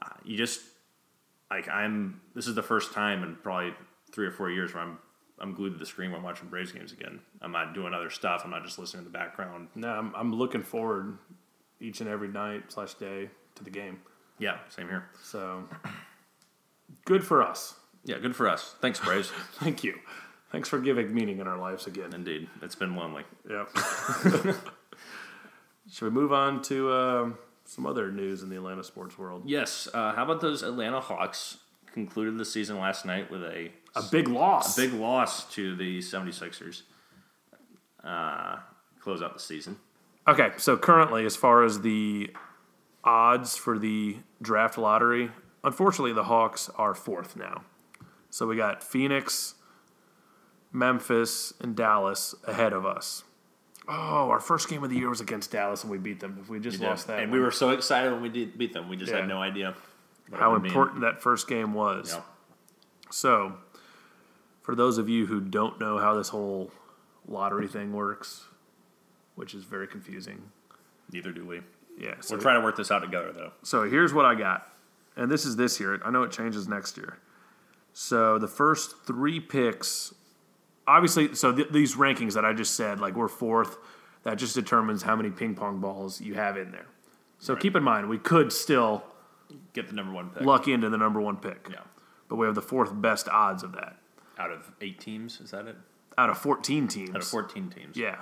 Uh, 0.00 0.08
you 0.24 0.36
just 0.36 0.60
like 1.50 1.68
I'm. 1.68 2.20
This 2.34 2.46
is 2.46 2.54
the 2.54 2.62
first 2.62 2.92
time 2.92 3.22
in 3.22 3.36
probably 3.36 3.74
three 4.12 4.26
or 4.26 4.30
four 4.30 4.50
years 4.50 4.74
where 4.74 4.82
I'm 4.82 4.98
I'm 5.38 5.54
glued 5.54 5.72
to 5.72 5.78
the 5.78 5.86
screen 5.86 6.10
when 6.10 6.20
I'm 6.20 6.24
watching 6.24 6.48
Braves 6.48 6.72
games 6.72 6.92
again. 6.92 7.20
I'm 7.40 7.52
not 7.52 7.74
doing 7.74 7.92
other 7.94 8.10
stuff. 8.10 8.42
I'm 8.44 8.50
not 8.50 8.64
just 8.64 8.78
listening 8.78 9.00
in 9.00 9.12
the 9.12 9.18
background. 9.18 9.68
No, 9.74 9.88
I'm, 9.88 10.14
I'm 10.14 10.32
looking 10.32 10.62
forward 10.62 11.18
each 11.80 12.00
and 12.00 12.08
every 12.08 12.28
night 12.28 12.64
slash 12.68 12.94
day 12.94 13.28
to 13.56 13.64
the 13.64 13.70
game. 13.70 14.00
Yeah, 14.38 14.58
same 14.68 14.88
here. 14.88 15.06
So 15.22 15.64
good 17.04 17.24
for 17.24 17.42
us. 17.42 17.74
Yeah, 18.04 18.18
good 18.18 18.34
for 18.34 18.48
us. 18.48 18.74
Thanks, 18.80 19.00
Braves. 19.00 19.28
Thank 19.54 19.84
you. 19.84 19.98
Thanks 20.50 20.68
for 20.68 20.78
giving 20.78 21.14
meaning 21.14 21.38
in 21.38 21.46
our 21.46 21.58
lives 21.58 21.86
again. 21.86 22.12
Indeed, 22.14 22.48
it's 22.60 22.74
been 22.74 22.94
lonely. 22.94 23.24
Yep. 23.48 23.70
Should 25.90 26.04
we 26.04 26.10
move 26.10 26.32
on 26.32 26.62
to 26.62 26.92
um, 26.92 27.38
some 27.64 27.86
other 27.86 28.12
news 28.12 28.42
in 28.42 28.50
the 28.50 28.56
Atlanta 28.56 28.84
sports 28.84 29.18
world? 29.18 29.44
Yes. 29.46 29.88
Uh, 29.92 30.12
how 30.12 30.24
about 30.24 30.40
those 30.40 30.62
Atlanta 30.62 31.00
Hawks 31.00 31.58
concluded 31.92 32.38
the 32.38 32.44
season 32.44 32.78
last 32.78 33.04
night 33.04 33.30
with 33.30 33.42
a 33.42 33.70
A 33.94 34.02
big 34.10 34.28
loss. 34.28 34.76
A 34.76 34.80
big 34.80 34.92
loss 34.94 35.44
to 35.54 35.76
the 35.76 35.98
76ers. 35.98 36.82
Uh, 38.02 38.56
close 39.00 39.22
out 39.22 39.34
the 39.34 39.40
season. 39.40 39.78
Okay, 40.26 40.50
so 40.56 40.76
currently, 40.76 41.24
as 41.26 41.34
far 41.36 41.64
as 41.64 41.80
the 41.80 42.30
odds 43.04 43.56
for 43.56 43.78
the 43.78 44.16
draft 44.40 44.78
lottery, 44.78 45.30
unfortunately, 45.64 46.12
the 46.12 46.24
Hawks 46.24 46.70
are 46.76 46.94
fourth 46.94 47.36
now. 47.36 47.64
So 48.32 48.46
we 48.46 48.56
got 48.56 48.82
Phoenix, 48.82 49.56
Memphis, 50.72 51.52
and 51.60 51.76
Dallas 51.76 52.34
ahead 52.46 52.72
of 52.72 52.86
us. 52.86 53.24
Oh, 53.86 54.30
our 54.30 54.40
first 54.40 54.70
game 54.70 54.82
of 54.82 54.88
the 54.88 54.96
year 54.96 55.10
was 55.10 55.20
against 55.20 55.50
Dallas, 55.52 55.82
and 55.82 55.90
we 55.90 55.98
beat 55.98 56.18
them. 56.18 56.38
If 56.40 56.48
we 56.48 56.58
just 56.58 56.80
lost 56.80 57.08
that, 57.08 57.18
and 57.18 57.30
one- 57.30 57.38
we 57.40 57.44
were 57.44 57.50
so 57.50 57.70
excited 57.70 58.10
when 58.10 58.22
we 58.22 58.30
did 58.30 58.56
beat 58.56 58.72
them. 58.72 58.88
We 58.88 58.96
just 58.96 59.12
Yeah. 59.12 59.18
had 59.18 59.28
no 59.28 59.42
idea 59.42 59.74
how 60.32 60.52
would 60.52 60.62
mean. 60.62 60.72
important 60.72 61.02
that 61.02 61.20
first 61.20 61.46
game 61.46 61.74
was. 61.74 62.14
Yep. 62.14 62.26
So, 63.10 63.58
for 64.62 64.74
those 64.74 64.96
of 64.96 65.10
you 65.10 65.26
who 65.26 65.42
don't 65.42 65.78
know 65.78 65.98
how 65.98 66.14
this 66.14 66.30
whole 66.30 66.70
lottery 67.28 67.68
thing 67.68 67.92
works, 67.92 68.46
which 69.34 69.52
is 69.52 69.64
very 69.64 69.86
confusing, 69.86 70.50
Neither 71.10 71.32
do 71.32 71.44
we. 71.44 71.60
yeah. 71.98 72.14
So, 72.20 72.36
We're 72.36 72.40
trying 72.40 72.60
to 72.60 72.64
work 72.64 72.76
this 72.76 72.90
out 72.90 73.00
together, 73.00 73.30
though. 73.32 73.52
so 73.62 73.82
here's 73.82 74.14
what 74.14 74.24
I 74.24 74.34
got, 74.36 74.72
and 75.16 75.30
this 75.30 75.44
is 75.44 75.56
this 75.56 75.78
year. 75.78 76.00
I 76.02 76.10
know 76.10 76.22
it 76.22 76.30
changes 76.32 76.66
next 76.66 76.96
year. 76.96 77.18
So 77.92 78.38
the 78.38 78.48
first 78.48 79.04
three 79.06 79.38
picks, 79.40 80.14
obviously, 80.86 81.34
so 81.34 81.52
th- 81.54 81.68
these 81.70 81.96
rankings 81.96 82.34
that 82.34 82.44
I 82.44 82.52
just 82.52 82.74
said, 82.74 83.00
like 83.00 83.14
we're 83.14 83.28
fourth, 83.28 83.76
that 84.24 84.38
just 84.38 84.54
determines 84.54 85.02
how 85.02 85.16
many 85.16 85.30
ping 85.30 85.54
pong 85.54 85.80
balls 85.80 86.20
you 86.20 86.34
have 86.34 86.56
in 86.56 86.70
there. 86.70 86.86
So 87.38 87.56
keep 87.56 87.74
in 87.76 87.82
mind, 87.82 88.08
we 88.08 88.18
could 88.18 88.52
still 88.52 89.02
Get 89.74 89.88
the 89.88 89.94
number 89.94 90.12
one 90.12 90.30
pick. 90.30 90.42
luck 90.44 90.68
into 90.68 90.88
the 90.88 90.96
number 90.96 91.20
one 91.20 91.36
pick. 91.36 91.66
Yeah. 91.70 91.80
But 92.28 92.36
we 92.36 92.46
have 92.46 92.54
the 92.54 92.62
fourth 92.62 92.90
best 92.94 93.28
odds 93.28 93.62
of 93.62 93.72
that 93.72 93.96
Out 94.38 94.50
of 94.50 94.70
eight 94.80 94.98
teams, 95.00 95.40
is 95.40 95.50
that 95.50 95.66
it? 95.66 95.76
out 96.16 96.30
of 96.30 96.38
14 96.38 96.88
teams. 96.88 97.10
Out 97.10 97.16
of 97.22 97.26
14 97.28 97.70
teams. 97.70 97.96
Yeah. 97.96 98.20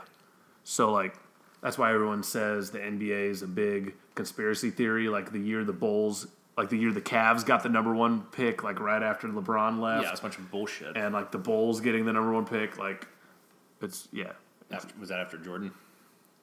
So 0.65 0.91
like 0.91 1.15
that's 1.63 1.77
why 1.79 1.93
everyone 1.93 2.23
says 2.23 2.71
the 2.71 2.79
NBA 2.79 3.29
is 3.31 3.43
a 3.43 3.47
big 3.47 3.95
conspiracy 4.15 4.71
theory. 4.71 5.09
Like 5.09 5.31
the 5.33 5.39
year 5.39 5.63
the 5.65 5.73
Bulls, 5.73 6.27
like 6.61 6.69
the 6.69 6.77
year 6.77 6.93
the 6.93 7.01
Cavs 7.01 7.45
got 7.45 7.63
the 7.63 7.69
number 7.71 7.95
one 7.95 8.23
pick, 8.33 8.63
like 8.63 8.79
right 8.79 9.03
after 9.03 9.27
LeBron 9.29 9.81
left, 9.81 10.05
Yeah, 10.05 10.11
it's 10.11 10.21
a 10.21 10.23
bunch 10.23 10.37
of 10.39 10.51
bullshit. 10.51 10.97
and 10.97 11.15
like 11.15 11.33
the 11.33 11.39
Bulls 11.39 11.81
getting 11.81 12.05
the 12.05 12.13
number 12.13 12.33
one 12.33 12.45
pick, 12.45 12.79
like 12.79 13.07
it's 13.81 14.07
yeah. 14.13 14.33
After, 14.71 14.95
was 15.01 15.09
that 15.09 15.19
after 15.21 15.39
Jordan? 15.39 15.73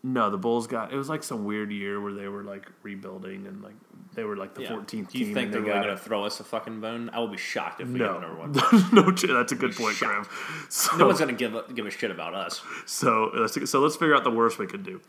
No, 0.03 0.29
the 0.29 0.37
Bulls 0.37 0.67
got 0.67 0.91
it 0.91 0.97
was 0.97 1.07
like 1.09 1.23
some 1.23 1.45
weird 1.45 1.71
year 1.71 2.01
where 2.01 2.13
they 2.13 2.27
were 2.27 2.43
like 2.43 2.67
rebuilding 2.81 3.45
and 3.47 3.61
like 3.61 3.75
they 4.13 4.23
were 4.23 4.35
like 4.35 4.55
the 4.55 4.63
Yeah. 4.63 4.71
14th 4.71 5.11
Do 5.11 5.19
you 5.19 5.33
think 5.33 5.51
they're 5.51 5.61
they 5.61 5.69
really 5.69 5.83
going 5.85 5.95
to 5.95 6.01
throw 6.03 6.23
us 6.25 6.39
a 6.39 6.43
fucking 6.43 6.81
bone? 6.81 7.09
I 7.13 7.19
will 7.19 7.27
be 7.27 7.37
shocked 7.37 7.81
if 7.81 7.87
we 7.87 7.99
no, 7.99 8.13
get 8.13 8.21
the 8.21 8.27
number 8.27 8.39
one. 8.39 8.51
no, 9.27 9.35
that's 9.35 9.51
a 9.51 9.55
good 9.55 9.75
point, 9.75 9.97
Graham. 9.99 10.25
So, 10.69 10.97
no 10.97 11.05
one's 11.05 11.19
going 11.19 11.29
to 11.29 11.35
give 11.37 11.53
a, 11.53 11.71
give 11.73 11.85
a 11.85 11.91
shit 11.91 12.09
about 12.09 12.33
us. 12.33 12.61
So 12.87 13.31
let's 13.35 13.69
so 13.69 13.79
let's 13.79 13.95
figure 13.95 14.15
out 14.15 14.23
the 14.23 14.31
worst 14.31 14.57
we 14.57 14.65
could 14.65 14.83
do. 14.83 14.99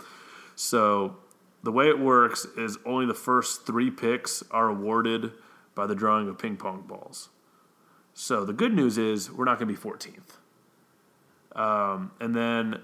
So 0.55 1.17
the 1.63 1.73
way 1.73 1.89
it 1.89 1.99
works 1.99 2.47
is 2.57 2.79
only 2.85 3.07
the 3.07 3.15
first 3.15 3.67
three 3.67 3.91
picks 3.91 4.43
are 4.51 4.69
awarded 4.69 5.33
by 5.75 5.87
the 5.87 5.95
drawing 5.95 6.29
of 6.29 6.39
ping 6.39 6.57
pong 6.57 6.83
balls. 6.87 7.29
So 8.15 8.45
the 8.45 8.53
good 8.53 8.73
news 8.73 8.99
is 8.99 9.31
we're 9.31 9.45
not 9.45 9.59
going 9.59 9.73
to 9.73 9.81
be 9.81 9.89
14th. 9.89 10.39
Um, 11.59 12.13
and 12.21 12.35
then 12.35 12.81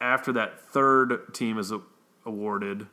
after 0.00 0.32
that 0.32 0.60
third 0.60 1.32
team 1.34 1.58
is 1.58 1.72
awarded, 2.26 2.86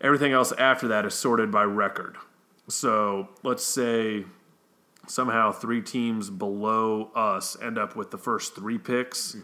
everything 0.00 0.32
else 0.32 0.52
after 0.52 0.88
that 0.88 1.04
is 1.06 1.14
sorted 1.14 1.50
by 1.50 1.64
record. 1.64 2.16
So 2.68 3.28
let's 3.42 3.64
say 3.64 4.24
somehow 5.06 5.52
three 5.52 5.82
teams 5.82 6.30
below 6.30 7.10
us 7.14 7.56
end 7.60 7.78
up 7.78 7.96
with 7.96 8.10
the 8.10 8.18
first 8.18 8.54
three 8.54 8.78
picks. 8.78 9.34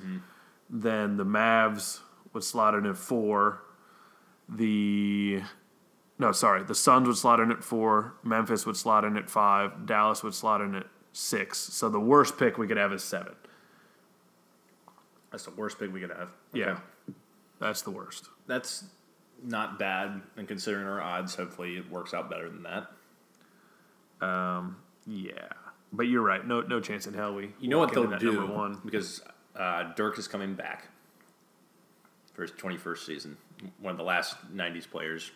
Then 0.70 1.16
the 1.16 1.24
Mavs 1.24 2.00
would 2.32 2.44
slot 2.44 2.74
in 2.74 2.86
at 2.86 2.96
four. 2.96 3.62
The 4.48 5.42
no, 6.18 6.32
sorry, 6.32 6.64
the 6.64 6.74
Suns 6.74 7.06
would 7.06 7.16
slot 7.16 7.40
in 7.40 7.52
at 7.52 7.62
four. 7.62 8.14
Memphis 8.24 8.66
would 8.66 8.76
slot 8.76 9.04
in 9.04 9.16
at 9.16 9.30
five. 9.30 9.86
Dallas 9.86 10.22
would 10.22 10.34
slot 10.34 10.60
in 10.60 10.74
at 10.74 10.86
six. 11.12 11.58
So 11.58 11.88
the 11.88 12.00
worst 12.00 12.38
pick 12.38 12.58
we 12.58 12.66
could 12.66 12.76
have 12.76 12.92
is 12.92 13.04
seven. 13.04 13.34
That's 15.30 15.44
the 15.44 15.50
worst 15.52 15.78
pick 15.78 15.92
we 15.92 16.00
could 16.00 16.10
have. 16.10 16.30
Yeah, 16.52 16.78
that's 17.60 17.82
the 17.82 17.90
worst. 17.90 18.28
That's 18.46 18.84
not 19.44 19.78
bad, 19.78 20.22
and 20.36 20.48
considering 20.48 20.86
our 20.86 21.00
odds, 21.00 21.34
hopefully 21.34 21.76
it 21.76 21.88
works 21.90 22.14
out 22.14 22.30
better 22.30 22.48
than 22.48 22.64
that. 22.64 24.26
Um, 24.26 24.76
Yeah, 25.06 25.48
but 25.92 26.04
you're 26.04 26.22
right. 26.22 26.44
No, 26.44 26.62
no 26.62 26.80
chance 26.80 27.06
in 27.06 27.14
hell 27.14 27.34
we. 27.34 27.52
You 27.60 27.68
know 27.68 27.78
what 27.78 27.92
they'll 27.92 28.18
do 28.18 28.32
Number 28.32 28.52
one. 28.52 28.80
because 28.84 29.22
uh, 29.54 29.92
Dirk 29.94 30.18
is 30.18 30.26
coming 30.26 30.54
back 30.54 30.88
for 32.34 32.42
his 32.42 32.50
21st 32.52 32.98
season. 32.98 33.36
One 33.80 33.92
of 33.92 33.98
the 33.98 34.04
last 34.04 34.36
90s 34.54 34.88
players. 34.88 35.30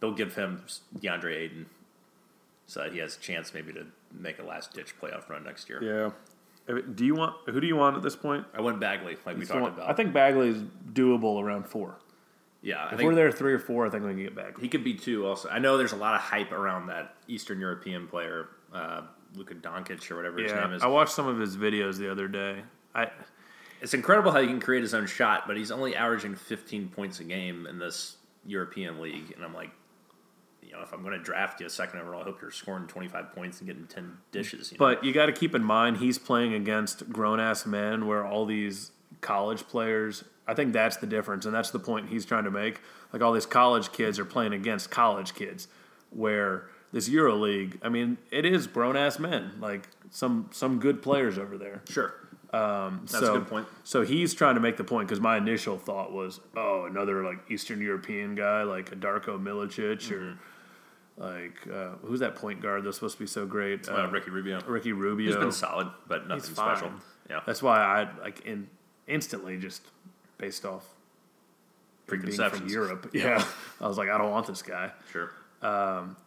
They'll 0.00 0.14
give 0.14 0.34
him 0.34 0.64
DeAndre 0.98 1.36
Ayton 1.36 1.66
so 2.66 2.80
that 2.80 2.92
he 2.92 2.98
has 3.00 3.16
a 3.16 3.20
chance 3.20 3.52
maybe 3.52 3.72
to 3.72 3.86
make 4.12 4.38
a 4.38 4.42
last 4.42 4.72
ditch 4.72 4.94
playoff 5.00 5.28
run 5.28 5.44
next 5.44 5.68
year. 5.68 5.82
Yeah. 5.82 6.80
Do 6.94 7.04
you 7.04 7.14
want 7.14 7.34
who 7.46 7.60
do 7.60 7.66
you 7.66 7.74
want 7.76 7.96
at 7.96 8.02
this 8.02 8.14
point? 8.14 8.46
I 8.54 8.60
went 8.60 8.78
Bagley 8.78 9.16
like 9.26 9.36
we 9.36 9.44
talked 9.44 9.74
about. 9.76 9.90
I 9.90 9.92
think 9.92 10.12
Bagley 10.12 10.50
is 10.50 10.62
doable 10.92 11.42
around 11.42 11.66
four. 11.66 11.98
yeah, 12.62 12.84
I 12.84 12.94
If 12.94 13.00
we're 13.00 13.14
there 13.14 13.32
three 13.32 13.52
or 13.52 13.58
four, 13.58 13.86
I 13.86 13.90
think 13.90 14.04
we 14.04 14.10
can 14.10 14.22
get 14.22 14.36
Bagley. 14.36 14.62
he 14.62 14.68
could 14.68 14.84
be 14.84 14.94
two. 14.94 15.26
Also, 15.26 15.48
I 15.48 15.58
know 15.58 15.76
there's 15.76 15.92
a 15.92 15.96
lot 15.96 16.14
of 16.14 16.20
hype 16.20 16.52
around 16.52 16.86
that 16.86 17.16
Eastern 17.26 17.58
European 17.58 18.06
player, 18.06 18.50
uh, 18.72 19.02
Luka 19.34 19.54
Doncic 19.54 20.08
or 20.10 20.16
whatever 20.16 20.38
his 20.38 20.52
name 20.52 20.72
is. 20.72 20.82
I 20.82 20.86
watched 20.86 21.12
some 21.12 21.26
of 21.26 21.38
his 21.38 21.56
videos 21.56 21.96
the 21.96 22.10
other 22.10 22.28
day. 22.28 22.62
I 22.94 23.10
It's 23.80 23.94
incredible 23.94 24.32
how 24.32 24.40
he 24.40 24.46
can 24.46 24.60
create 24.60 24.82
his 24.82 24.94
own 24.94 25.06
shot, 25.06 25.46
but 25.46 25.56
he's 25.56 25.70
only 25.70 25.96
averaging 25.96 26.34
15 26.34 26.88
points 26.88 27.20
a 27.20 27.24
game 27.24 27.66
in 27.66 27.78
this 27.78 28.16
European 28.44 29.00
league. 29.00 29.32
And 29.34 29.44
I'm 29.44 29.54
like, 29.54 29.70
you 30.62 30.72
know, 30.72 30.82
if 30.82 30.92
I'm 30.92 31.02
going 31.02 31.18
to 31.18 31.22
draft 31.22 31.60
you 31.60 31.66
a 31.66 31.70
second 31.70 32.00
overall, 32.00 32.20
I 32.20 32.24
hope 32.24 32.40
you're 32.40 32.50
scoring 32.50 32.86
25 32.86 33.32
points 33.32 33.58
and 33.58 33.66
getting 33.66 33.86
10 33.86 34.18
dishes. 34.32 34.70
You 34.70 34.78
know? 34.78 34.86
But 34.86 35.04
you 35.04 35.12
got 35.12 35.26
to 35.26 35.32
keep 35.32 35.54
in 35.54 35.64
mind 35.64 35.96
he's 35.96 36.18
playing 36.18 36.54
against 36.54 37.10
grown 37.10 37.40
ass 37.40 37.66
men, 37.66 38.06
where 38.06 38.24
all 38.24 38.46
these 38.46 38.92
college 39.20 39.66
players. 39.68 40.24
I 40.46 40.54
think 40.54 40.72
that's 40.72 40.96
the 40.96 41.06
difference, 41.06 41.46
and 41.46 41.54
that's 41.54 41.70
the 41.70 41.78
point 41.78 42.08
he's 42.08 42.24
trying 42.24 42.44
to 42.44 42.50
make. 42.50 42.80
Like 43.12 43.22
all 43.22 43.32
these 43.32 43.46
college 43.46 43.92
kids 43.92 44.18
are 44.18 44.24
playing 44.24 44.52
against 44.52 44.90
college 44.90 45.34
kids, 45.34 45.68
where 46.10 46.68
this 46.92 47.08
Euro 47.08 47.36
League. 47.36 47.78
I 47.82 47.88
mean, 47.88 48.18
it 48.30 48.44
is 48.44 48.66
grown 48.66 48.96
ass 48.96 49.18
men, 49.18 49.52
like 49.60 49.88
some 50.10 50.50
some 50.52 50.78
good 50.78 51.02
players 51.02 51.38
over 51.38 51.56
there. 51.58 51.82
sure. 51.88 52.14
That's 52.52 53.14
a 53.14 53.20
good 53.20 53.46
point. 53.48 53.66
So 53.84 54.02
he's 54.02 54.34
trying 54.34 54.56
to 54.56 54.60
make 54.60 54.76
the 54.76 54.84
point 54.84 55.08
because 55.08 55.20
my 55.20 55.36
initial 55.36 55.78
thought 55.78 56.12
was, 56.12 56.40
oh, 56.56 56.86
another 56.86 57.24
like 57.24 57.38
Eastern 57.50 57.80
European 57.80 58.34
guy 58.34 58.62
like 58.62 58.92
a 58.92 58.96
Darko 58.96 59.40
Milicic 59.40 60.10
or 60.10 60.36
Mm-hmm. 61.20 61.22
like 61.22 61.74
uh, 61.74 61.96
who's 62.06 62.20
that 62.20 62.34
point 62.34 62.62
guard 62.62 62.84
that's 62.84 62.96
supposed 62.96 63.16
to 63.18 63.22
be 63.22 63.26
so 63.26 63.46
great? 63.46 63.88
Uh, 63.88 64.08
Ricky 64.10 64.30
Rubio. 64.30 64.60
Ricky 64.66 64.92
Rubio. 64.92 65.26
He's 65.26 65.36
been 65.36 65.52
solid, 65.52 65.88
but 66.08 66.26
nothing 66.28 66.54
special. 66.54 66.90
Yeah. 67.28 67.40
That's 67.46 67.62
why 67.62 67.78
I 67.80 68.08
like 68.20 68.40
in 68.46 68.68
instantly 69.06 69.58
just 69.58 69.82
based 70.38 70.64
off 70.64 70.86
being 72.08 72.22
from 72.32 72.68
Europe. 72.68 73.10
Yeah, 73.14 73.44
I 73.80 73.86
was 73.86 73.98
like, 73.98 74.08
I 74.08 74.18
don't 74.18 74.30
want 74.30 74.46
this 74.46 74.62
guy. 74.62 74.92
Sure. 75.12 75.30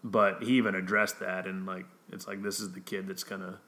But 0.04 0.44
he 0.44 0.54
even 0.54 0.76
addressed 0.76 1.20
that, 1.20 1.48
and 1.48 1.66
like, 1.66 1.86
it's 2.12 2.28
like 2.28 2.42
this 2.44 2.60
is 2.60 2.72
the 2.72 2.80
kid 2.80 3.08
that's 3.08 3.24
gonna 3.24 3.60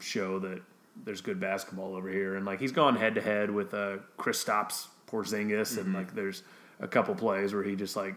show 0.00 0.38
that 0.40 0.62
there's 1.04 1.20
good 1.20 1.40
basketball 1.40 1.94
over 1.94 2.08
here, 2.08 2.36
and 2.36 2.44
like 2.46 2.60
he's 2.60 2.72
gone 2.72 2.96
head 2.96 3.14
to 3.16 3.20
head 3.20 3.50
with 3.50 3.74
uh, 3.74 3.96
Kristaps 4.18 4.88
Porzingis, 5.10 5.78
and 5.78 5.92
like 5.92 6.14
there's 6.14 6.42
a 6.80 6.88
couple 6.88 7.14
plays 7.14 7.52
where 7.54 7.62
he 7.62 7.76
just 7.76 7.96
like, 7.96 8.14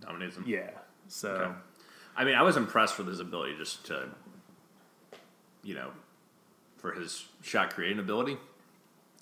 Dominates 0.00 0.36
him. 0.36 0.44
yeah. 0.46 0.70
So 1.08 1.30
Okay. 1.30 1.52
I 2.16 2.24
mean, 2.24 2.34
I 2.34 2.42
was 2.42 2.56
impressed 2.56 2.98
with 2.98 3.06
his 3.06 3.20
ability 3.20 3.54
just 3.56 3.86
to, 3.86 4.08
you 5.62 5.74
know, 5.74 5.90
for 6.76 6.92
his 6.92 7.24
shot 7.42 7.74
creating 7.74 7.98
ability, 7.98 8.36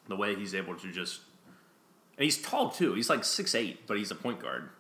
the 0.09 0.17
way 0.17 0.35
he's 0.35 0.55
able 0.55 0.75
to 0.77 0.91
just, 0.93 1.21
and 2.17 2.25
he's 2.25 2.41
tall 2.41 2.71
too. 2.71 2.95
He's 2.95 3.09
like 3.11 3.25
six 3.25 3.55
eight, 3.55 3.87
but 3.87 3.97
he's 3.99 4.11
a 4.11 4.15
point 4.15 4.41
guard. 4.41 4.71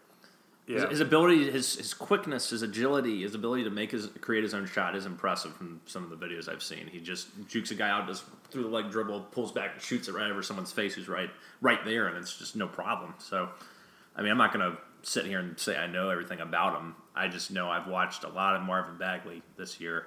His, 0.69 0.83
yeah, 0.83 0.89
his 0.91 1.01
ability, 1.01 1.51
his 1.51 1.77
his 1.77 1.95
quickness, 1.95 2.51
his 2.51 2.61
agility, 2.61 3.23
his 3.23 3.35
ability 3.35 3.65
to 3.65 3.71
make 3.71 3.91
his 3.91 4.09
create 4.21 4.43
his 4.43 4.53
own 4.53 4.67
shot 4.67 4.95
is 4.95 5.07
impressive 5.07 5.57
from 5.57 5.81
some 5.87 6.05
of 6.05 6.11
the 6.11 6.17
videos 6.17 6.47
I've 6.47 6.63
seen. 6.63 6.89
He 6.89 7.01
just 7.01 7.29
jukes 7.49 7.71
a 7.71 7.75
guy 7.75 7.89
out, 7.89 8.07
does 8.07 8.23
through 8.51 8.65
the 8.65 8.69
leg 8.69 8.91
dribble, 8.91 9.29
pulls 9.31 9.51
back, 9.51 9.81
shoots 9.81 10.09
it 10.09 10.15
right 10.15 10.31
over 10.31 10.43
someone's 10.43 10.71
face 10.71 10.95
who's 10.95 11.09
right 11.09 11.31
right 11.63 11.83
there, 11.87 12.09
and 12.09 12.19
it's 12.19 12.37
just 12.37 12.55
no 12.55 12.69
problem. 12.69 13.15
So, 13.17 13.49
I 14.15 14.21
mean, 14.21 14.31
I'm 14.31 14.37
not 14.37 14.53
gonna 14.53 14.77
sit 15.03 15.25
here 15.25 15.39
and 15.39 15.59
say 15.59 15.75
I 15.75 15.87
know 15.87 16.11
everything 16.11 16.41
about 16.41 16.79
him. 16.79 16.97
I 17.17 17.29
just 17.29 17.51
know 17.51 17.71
I've 17.71 17.87
watched 17.87 18.25
a 18.25 18.29
lot 18.29 18.55
of 18.55 18.61
Marvin 18.61 18.99
Bagley 18.99 19.43
this 19.57 19.81
year, 19.81 20.05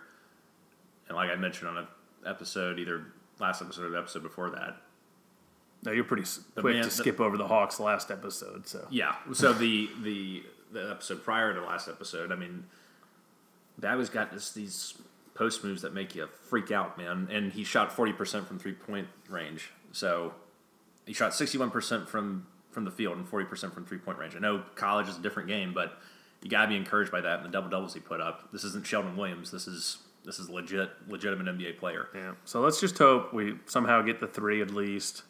and 1.08 1.16
like 1.16 1.32
I 1.32 1.38
mentioned 1.38 1.70
on 1.70 1.78
an 1.78 1.88
episode, 2.24 2.78
either 2.78 3.08
last 3.40 3.64
episode 3.64 3.86
or 3.86 3.90
the 3.90 3.98
episode 3.98 4.22
before 4.22 4.52
that, 4.52 4.78
no, 5.84 5.92
you're 5.92 6.04
pretty 6.04 6.24
s- 6.24 6.40
quick 6.56 6.76
man- 6.76 6.84
to 6.84 6.90
the- 6.90 6.96
skip 6.96 7.20
over 7.20 7.38
the 7.38 7.48
Hawks 7.48 7.80
last 7.80 8.12
episode. 8.12 8.68
So 8.68 8.88
Yeah. 8.90 9.16
So 9.34 9.54
the 9.54 9.90
the 10.04 10.44
the 10.72 10.90
episode 10.92 11.24
prior 11.24 11.54
to 11.54 11.60
the 11.60 11.66
last 11.66 11.88
episode, 11.90 12.32
I 12.32 12.36
mean, 12.36 12.66
Bagley's 13.78 14.10
got 14.10 14.32
this, 14.32 14.52
these 14.52 14.94
post 15.34 15.64
moves 15.64 15.82
that 15.82 15.94
make 15.94 16.16
you 16.16 16.28
freak 16.50 16.72
out, 16.72 16.98
man. 16.98 17.28
And 17.32 17.52
he 17.54 17.64
shot 17.64 17.92
forty 17.92 18.14
percent 18.14 18.48
from 18.48 18.60
three 18.60 18.74
point 18.74 19.08
range. 19.30 19.72
So 19.92 20.34
he 21.06 21.14
shot 21.14 21.34
sixty 21.34 21.58
one 21.58 21.72
percent 21.72 22.08
from 22.08 22.46
from 22.70 22.86
the 22.86 22.92
field 22.92 23.18
and 23.18 23.28
forty 23.28 23.46
percent 23.46 23.74
from 23.74 23.86
three 23.86 23.98
point 23.98 24.18
range. 24.18 24.36
I 24.36 24.40
know 24.40 24.64
college 24.76 25.10
is 25.10 25.18
a 25.18 25.22
different 25.22 25.48
game, 25.50 25.74
but 25.74 25.98
you 26.42 26.50
gotta 26.50 26.68
be 26.70 26.76
encouraged 26.78 27.12
by 27.12 27.22
that 27.22 27.40
and 27.40 27.46
the 27.48 27.52
double 27.52 27.70
doubles 27.70 27.94
he 27.94 28.00
put 28.00 28.22
up. 28.22 28.52
This 28.52 28.64
isn't 28.64 28.86
Sheldon 28.86 29.16
Williams. 29.18 29.52
This 29.52 29.68
is 29.68 29.98
this 30.24 30.38
is 30.40 30.50
legit 30.50 30.90
legitimate 31.08 31.48
NBA 31.58 31.78
player. 31.80 32.08
Yeah. 32.14 32.34
So 32.46 32.62
let's 32.62 32.80
just 32.80 32.98
hope 32.98 33.34
we 33.34 33.58
somehow 33.66 34.02
get 34.04 34.20
the 34.20 34.28
three 34.28 34.62
at 34.62 34.70
least 34.72 35.24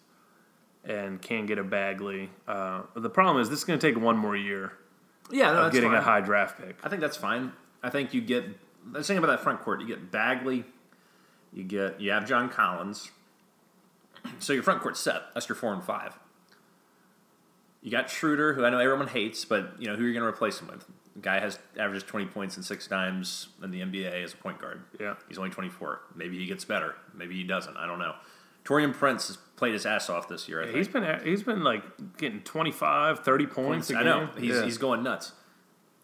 and 0.84 1.22
can 1.22 1.46
get 1.46 1.58
a 1.58 1.64
Bagley. 1.64 2.30
Uh, 2.48 2.84
the 2.96 3.10
problem 3.10 3.42
is 3.42 3.50
this 3.50 3.60
is 3.60 3.66
going 3.66 3.80
to 3.80 3.88
take 3.92 4.02
one 4.02 4.18
more 4.18 4.36
year 4.36 4.74
Yeah, 5.30 5.52
no, 5.54 5.64
of 5.64 5.74
getting 5.74 5.94
a 5.94 6.02
high 6.02 6.22
draft 6.22 6.60
pick. 6.60 6.78
I 6.84 6.90
think 6.90 7.02
that's 7.02 7.18
fine. 7.18 7.52
I 7.84 7.90
think 7.90 8.14
you 8.14 8.22
get 8.22 8.46
the 8.92 9.04
thing 9.04 9.18
about 9.18 9.28
that 9.28 9.42
front 9.42 9.62
court. 9.62 9.82
You 9.82 9.88
get 9.88 10.12
Bagley, 10.12 10.66
you 11.54 11.64
get 11.64 12.00
you 12.02 12.12
have 12.12 12.28
John 12.28 12.50
Collins. 12.50 13.12
So 14.40 14.54
your 14.54 14.64
front 14.64 14.82
court's 14.82 15.00
set. 15.00 15.24
That's 15.34 15.50
your 15.50 15.56
four 15.56 15.74
and 15.74 15.84
five. 15.84 16.18
You 17.82 17.90
got 17.90 18.10
Schroeder, 18.10 18.54
who 18.54 18.64
I 18.64 18.70
know 18.70 18.78
everyone 18.78 19.08
hates, 19.08 19.46
but 19.46 19.74
you 19.80 19.88
know 19.88 19.96
who 19.96 20.04
you're 20.04 20.14
going 20.14 20.22
to 20.22 20.30
replace 20.30 20.60
him 20.60 20.68
with. 20.68 20.86
The 21.16 21.22
guy 21.22 21.40
has 21.40 21.58
averages 21.78 22.04
20 22.04 22.28
points 22.28 22.56
and 22.56 22.64
six 22.64 22.88
times 22.88 23.48
in 23.64 23.72
the 23.72 23.82
NBA 23.82 24.24
as 24.24 24.34
a 24.34 24.38
point 24.38 24.62
guard. 24.62 24.84
Yeah. 25.00 25.16
He's 25.28 25.40
only 25.40 25.50
24. 25.50 26.02
Maybe 26.16 26.38
he 26.38 26.46
gets 26.46 26.64
better. 26.64 26.96
Maybe 27.16 27.36
he 27.36 27.44
doesn't. 27.44 27.76
I 27.76 27.88
don't 27.88 27.98
know. 28.00 28.14
Taurean 28.72 28.94
Prince 28.94 29.28
has 29.28 29.38
played 29.56 29.74
his 29.74 29.86
ass 29.86 30.10
off 30.10 30.28
this 30.28 30.48
year. 30.48 30.62
I 30.62 30.66
think. 30.66 30.78
He's 30.78 30.88
been 30.88 31.20
he's 31.26 31.44
been 31.44 31.64
like 31.64 31.84
getting 32.18 32.42
25, 32.42 33.20
30 33.20 33.46
points. 33.48 33.90
a 33.92 33.98
I 33.98 34.04
know 34.04 34.30
he's 34.38 34.56
Yeah. 34.56 34.64
he's 34.64 34.78
going 34.78 35.04
nuts, 35.04 35.34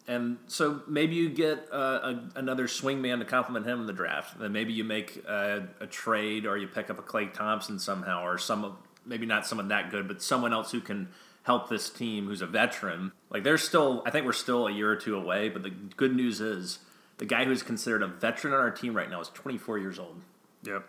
and 0.06 0.38
so 0.46 0.82
maybe 0.86 1.14
you 1.14 1.28
get 1.30 1.66
uh, 1.72 1.76
a, 1.76 2.22
another 2.36 2.68
swing 2.68 3.00
man 3.02 3.18
to 3.20 3.24
complement 3.24 3.66
him 3.66 3.80
in 3.80 3.86
the 3.86 3.92
draft. 3.92 4.38
Then 4.38 4.52
maybe 4.52 4.72
you 4.72 4.84
make 4.84 5.24
uh, 5.26 5.60
a 5.80 5.86
trade 5.86 6.46
or 6.46 6.56
you 6.56 6.68
pick 6.68 6.90
up 6.90 6.98
a 6.98 7.02
Klay 7.02 7.32
Thompson 7.32 7.78
somehow, 7.78 8.24
or 8.24 8.38
some 8.38 8.64
of- 8.64 8.76
maybe 9.06 9.24
not 9.26 9.46
someone 9.46 9.68
that 9.68 9.90
good, 9.90 10.06
but 10.06 10.20
someone 10.22 10.52
else 10.52 10.70
who 10.72 10.80
can 10.80 11.08
help 11.44 11.68
this 11.70 11.88
team 11.88 12.26
who's 12.26 12.42
a 12.42 12.46
veteran. 12.46 13.10
Like 13.30 13.42
there's 13.42 13.62
still, 13.62 14.02
I 14.04 14.10
think 14.10 14.26
we're 14.26 14.32
still 14.34 14.66
a 14.66 14.70
year 14.72 14.90
or 14.90 14.96
two 14.96 15.16
away. 15.16 15.48
But 15.48 15.62
the 15.62 15.70
good 15.70 16.14
news 16.14 16.40
is 16.42 16.80
the 17.16 17.24
guy 17.24 17.44
who's 17.46 17.62
considered 17.62 18.02
a 18.02 18.06
veteran 18.06 18.52
on 18.52 18.60
our 18.60 18.70
team 18.70 18.94
right 18.94 19.08
now 19.08 19.20
is 19.20 19.28
24 19.30 19.78
years 19.78 19.98
old. 19.98 20.20
Yep. 20.64 20.84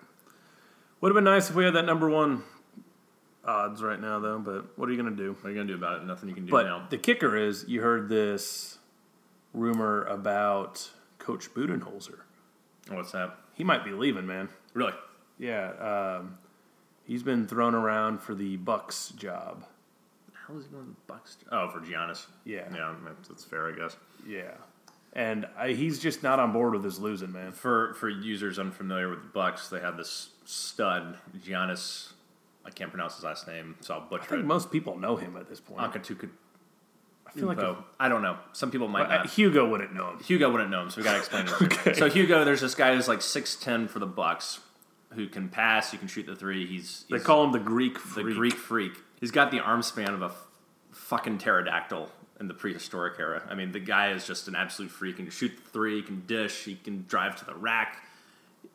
Would 1.01 1.09
have 1.09 1.15
been 1.15 1.23
nice 1.23 1.49
if 1.49 1.55
we 1.55 1.63
had 1.65 1.75
that 1.75 1.85
number 1.85 2.09
one 2.09 2.43
odds 3.45 3.81
right 3.81 3.99
now, 3.99 4.19
though. 4.19 4.39
But 4.39 4.77
what 4.77 4.89
are 4.89 4.91
you 4.91 5.01
going 5.01 5.15
to 5.15 5.23
do? 5.23 5.33
What 5.33 5.45
are 5.45 5.49
you 5.51 5.55
gonna 5.55 5.67
do 5.67 5.75
about 5.75 6.01
it? 6.01 6.05
Nothing 6.05 6.29
you 6.29 6.35
can 6.35 6.45
do 6.45 6.51
But 6.51 6.65
now. 6.65 6.85
the 6.89 6.97
kicker 6.97 7.35
is, 7.37 7.65
you 7.67 7.81
heard 7.81 8.09
this 8.09 8.77
rumor 9.53 10.03
about 10.03 10.89
Coach 11.17 11.53
Budenholzer. 11.53 12.19
What's 12.89 13.11
that? 13.11 13.35
He 13.53 13.63
might 13.63 13.83
be 13.85 13.91
leaving, 13.91 14.25
man. 14.27 14.49
Really? 14.73 14.93
Yeah, 15.37 16.17
um, 16.19 16.37
he's 17.05 17.23
been 17.23 17.47
thrown 17.47 17.75
around 17.75 18.21
for 18.21 18.35
the 18.35 18.57
Bucks 18.57 19.09
job. 19.15 19.65
How 20.33 20.55
is 20.57 20.65
he 20.65 20.71
going 20.71 20.83
to 20.85 20.89
the 20.89 20.95
Bucks? 21.07 21.37
Oh, 21.51 21.69
for 21.69 21.79
Giannis. 21.79 22.25
Yeah. 22.43 22.63
Yeah, 22.73 22.93
that's, 23.05 23.27
that's 23.29 23.43
fair, 23.45 23.69
I 23.69 23.71
guess. 23.71 23.95
Yeah, 24.27 24.51
and 25.13 25.47
I, 25.57 25.69
he's 25.69 25.99
just 25.99 26.23
not 26.23 26.39
on 26.39 26.51
board 26.51 26.73
with 26.73 26.83
his 26.83 26.99
losing, 26.99 27.31
man. 27.31 27.51
For 27.51 27.93
for 27.95 28.09
users 28.09 28.59
unfamiliar 28.59 29.09
with 29.09 29.21
the 29.21 29.29
Bucks, 29.29 29.69
they 29.69 29.79
have 29.79 29.95
this 29.97 30.29
stud 30.49 31.15
Giannis. 31.45 32.13
I 32.65 32.71
can't 32.71 32.89
pronounce 32.91 33.15
his 33.15 33.23
last 33.23 33.47
name, 33.47 33.75
so 33.81 33.93
I'll 33.93 34.01
butcher 34.01 34.23
I 34.23 34.27
think 34.27 34.39
it. 34.41 34.45
most 34.45 34.71
people 34.71 34.97
know 34.97 35.15
him 35.15 35.37
at 35.37 35.47
this 35.47 35.59
point. 35.59 35.79
Antetokounmpo. 35.79 36.29
I 37.27 37.31
feel 37.31 37.47
like 37.47 37.59
info. 37.59 37.83
I 37.99 38.09
don't 38.09 38.23
know. 38.23 38.37
Some 38.53 38.71
people 38.71 38.87
might 38.87 39.05
uh, 39.05 39.17
not. 39.17 39.29
Hugo 39.29 39.69
wouldn't 39.69 39.93
know 39.93 40.09
him. 40.11 40.19
Hugo 40.19 40.49
wouldn't 40.51 40.71
know 40.71 40.81
him, 40.81 40.89
so 40.89 40.97
we 40.99 41.03
got 41.03 41.11
to 41.13 41.19
explain 41.19 41.45
it. 41.45 41.51
Okay. 41.61 41.93
So 41.93 42.09
Hugo, 42.09 42.43
there's 42.43 42.61
this 42.61 42.73
guy 42.73 42.95
who's 42.95 43.07
like 43.07 43.21
six 43.21 43.55
ten 43.55 43.87
for 43.87 43.99
the 43.99 44.07
Bucks, 44.07 44.59
who 45.13 45.27
can 45.27 45.49
pass, 45.49 45.93
you 45.93 45.99
can 45.99 46.07
shoot 46.07 46.25
the 46.25 46.35
three. 46.35 46.65
He's, 46.65 47.05
They 47.09 47.19
call 47.19 47.43
him 47.43 47.51
the 47.51 47.59
Greek 47.59 47.93
the 47.93 47.99
freak. 47.99 48.35
Greek 48.35 48.53
freak. 48.55 48.93
He's 49.19 49.31
got 49.31 49.51
the 49.51 49.59
arm 49.59 49.83
span 49.83 50.13
of 50.15 50.21
a 50.23 50.25
f- 50.25 50.47
fucking 50.91 51.37
pterodactyl 51.37 52.09
in 52.39 52.47
the 52.47 52.53
prehistoric 52.55 53.19
era. 53.19 53.43
I 53.47 53.53
mean, 53.53 53.71
the 53.71 53.79
guy 53.79 54.11
is 54.11 54.25
just 54.25 54.47
an 54.47 54.55
absolute 54.55 54.89
freak. 54.91 55.17
He 55.17 55.23
can 55.23 55.31
shoot 55.31 55.51
the 55.63 55.69
three, 55.69 55.97
he 55.97 56.01
can 56.01 56.23
dish, 56.25 56.63
he 56.63 56.75
can 56.75 57.05
drive 57.07 57.35
to 57.37 57.45
the 57.45 57.53
rack. 57.55 58.01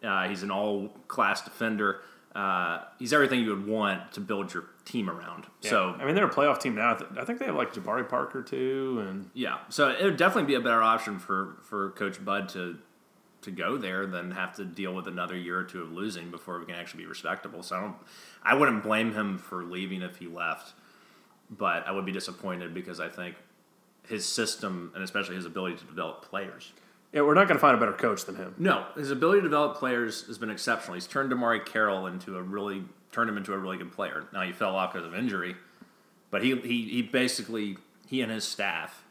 Uh, 0.03 0.29
he's 0.29 0.43
an 0.43 0.51
all 0.51 0.89
class 1.09 1.43
defender. 1.43 2.01
Uh, 2.35 2.83
he's 2.99 3.13
everything 3.13 3.41
you 3.41 3.51
would 3.51 3.67
want 3.67 4.13
to 4.13 4.21
build 4.21 4.53
your 4.53 4.65
team 4.85 5.09
around. 5.09 5.47
Yeah. 5.63 5.71
So 5.71 5.97
I 5.99 6.05
mean, 6.05 6.15
they're 6.15 6.27
a 6.27 6.31
playoff 6.31 6.61
team 6.61 6.75
now. 6.75 6.99
I 7.17 7.21
I 7.21 7.25
think 7.25 7.39
they 7.39 7.47
have 7.47 7.55
like 7.55 7.73
Jabari 7.73 8.09
Parker 8.09 8.43
too, 8.43 9.05
and 9.09 9.31
Yeah, 9.35 9.59
so 9.69 9.89
it 9.89 10.03
would 10.03 10.17
definitely 10.17 10.49
be 10.49 10.55
a 10.55 10.61
better 10.61 10.83
option 10.83 11.19
for, 11.19 11.59
for 11.63 11.91
Coach 11.91 12.25
Bud 12.25 12.49
to 12.51 12.79
to 13.43 13.51
go 13.51 13.77
there 13.77 14.07
than 14.07 14.31
have 14.33 14.55
to 14.57 14.65
deal 14.65 14.95
with 14.95 15.07
another 15.07 15.37
year 15.37 15.59
or 15.59 15.65
two 15.65 15.83
of 15.83 15.93
losing 15.93 16.31
before 16.31 16.59
we 16.59 16.65
can 16.67 16.75
actually 16.75 17.03
be 17.03 17.09
respectable. 17.09 17.63
So 17.63 17.77
I 17.77 17.81
don't, 17.81 17.97
I 18.43 18.55
wouldn't 18.55 18.83
blame 18.83 19.13
him 19.13 19.39
for 19.39 19.63
leaving 19.63 20.01
if 20.01 20.17
he 20.17 20.27
left, 20.27 20.73
but 21.51 21.87
I 21.87 21.93
would 21.93 22.07
be 22.07 22.13
disappointed 22.13 22.73
because 22.73 23.01
I 23.01 23.09
think 23.09 23.37
his 24.09 24.27
system 24.27 24.93
and 24.95 25.05
especially 25.05 25.37
his 25.37 25.45
ability 25.45 25.77
to 25.77 25.85
develop 25.85 26.25
players. 26.25 26.73
Yeah, 27.15 27.21
we're 27.21 27.35
not 27.35 27.47
going 27.47 27.57
to 27.57 27.61
find 27.61 27.77
a 27.77 27.79
better 27.79 27.93
coach 27.93 28.25
than 28.25 28.35
him. 28.35 28.57
No, 28.59 28.87
his 28.97 29.13
ability 29.13 29.43
to 29.43 29.47
develop 29.47 29.77
players 29.77 30.27
has 30.27 30.37
been 30.37 30.51
exceptional. 30.51 30.95
He's 30.95 31.07
turned 31.07 31.31
DeMarre 31.31 31.65
Carroll 31.65 32.09
into 32.09 32.37
a 32.37 32.43
really 32.43 32.83
turned 33.13 33.31
him 33.31 33.37
into 33.37 33.53
a 33.53 33.59
really 33.59 33.77
good 33.77 33.93
player. 33.93 34.25
Now 34.33 34.43
he 34.43 34.51
fell 34.51 34.75
off 34.75 34.93
because 34.93 35.07
of 35.07 35.15
injury, 35.15 35.55
but 36.33 36.43
he 36.43 36.57
he 36.57 36.89
he 36.89 37.03
basically 37.03 37.79
he 38.09 38.21
and 38.21 38.33
his 38.33 38.43
staff, 38.43 39.05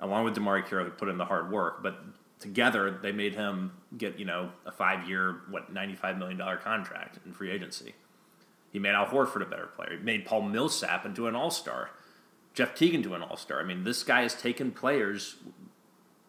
along 0.00 0.24
with 0.24 0.34
DeMarre 0.34 0.66
Carroll, 0.66 0.90
put 0.90 1.08
in 1.08 1.18
the 1.18 1.24
hard 1.24 1.52
work. 1.52 1.84
But 1.84 2.02
together 2.40 2.90
they 2.90 3.12
made 3.12 3.34
him 3.34 3.70
get 3.96 4.18
you 4.18 4.24
know 4.24 4.50
a 4.66 4.72
five 4.72 5.08
year 5.08 5.42
what 5.48 5.72
ninety 5.72 5.94
five 5.94 6.18
million 6.18 6.36
dollar 6.36 6.56
contract 6.56 7.20
in 7.24 7.32
free 7.32 7.52
agency. 7.52 7.94
He 8.72 8.80
made 8.80 8.96
Al 8.96 9.06
Horford 9.06 9.42
a 9.42 9.46
better 9.46 9.66
player. 9.66 9.96
He 9.96 10.02
made 10.02 10.26
Paul 10.26 10.42
Millsap 10.42 11.06
into 11.06 11.28
an 11.28 11.36
all 11.36 11.52
star. 11.52 11.90
Jeff 12.54 12.74
Teague 12.74 12.94
into 12.94 13.14
an 13.14 13.22
all 13.22 13.36
star. 13.36 13.60
I 13.60 13.64
mean, 13.64 13.84
this 13.84 14.02
guy 14.02 14.22
has 14.22 14.34
taken 14.34 14.72
players 14.72 15.36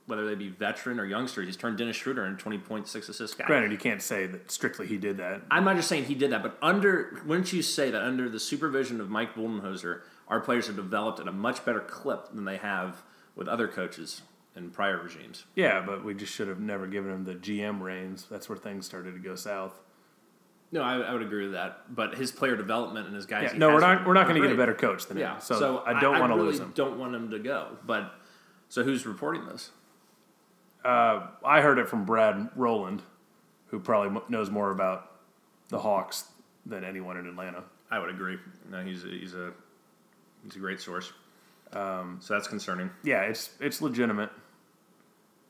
whether 0.08 0.26
they 0.26 0.36
be 0.36 0.48
veteran 0.50 1.00
or 1.00 1.06
youngster, 1.06 1.44
he's 1.44 1.56
turned 1.58 1.78
Dennis 1.78 1.96
Schroeder 1.96 2.26
into 2.26 2.42
twenty 2.42 2.58
point 2.58 2.88
six 2.88 3.08
assist 3.10 3.38
guy. 3.38 3.46
Granted, 3.46 3.72
you 3.72 3.78
can't 3.78 4.02
say 4.02 4.26
that 4.26 4.50
strictly 4.50 4.88
he 4.88 4.98
did 4.98 5.18
that. 5.18 5.42
I'm 5.52 5.64
not 5.64 5.76
just 5.76 5.88
saying 5.88 6.06
he 6.06 6.16
did 6.16 6.32
that, 6.32 6.42
but 6.42 6.58
under 6.62 7.22
wouldn't 7.26 7.54
you 7.54 7.62
say 7.62 7.92
that 7.92 8.02
under 8.02 8.28
the 8.30 8.40
supervision 8.40 9.00
of 9.00 9.10
Mike 9.10 9.36
Budenholzer, 9.36 10.02
our 10.28 10.40
players 10.40 10.68
have 10.68 10.76
developed 10.76 11.20
at 11.20 11.28
a 11.28 11.32
much 11.32 11.64
better 11.64 11.82
clip 11.82 12.34
than 12.34 12.46
they 12.46 12.58
have 12.58 13.04
with 13.36 13.48
other 13.48 13.68
coaches 13.68 14.22
in 14.56 14.72
prior 14.72 15.02
regimes. 15.02 15.44
Yeah, 15.56 15.84
but 15.86 16.04
we 16.04 16.14
just 16.16 16.34
should 16.34 16.48
have 16.48 16.60
never 16.60 16.88
given 16.88 17.12
him 17.12 17.26
the 17.26 17.36
GM 17.36 17.82
reins. 17.82 18.26
That's 18.30 18.50
where 18.50 18.58
things 18.58 18.86
started 18.86 19.14
to 19.14 19.20
go 19.20 19.36
south. 19.36 19.80
No, 20.72 20.82
I, 20.82 20.98
I 20.98 21.14
would 21.14 21.22
agree 21.22 21.44
with 21.44 21.54
that. 21.54 21.96
But 21.96 22.16
his 22.16 22.32
player 22.32 22.56
development 22.58 23.08
and 23.08 23.16
his 23.16 23.26
guys. 23.26 23.52
Yeah, 23.52 23.58
no, 23.58 23.74
we're 23.74 23.80
not. 23.80 24.06
We're 24.06 24.14
not 24.14 24.28
going 24.28 24.42
to 24.42 24.48
get 24.48 24.54
a 24.54 24.58
better 24.58 24.74
coach 24.74 25.06
than 25.06 25.18
Yeah, 25.18 25.36
him. 25.36 25.42
So, 25.42 25.84
I 25.86 26.00
don't 26.00 26.20
want 26.20 26.32
to 26.32 26.36
really 26.36 26.50
lose 26.50 26.60
him. 26.60 26.72
Don't 26.76 26.98
want 26.98 27.16
him 27.16 27.32
to 27.32 27.40
go. 27.40 27.78
But 27.86 28.14
so 28.70 28.84
who's 28.84 29.06
reporting 29.06 29.46
this? 29.46 29.72
Uh, 30.84 31.28
I 31.44 31.62
heard 31.62 31.80
it 31.80 31.88
from 31.90 32.06
Brad 32.06 32.50
Rowland, 32.56 33.02
who 33.68 33.80
probably 33.80 34.22
knows 34.30 34.50
more 34.50 34.72
about 34.72 35.12
the 35.70 35.80
Hawks 35.80 36.26
than 36.66 36.84
anyone 36.84 37.18
in 37.18 37.28
Atlanta. 37.28 37.64
I 37.92 38.00
would 38.00 38.10
agree. 38.10 38.38
No, 38.70 38.84
he's 38.84 39.04
a, 39.04 39.08
he's 39.08 39.34
a 39.34 39.52
he's 40.44 40.56
a 40.56 40.60
great 40.60 40.80
source. 40.80 41.12
Um, 41.74 42.20
so 42.22 42.34
that's 42.34 42.48
concerning. 42.48 42.90
Yeah, 43.04 43.22
it's 43.24 43.50
it's 43.60 43.82
legitimate. 43.82 44.30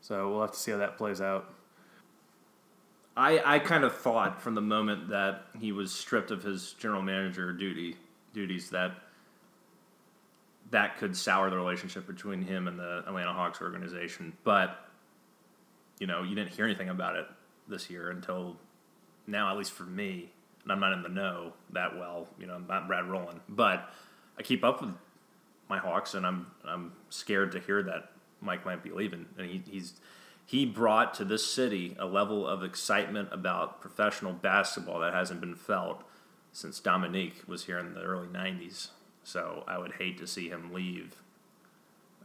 So 0.02 0.30
we'll 0.30 0.42
have 0.42 0.52
to 0.52 0.60
see 0.60 0.72
how 0.72 0.78
that 0.78 0.98
plays 0.98 1.22
out. 1.22 1.54
I, 3.16 3.56
I 3.56 3.60
kind 3.60 3.84
of 3.84 3.96
thought 3.96 4.42
from 4.42 4.54
the 4.54 4.62
moment 4.62 5.10
that 5.10 5.46
he 5.60 5.72
was 5.72 5.92
stripped 5.92 6.30
of 6.30 6.44
his 6.44 6.74
general 6.74 7.02
manager 7.02 7.52
duty 7.52 7.96
duties 8.34 8.70
that 8.70 8.92
that 10.70 10.98
could 10.98 11.16
sour 11.16 11.50
the 11.50 11.56
relationship 11.56 12.06
between 12.06 12.44
him 12.44 12.68
and 12.68 12.78
the 12.78 13.04
Atlanta 13.08 13.34
Hawks 13.34 13.62
organization. 13.62 14.34
But 14.44 14.87
you 16.00 16.08
know, 16.08 16.24
you 16.24 16.36
didn't 16.36 16.50
hear 16.50 16.66
anything 16.66 16.90
about 16.90 17.16
it 17.16 17.26
this 17.68 17.90
year 17.90 18.10
until 18.10 18.58
now, 19.26 19.52
at 19.52 19.58
least 19.58 19.72
for 19.72 19.84
me. 19.84 20.32
And 20.64 20.72
I'm 20.72 20.80
not 20.80 20.94
in 20.94 21.04
the 21.04 21.10
know 21.10 21.54
that 21.72 21.98
well. 21.98 22.28
You 22.40 22.48
know, 22.48 22.56
I'm 22.56 22.68
not 22.68 22.88
Brad 22.88 23.06
Rowland, 23.06 23.40
but 23.48 23.90
I 24.38 24.42
keep 24.42 24.64
up 24.64 24.82
with 24.82 24.94
my 25.70 25.78
Hawks, 25.78 26.14
and 26.14 26.26
I'm 26.26 26.48
I'm 26.66 26.94
scared 27.10 27.52
to 27.54 27.60
hear 27.60 27.84
that 27.84 28.12
Mike 28.42 28.66
might 28.66 28.84
be 28.84 28.90
leaving. 28.90 29.28
And 29.38 29.50
he, 29.50 29.64
he's 29.70 29.94
he 30.46 30.66
brought 30.66 31.14
to 31.16 31.26
this 31.26 31.46
city 31.46 31.96
a 32.00 32.06
level 32.06 32.48
of 32.48 32.64
excitement 32.64 33.30
about 33.32 33.82
professional 33.82 34.34
basketball 34.34 35.00
that 35.00 35.14
hasn't 35.14 35.42
been 35.42 35.56
felt 35.56 36.04
since 36.52 36.80
Dominique 36.80 37.44
was 37.48 37.66
here 37.66 37.80
in 37.80 37.94
the 37.94 38.02
early 38.02 38.28
'90s. 38.28 38.90
So 39.24 39.64
I 39.68 39.78
would 39.78 39.94
hate 39.94 40.18
to 40.20 40.28
see 40.28 40.50
him 40.50 40.74
leave. 40.74 41.22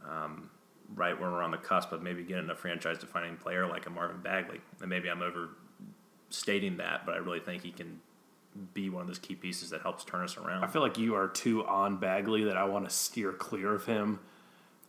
Um, 0.09 0.49
right 0.95 1.19
when 1.19 1.31
we're 1.31 1.41
on 1.43 1.51
the 1.51 1.57
cusp 1.57 1.91
of 1.91 2.01
maybe 2.01 2.23
getting 2.23 2.49
a 2.49 2.55
franchise-defining 2.55 3.37
player 3.37 3.67
like 3.67 3.85
a 3.85 3.89
Marvin 3.89 4.21
Bagley, 4.21 4.61
and 4.79 4.89
maybe 4.89 5.09
I'm 5.09 5.21
overstating 5.21 6.77
that, 6.77 7.05
but 7.05 7.15
I 7.15 7.17
really 7.17 7.39
think 7.39 7.63
he 7.63 7.71
can 7.71 8.01
be 8.73 8.89
one 8.89 9.01
of 9.01 9.07
those 9.07 9.19
key 9.19 9.35
pieces 9.35 9.71
that 9.71 9.81
helps 9.81 10.03
turn 10.03 10.23
us 10.23 10.37
around. 10.37 10.63
I 10.63 10.67
feel 10.67 10.81
like 10.81 10.97
you 10.97 11.15
are 11.15 11.27
too 11.27 11.65
on 11.65 11.97
Bagley 11.97 12.43
that 12.43 12.57
I 12.57 12.65
want 12.65 12.87
to 12.87 12.93
steer 12.93 13.31
clear 13.31 13.73
of 13.73 13.85
him 13.85 14.19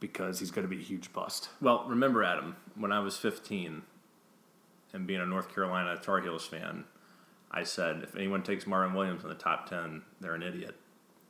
because 0.00 0.38
he's 0.38 0.50
going 0.50 0.68
to 0.68 0.68
be 0.68 0.82
a 0.82 0.84
huge 0.84 1.12
bust. 1.12 1.48
Well, 1.62 1.86
remember, 1.88 2.22
Adam, 2.22 2.56
when 2.74 2.92
I 2.92 2.98
was 2.98 3.16
15 3.16 3.82
and 4.92 5.06
being 5.06 5.20
a 5.20 5.26
North 5.26 5.54
Carolina 5.54 5.96
Tar 5.96 6.20
Heels 6.20 6.46
fan, 6.46 6.84
I 7.50 7.62
said 7.62 8.02
if 8.02 8.14
anyone 8.14 8.42
takes 8.42 8.66
Marvin 8.66 8.94
Williams 8.94 9.22
in 9.22 9.30
the 9.30 9.34
top 9.34 9.68
10, 9.70 10.02
they're 10.20 10.34
an 10.34 10.42
idiot. 10.42 10.76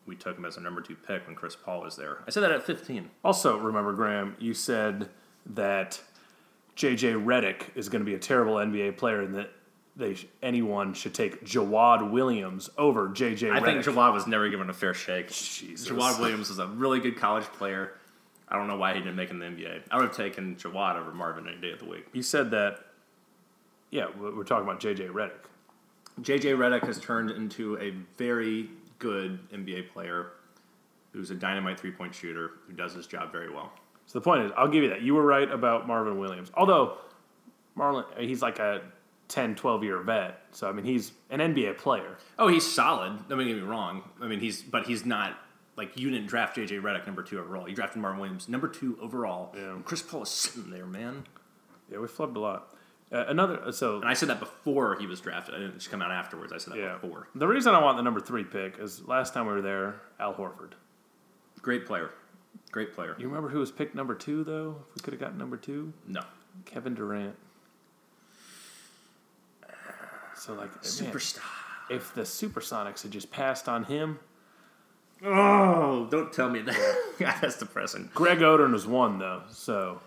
We 0.07 0.17
took 0.17 0.37
him 0.37 0.45
as 0.45 0.57
a 0.57 0.61
number 0.61 0.81
two 0.81 0.97
pick 0.97 1.27
when 1.27 1.35
Chris 1.35 1.57
Paul 1.57 1.81
was 1.83 1.97
there. 1.97 2.19
I 2.27 2.31
said 2.31 2.43
that 2.43 2.53
at 2.53 2.63
15. 2.63 3.09
Also, 3.25 3.57
remember, 3.59 3.93
Graham, 3.93 4.37
you 4.39 4.53
said 4.55 5.09
that 5.55 6.01
JJ 6.77 7.25
Redick 7.25 7.75
is 7.75 7.89
going 7.89 8.01
to 8.01 8.07
be 8.07 8.15
a 8.15 8.19
terrible 8.19 8.55
NBA 8.57 8.97
player 8.97 9.21
and 9.23 9.35
that 9.35 9.51
they 9.97 10.15
sh- 10.15 10.27
anyone 10.43 10.93
should 10.93 11.15
take 11.15 11.45
Jawad 11.45 12.11
Williams 12.11 12.69
over 12.77 13.09
JJ 13.09 13.51
I 13.53 13.61
Redick. 13.61 13.65
think 13.65 13.85
Jawad 13.97 14.13
was 14.13 14.27
never 14.27 14.49
given 14.51 14.69
a 14.69 14.73
fair 14.75 14.93
shake. 14.93 15.29
Jesus. 15.29 15.89
Jawad 15.89 16.19
Williams 16.21 16.49
was 16.49 16.59
a 16.59 16.67
really 16.67 17.01
good 17.01 17.17
college 17.17 17.45
player. 17.45 17.93
I 18.49 18.57
don't 18.59 18.67
know 18.69 18.77
why 18.77 18.93
he 18.93 18.99
didn't 19.01 19.17
make 19.17 19.31
it 19.31 19.33
in 19.33 19.39
the 19.39 19.47
NBA. 19.47 19.83
I 19.91 19.97
would 19.97 20.09
have 20.09 20.17
taken 20.17 20.57
Jawad 20.57 20.97
over 20.97 21.13
Marvin 21.15 21.49
any 21.49 21.59
day 21.61 21.71
of 21.73 21.79
the 21.79 21.87
week. 21.87 22.07
You 22.13 22.23
said 22.23 22.51
that. 22.51 22.81
Yeah, 23.91 24.07
we- 24.19 24.31
we're 24.35 24.45
talking 24.45 24.65
about 24.69 24.81
JJ 24.81 25.09
Redick. 25.13 25.31
JJ 26.21 26.57
Redick 26.57 26.85
has 26.87 26.99
turned 27.01 27.31
into 27.31 27.79
a 27.79 27.91
very 28.19 28.69
good 29.05 29.39
NBA 29.51 29.93
player 29.93 30.33
who's 31.13 31.31
a 31.31 31.35
dynamite 31.35 31.79
three 31.79 31.93
point 31.93 32.15
shooter 32.15 32.53
who 32.67 32.73
does 32.73 32.95
his 32.95 33.07
job 33.07 33.31
very 33.31 33.51
well. 33.51 33.71
So 34.07 34.19
the 34.19 34.25
point 34.25 34.45
is, 34.45 34.53
I'll 34.57 34.69
give 34.69 34.83
you 34.83 34.89
that. 34.91 35.03
You 35.03 35.15
were 35.15 35.25
right 35.25 35.51
about 35.51 35.87
Marvin 35.87 36.19
Williams. 36.19 36.51
Although 36.55 36.97
Marlon, 37.77 38.05
he's 38.19 38.43
like 38.43 38.59
a 38.59 38.83
10, 39.29 39.55
12 39.57 39.85
year 39.85 40.03
vet. 40.03 40.41
So 40.53 40.69
I 40.69 40.73
mean, 40.73 40.87
he's 40.87 41.13
an 41.31 41.41
NBA 41.41 41.77
player. 41.77 42.17
Oh, 42.39 42.49
he's 42.49 42.71
solid. 42.71 43.29
Don't 43.29 43.39
get 43.39 43.57
me 43.57 43.61
wrong. 43.61 44.03
I 44.21 44.27
mean, 44.27 44.41
he's 44.41 44.63
but 44.63 44.87
he's 44.87 45.05
not 45.05 45.39
like 45.77 45.99
you 45.99 46.11
didn't 46.11 46.27
draft 46.27 46.57
JJ 46.57 46.81
Redick 46.81 47.05
number 47.07 47.23
two 47.23 47.39
overall. 47.39 47.69
You 47.69 47.75
drafted 47.75 48.01
Marvin 48.01 48.21
Williams 48.21 48.49
number 48.49 48.69
two 48.69 48.99
overall. 49.03 49.55
Yeah. 49.55 49.77
Chris 49.85 50.03
Paul 50.03 50.23
is 50.23 50.31
sitting 50.31 50.71
there, 50.71 50.87
man. 50.87 51.25
Yeah, 51.91 51.99
we 51.99 52.07
flubbed 52.07 52.37
a 52.37 52.41
lot. 52.41 52.74
Uh, 53.15 53.27
another 53.29 53.71
so 53.71 54.01
And 54.01 54.09
I 54.09 54.15
said 54.15 54.29
that 54.29 54.41
before 54.41 54.97
he 54.99 55.07
was 55.07 55.21
drafted. 55.21 55.55
I 55.55 55.59
didn't 55.59 55.75
just 55.75 55.89
come 55.91 56.03
out 56.03 56.11
afterwards. 56.11 56.53
I 56.53 56.59
said 56.59 56.73
that 56.73 56.81
yeah. 56.81 56.95
before. 56.95 57.29
The 57.37 57.47
reason 57.47 57.73
I 57.73 57.81
want 57.81 57.97
the 57.97 58.03
number 58.03 58.19
three 58.19 58.43
pick 58.43 58.79
is 58.81 59.07
last 59.07 59.33
time 59.33 59.47
we 59.47 59.53
were 59.53 59.63
there, 59.63 60.01
Al 60.19 60.35
Horford. 60.35 60.73
Great 61.63 61.87
player. 61.87 62.11
Great 62.73 62.93
player. 62.93 63.15
You 63.19 63.29
remember 63.29 63.49
who 63.49 63.61
was 63.61 63.71
picked 63.71 63.95
number 63.95 64.17
two 64.17 64.43
though? 64.43 64.77
If 64.89 64.97
we 64.97 65.01
could 65.03 65.13
have 65.13 65.21
gotten 65.21 65.39
number 65.39 65.57
two, 65.57 65.93
No. 66.09 66.23
Kevin 66.65 66.95
Durant. 66.95 67.37
So 70.37 70.55
like, 70.55 70.71
man, 70.71 70.83
Superstar. 70.83 71.41
if 71.89 72.13
the 72.15 72.23
Supersonics 72.23 73.03
had 73.03 73.13
just 73.13 73.31
passed 73.31 73.69
on 73.69 73.85
him, 73.85 74.19
Oh, 75.25 76.07
don't 76.11 76.33
tell 76.33 76.51
me 76.51 76.61
that. 76.63 76.97
God, 77.19 77.35
that's 77.41 77.59
depressing. 77.59 78.11
Greg 78.13 78.39
Oden 78.41 78.73
was 78.73 78.87
one 78.87 79.19
though. 79.19 79.43
So 79.49 80.01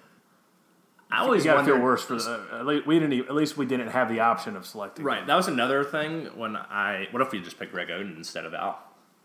I 1.09 1.19
always 1.19 1.43
gotta 1.43 1.63
feel 1.63 1.79
worse 1.79 2.03
for 2.03 2.15
the, 2.15 2.45
at 2.53 2.65
least 2.65 2.85
we 2.85 2.99
didn't. 2.99 3.13
Even, 3.13 3.29
at 3.29 3.35
least 3.35 3.57
we 3.57 3.65
didn't 3.65 3.89
have 3.89 4.09
the 4.09 4.19
option 4.19 4.55
of 4.55 4.65
selecting. 4.65 5.05
Right. 5.05 5.25
That 5.25 5.35
was 5.35 5.47
another 5.47 5.83
thing 5.83 6.25
when 6.35 6.55
I. 6.55 7.07
What 7.11 7.21
if 7.21 7.31
we 7.31 7.39
just 7.39 7.57
picked 7.57 7.71
Greg 7.71 7.87
Oden 7.87 8.17
instead 8.17 8.45
of 8.45 8.53
Al? 8.53 8.77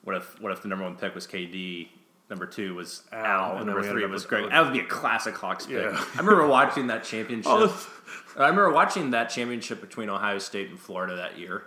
What 0.05 0.17
if 0.17 0.41
What 0.41 0.53
if 0.53 0.63
the 0.63 0.69
number 0.69 0.85
one 0.85 0.97
pick 0.97 1.15
was 1.15 1.27
KD? 1.27 1.89
Number 2.31 2.47
two 2.47 2.75
was 2.77 3.03
Al, 3.13 3.25
Al, 3.25 3.57
and 3.59 3.67
number 3.67 3.83
three 3.83 4.07
was 4.07 4.25
Greg. 4.25 4.45
Oden. 4.45 4.51
That 4.51 4.65
would 4.65 4.73
be 4.73 4.81
a 4.81 4.87
classic 4.87 5.35
Hawks 5.37 5.67
pick. 5.67 5.77
Yeah. 5.77 6.05
I 6.15 6.19
remember 6.19 6.47
watching 6.47 6.87
that 6.89 7.05
championship. 7.05 7.53
Oh, 8.35 8.45
I 8.45 8.49
remember 8.49 8.71
watching 8.73 9.11
that 9.11 9.29
championship 9.29 9.83
between 9.83 10.09
Ohio 10.09 10.39
State 10.39 10.71
and 10.71 10.79
Florida 10.79 11.17
that 11.17 11.39
year. 11.39 11.65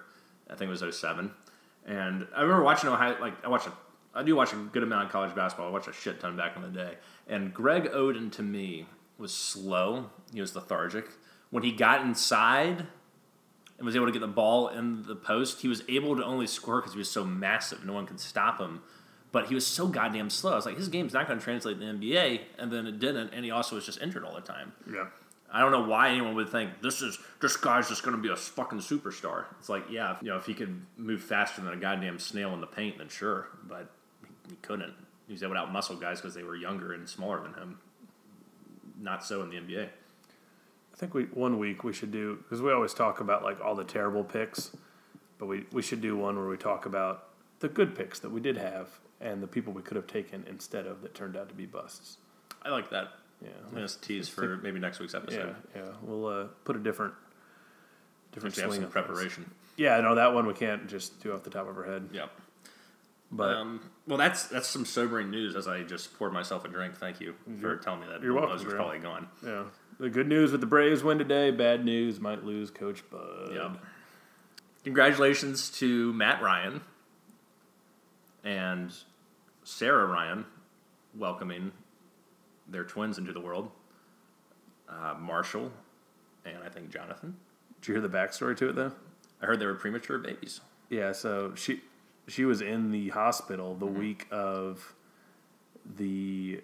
I 0.50 0.56
think 0.56 0.70
it 0.70 0.82
was 0.82 0.96
07. 0.98 1.32
And 1.86 2.28
I 2.36 2.42
remember 2.42 2.64
watching 2.64 2.90
Ohio. 2.90 3.18
Like 3.20 3.34
I 3.46 3.50
watched 3.50 3.68
a, 3.68 3.72
I 4.16 4.24
do 4.24 4.36
watch 4.36 4.52
a 4.54 4.56
good 4.56 4.82
amount 4.82 5.06
of 5.06 5.12
college 5.12 5.36
basketball. 5.36 5.68
I 5.68 5.72
watched 5.72 5.88
a 5.88 5.94
shit 5.94 6.20
ton 6.20 6.36
back 6.36 6.56
in 6.56 6.64
the 6.64 6.70
day. 6.70 6.96
And 7.28 7.54
Greg 7.54 7.92
Oden 7.92 8.32
to 8.34 8.44
me 8.44 8.88
was 9.18 9.34
slow. 9.34 10.10
He 10.34 10.42
was 10.42 10.56
lethargic. 10.56 11.06
When 11.50 11.64
he 11.64 11.72
got 11.72 12.02
inside 12.02 12.86
and 13.78 13.86
was 13.86 13.96
able 13.96 14.06
to 14.06 14.12
get 14.12 14.20
the 14.20 14.28
ball 14.28 14.68
in 14.68 15.04
the 15.04 15.16
post, 15.16 15.62
he 15.62 15.68
was 15.68 15.84
able 15.88 16.16
to 16.16 16.24
only 16.24 16.48
score 16.48 16.82
because 16.82 16.94
he 16.94 16.98
was 16.98 17.10
so 17.10 17.24
massive. 17.24 17.86
No 17.86 17.94
one 17.94 18.06
could 18.06 18.20
stop 18.20 18.60
him. 18.60 18.82
But 19.32 19.48
he 19.48 19.56
was 19.56 19.68
so 19.68 19.88
goddamn 19.88 20.30
slow. 20.30 20.54
I 20.54 20.56
was 20.56 20.66
like, 20.66 20.78
his 20.78 20.88
game's 20.88 21.14
not 21.14 21.28
going 21.28 21.40
to 21.40 21.44
translate 21.44 21.80
to 21.80 21.86
the 21.86 21.92
NBA, 21.92 22.42
and 22.58 22.72
then 22.72 22.88
it 22.88 23.00
didn't. 23.00 23.34
And 23.34 23.44
he 23.44 23.52
also 23.52 23.76
was 23.76 23.86
just 23.86 24.02
injured 24.02 24.24
all 24.24 24.34
the 24.34 24.42
time. 24.42 24.72
Yeah. 24.92 25.08
I 25.52 25.60
don't 25.60 25.72
know 25.72 25.84
why 25.84 26.10
anyone 26.10 26.36
would 26.36 26.50
think 26.50 26.82
this 26.82 27.02
is 27.02 27.20
this 27.42 27.56
guy's 27.56 27.88
just 27.88 28.04
going 28.04 28.16
to 28.16 28.22
be 28.22 28.30
a 28.30 28.36
fucking 28.36 28.80
superstar. 28.80 29.46
It's 29.60 29.70
like, 29.70 29.86
yeah, 29.90 30.16
if, 30.16 30.22
you 30.22 30.30
know, 30.30 30.38
if 30.38 30.46
he 30.46 30.54
could 30.54 30.82
move 30.98 31.22
faster 31.22 31.62
than 31.62 31.72
a 31.72 31.78
goddamn 31.78 32.20
snail 32.20 32.54
in 32.54 32.62
the 32.62 32.68
paint, 32.68 32.98
then 32.98 33.10
sure, 33.10 33.48
but 33.64 33.90
he, 34.22 34.52
he 34.52 34.56
couldn't. 34.58 34.94
He 35.28 35.34
was 35.34 35.44
able 35.44 35.54
to 35.56 35.62
outmuscle 35.62 36.00
guys 36.00 36.20
because 36.20 36.34
they 36.34 36.44
were 36.44 36.56
younger 36.56 36.94
and 36.94 37.08
smaller 37.08 37.42
than 37.42 37.54
him. 37.54 37.80
Not 39.00 39.24
so 39.24 39.42
in 39.42 39.50
the 39.50 39.58
NBA. 39.58 39.86
I 39.88 40.98
think 40.98 41.14
we 41.14 41.24
one 41.26 41.60
week 41.60 41.84
we 41.84 41.92
should 41.92 42.12
do 42.12 42.38
because 42.44 42.62
we 42.62 42.72
always 42.72 42.94
talk 42.94 43.20
about 43.20 43.44
like 43.44 43.60
all 43.60 43.76
the 43.76 43.84
terrible 43.84 44.24
picks, 44.24 44.72
but 45.38 45.48
we 45.48 45.66
we 45.72 45.82
should 45.82 46.02
do 46.02 46.16
one 46.16 46.38
where 46.38 46.48
we 46.48 46.58
talk 46.58 46.86
about 46.86 47.30
the 47.60 47.68
good 47.68 47.96
picks 47.96 48.20
that 48.20 48.32
we 48.32 48.40
did 48.40 48.58
have 48.58 48.88
and 49.20 49.42
the 49.44 49.48
people 49.48 49.74
we 49.74 49.82
could 49.82 49.96
have 49.96 50.08
taken 50.08 50.46
instead 50.48 50.86
of 50.88 51.02
that 51.02 51.14
turned 51.14 51.36
out 51.36 51.50
to 51.50 51.56
be 51.56 51.66
busts. 51.66 52.18
I 52.64 52.70
like 52.70 52.90
that. 52.92 53.10
Yeah, 53.42 53.50
I'm 53.68 53.74
gonna 53.74 53.88
tease 53.88 54.30
for 54.30 54.58
maybe 54.58 54.80
next 54.80 55.00
week's 55.00 55.14
episode. 55.16 55.56
yeah. 55.76 55.82
We'll 56.02 56.28
uh, 56.28 56.46
put 56.64 56.76
a 56.78 56.80
different 56.80 57.14
different 58.32 58.56
Since 58.56 58.58
we 58.58 58.62
have 58.64 58.72
swing 58.72 58.82
things. 58.82 58.92
preparation. 58.94 59.52
Yeah, 59.78 60.00
no, 60.00 60.16
that 60.16 60.34
one 60.34 60.48
we 60.48 60.54
can't 60.54 60.88
just 60.88 61.22
do 61.22 61.34
off 61.34 61.44
the 61.44 61.50
top 61.50 61.68
of 61.68 61.78
our 61.78 61.84
head. 61.84 62.08
Yep. 62.14 62.32
But 63.32 63.56
um, 63.56 63.82
well, 64.08 64.18
that's 64.18 64.48
that's 64.48 64.68
some 64.68 64.86
sobering 64.86 65.32
news. 65.32 65.56
As 65.56 65.68
I 65.68 65.84
just 65.84 66.18
poured 66.18 66.32
myself 66.32 66.64
a 66.64 66.68
drink. 66.68 66.96
Thank 66.96 67.20
you 67.20 67.36
for 67.60 67.76
telling 67.78 68.02
me 68.02 68.08
that. 68.10 68.22
you're 68.22 68.34
welcome, 68.34 68.54
was 68.54 68.64
probably 68.64 69.00
gone. 69.00 69.28
yeah, 69.46 69.64
the 70.00 70.10
good 70.10 70.28
news 70.28 70.52
with 70.52 70.62
the 70.62 70.68
Braves 70.68 71.04
win 71.04 71.18
today. 71.18 71.52
Bad 71.52 71.84
news 71.84 72.20
might 72.20 72.44
lose 72.44 72.70
Coach 72.70 73.04
Bud. 73.10 73.52
Yeah. 73.54 73.74
Congratulations 74.84 75.70
to 75.80 76.14
Matt 76.14 76.42
Ryan 76.44 76.82
and 78.44 78.94
Sarah 79.64 80.06
Ryan 80.06 80.46
welcoming 81.16 81.72
their 82.68 82.84
twins 82.84 83.18
into 83.18 83.34
the 83.34 83.40
world. 83.40 83.72
Uh, 84.88 85.16
Marshall 85.20 85.72
and 86.46 86.58
I 86.64 86.70
think 86.70 86.92
Jonathan. 86.92 87.36
Did 87.82 87.88
you 87.88 87.94
hear 87.96 88.02
the 88.02 88.16
backstory 88.16 88.56
to 88.58 88.70
it 88.70 88.76
though? 88.76 88.92
I 89.42 89.48
heard 89.48 89.60
they 89.60 89.66
were 89.66 89.76
premature 89.76 90.20
babies. 90.20 90.62
Yeah, 90.90 91.12
so 91.12 91.54
she 91.56 91.82
she 92.28 92.46
was 92.46 92.62
in 92.62 92.92
the 92.92 93.10
hospital 93.10 93.72
Mm-hmm. 93.76 93.80
the 93.86 94.00
week 94.00 94.28
of 94.32 94.94
the 95.98 96.62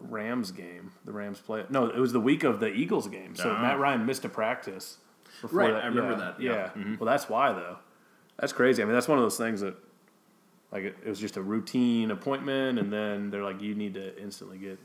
Rams 0.00 0.50
game. 0.50 0.92
The 1.04 1.12
Rams 1.12 1.38
play. 1.40 1.64
No, 1.70 1.86
it 1.86 1.98
was 1.98 2.12
the 2.12 2.20
week 2.20 2.44
of 2.44 2.60
the 2.60 2.68
Eagles 2.72 3.08
game. 3.08 3.34
So 3.36 3.50
Ah. 3.50 3.62
Matt 3.62 3.78
Ryan 3.78 4.06
missed 4.06 4.24
a 4.24 4.28
practice. 4.28 4.98
Before 5.40 5.60
Right, 5.60 5.72
that. 5.72 5.84
I 5.84 5.86
remember 5.86 6.12
Yeah, 6.12 6.18
that, 6.18 6.40
Yeah. 6.40 6.52
yeah. 6.52 6.66
Mm-hmm. 6.70 6.94
Well, 6.98 7.06
that's 7.06 7.28
why 7.28 7.52
though. 7.52 7.78
That's 8.38 8.52
crazy. 8.52 8.82
I 8.82 8.86
mean, 8.86 8.94
that's 8.94 9.08
one 9.08 9.18
of 9.18 9.24
those 9.24 9.36
things 9.36 9.60
that, 9.60 9.76
like, 10.72 10.84
it, 10.84 10.96
it 11.04 11.08
was 11.08 11.18
just 11.20 11.36
a 11.36 11.42
routine 11.42 12.10
appointment, 12.10 12.78
and 12.78 12.92
then 12.92 13.30
they're 13.30 13.44
like, 13.44 13.60
you 13.60 13.74
need 13.74 13.94
to 13.94 14.20
instantly 14.20 14.58
get 14.58 14.78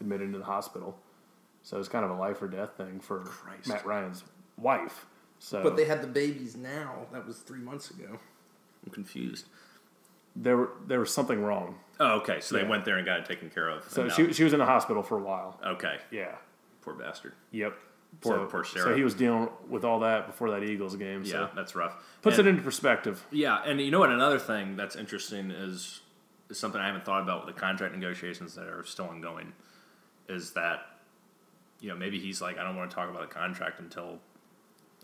admitted 0.00 0.24
into 0.26 0.38
the 0.38 0.44
hospital. 0.44 0.98
So 1.62 1.78
it's 1.78 1.88
kind 1.88 2.04
of 2.04 2.10
a 2.10 2.14
life 2.14 2.40
or 2.42 2.48
death 2.48 2.70
thing 2.76 2.98
for 2.98 3.20
Christ. 3.20 3.68
Matt 3.68 3.86
Ryan's 3.86 4.24
wife. 4.56 5.06
So 5.38 5.62
But 5.62 5.76
they 5.76 5.84
had 5.84 6.02
the 6.02 6.06
babies 6.08 6.56
now. 6.56 7.06
That 7.12 7.26
was 7.26 7.38
three 7.38 7.60
months 7.60 7.90
ago. 7.90 8.18
I'm 8.84 8.92
confused. 8.92 9.46
there 10.34 10.56
were, 10.56 10.70
there 10.86 10.98
was 11.00 11.12
something 11.12 11.42
wrong. 11.42 11.78
Oh, 12.00 12.14
okay. 12.20 12.40
So 12.40 12.54
they 12.56 12.62
Yeah. 12.62 12.68
went 12.68 12.84
there 12.86 12.96
and 12.96 13.04
got 13.06 13.20
it 13.20 13.26
taken 13.26 13.50
care 13.50 13.68
of. 13.68 13.84
So 13.90 14.02
and 14.02 14.12
she, 14.12 14.22
now- 14.22 14.32
she 14.32 14.44
was 14.44 14.52
in 14.54 14.58
the 14.58 14.64
hospital 14.66 15.02
for 15.02 15.18
a 15.18 15.22
while. 15.22 15.60
okay. 15.64 15.98
Yeah. 16.10 16.36
Poor 16.80 16.94
bastard. 16.94 17.34
Yep. 17.50 17.74
Poor- 18.22 18.36
so, 18.36 18.46
poor 18.46 18.64
So 18.64 18.94
he 18.94 19.02
was 19.04 19.14
dealing 19.14 19.48
with 19.68 19.84
all 19.84 20.00
that 20.00 20.26
before 20.26 20.50
that 20.50 20.62
Eagles 20.64 20.96
game. 20.96 21.22
Yeah, 21.24 21.30
So 21.32 21.50
that's 21.54 21.74
rough. 21.74 21.94
puts 22.22 22.38
And- 22.38 22.46
it 22.46 22.50
into 22.50 22.62
perspective. 22.62 23.24
Yeah, 23.30 23.62
and 23.64 23.80
you 23.80 23.90
know 23.90 24.00
what? 24.00 24.10
Another 24.10 24.38
thing 24.38 24.76
that's 24.76 24.96
interesting 24.96 25.50
is 25.50 26.00
is 26.50 26.58
something 26.58 26.78
I 26.80 26.86
haven't 26.86 27.06
thought 27.06 27.22
about 27.22 27.46
with 27.46 27.54
the 27.54 27.58
contract 27.60 27.94
negotiations 27.94 28.54
that 28.56 28.66
are 28.66 28.84
still 28.84 29.06
ongoing. 29.06 29.52
Is 30.28 30.52
that 30.52 30.98
you 31.80 31.88
know 31.88 31.96
maybe 31.96 32.18
he's 32.18 32.40
like 32.42 32.58
I 32.58 32.62
don't 32.64 32.76
want 32.76 32.90
to 32.90 32.94
talk 32.94 33.08
about 33.08 33.22
the 33.28 33.34
contract 33.34 33.80
until 33.80 34.18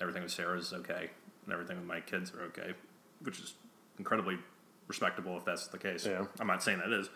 everything 0.00 0.22
with 0.22 0.32
Sarah 0.32 0.58
is 0.58 0.72
okay 0.72 1.10
and 1.44 1.52
everything 1.52 1.76
with 1.78 1.86
my 1.86 2.00
kids 2.00 2.32
are 2.34 2.42
okay, 2.46 2.74
which 3.20 3.38
is 3.40 3.54
incredibly 3.98 4.38
respectable 4.86 5.36
if 5.36 5.44
that's 5.44 5.66
the 5.68 5.78
case. 5.78 6.06
Yeah. 6.06 6.24
I'm 6.40 6.46
not 6.46 6.62
saying 6.62 6.78
that 6.78 6.92
is, 6.92 7.08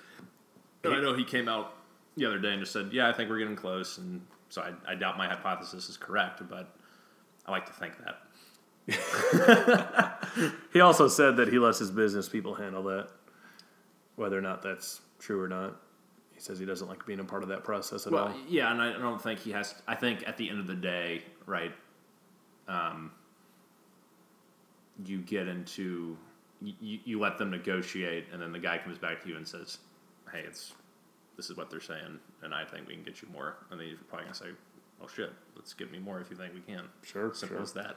but 0.83 0.93
I 0.93 1.01
know 1.01 1.15
he 1.15 1.25
came 1.25 1.49
out 1.49 1.75
the 2.17 2.27
other 2.27 2.39
day 2.39 2.51
and 2.53 2.61
just 2.61 2.73
said, 2.73 2.91
"Yeah, 2.93 3.09
I 3.09 3.13
think 3.13 3.31
we're 3.31 3.39
getting 3.39 3.57
close," 3.57 3.99
and 3.99 4.21
so 4.49 4.63
I, 4.63 4.73
I 4.93 4.95
doubt 4.95 5.17
my 5.17 5.27
hypothesis 5.29 5.89
is 5.89 5.97
correct, 5.97 6.43
but 6.49 6.75
I 7.47 7.51
like 7.51 7.67
to 7.67 7.73
think 7.73 7.95
that. 8.05 8.19
He 10.73 10.81
also 10.81 11.09
said 11.09 11.37
that 11.37 11.49
he 11.49 11.59
lets 11.59 11.79
his 11.79 11.91
business 11.91 12.27
people 12.29 12.55
handle 12.55 12.83
that, 12.85 13.09
whether 14.17 14.37
or 14.39 14.41
not 14.41 14.63
that's 14.63 15.03
true 15.19 15.43
or 15.43 15.49
not. 15.49 15.77
He 16.35 16.41
says 16.41 16.59
he 16.59 16.65
doesn't 16.65 16.89
like 16.89 17.05
being 17.05 17.21
a 17.21 17.25
part 17.25 17.43
of 17.43 17.51
that 17.51 17.63
process 17.65 18.07
at 18.07 18.13
Well, 18.13 18.29
all. 18.29 18.35
yeah, 18.49 18.73
and 18.73 18.81
I 18.81 18.93
don't 18.99 19.21
think 19.23 19.39
he 19.41 19.51
has. 19.53 19.75
I 19.87 19.95
think 19.95 20.27
at 20.27 20.39
the 20.39 20.49
end 20.49 20.59
of 20.59 20.67
the 20.67 20.75
day, 20.75 21.23
right, 21.45 21.73
um, 22.67 23.11
you 25.05 25.19
get 25.19 25.49
into 25.49 26.17
you, 26.81 26.99
you 27.05 27.19
let 27.21 27.39
them 27.39 27.51
negotiate, 27.51 28.27
and 28.33 28.41
then 28.41 28.53
the 28.53 28.59
guy 28.59 28.79
comes 28.79 28.99
back 28.99 29.23
to 29.23 29.29
you 29.29 29.37
and 29.37 29.47
says, 29.47 29.79
"Hey, 30.33 30.41
it's 30.47 30.73
this 31.37 31.51
is 31.51 31.57
what 31.57 31.71
they're 31.71 31.81
saying, 31.81 32.19
and 32.43 32.55
I 32.55 32.65
think 32.65 32.87
we 32.87 32.95
can 32.95 33.03
get 33.03 33.23
you 33.23 33.29
more." 33.33 33.57
And 33.71 33.81
then 33.81 33.89
you're 33.89 33.97
probably 34.09 34.25
gonna 34.27 34.35
say, 34.35 34.51
"Oh 35.03 35.09
shit, 35.09 35.33
let's 35.57 35.75
get 35.75 35.91
me 35.91 35.99
more 35.99 36.21
if 36.21 36.31
you 36.31 36.37
think 36.37 36.55
we 36.55 36.61
can." 36.61 36.85
Sure, 37.03 37.33
Simple 37.35 37.57
sure. 37.57 37.63
as 37.63 37.73
that. 37.73 37.97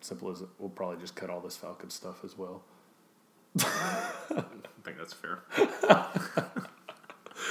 Simple 0.00 0.30
as 0.30 0.42
we'll 0.58 0.70
probably 0.70 0.98
just 0.98 1.14
cut 1.16 1.30
all 1.30 1.40
this 1.40 1.56
Falcon 1.56 1.90
stuff 1.90 2.24
as 2.24 2.36
well. 2.38 2.62
I 3.60 4.44
think 4.84 4.96
that's 4.98 5.12
fair. 5.14 5.40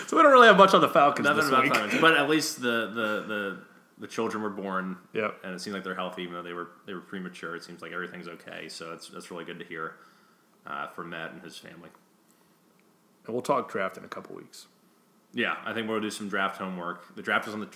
So 0.07 0.15
we 0.15 0.23
don't 0.23 0.31
really 0.31 0.47
have 0.47 0.57
much 0.57 0.73
on 0.73 0.79
the 0.81 0.87
Falcons 0.87 1.25
Nothing 1.25 1.41
this 1.41 1.49
about 1.49 1.63
week. 1.63 1.73
Clemens, 1.73 1.99
but 1.99 2.15
at 2.15 2.29
least 2.29 2.61
the, 2.61 2.87
the 2.93 3.25
the 3.27 3.59
the 3.99 4.07
children 4.07 4.41
were 4.43 4.49
born. 4.49 4.97
Yep. 5.13 5.39
and 5.43 5.53
it 5.53 5.59
seems 5.59 5.73
like 5.73 5.83
they're 5.83 5.95
healthy, 5.95 6.21
even 6.23 6.35
though 6.35 6.43
they 6.43 6.53
were 6.53 6.69
they 6.85 6.93
were 6.93 7.01
premature. 7.01 7.55
It 7.55 7.63
seems 7.63 7.81
like 7.81 7.91
everything's 7.91 8.27
okay, 8.27 8.69
so 8.69 8.89
that's 8.91 9.09
that's 9.09 9.31
really 9.31 9.43
good 9.43 9.59
to 9.59 9.65
hear 9.65 9.95
uh, 10.67 10.87
from 10.87 11.09
Matt 11.09 11.31
and 11.31 11.41
his 11.41 11.57
family. 11.57 11.89
And 13.25 13.33
we'll 13.33 13.41
talk 13.41 13.71
draft 13.71 13.97
in 13.97 14.03
a 14.03 14.07
couple 14.07 14.35
weeks. 14.35 14.67
Yeah, 15.33 15.57
I 15.65 15.73
think 15.73 15.89
we'll 15.89 15.99
do 15.99 16.09
some 16.09 16.29
draft 16.29 16.57
homework. 16.57 17.15
The 17.15 17.21
draft 17.21 17.47
is 17.47 17.53
on 17.53 17.59
the 17.59 17.69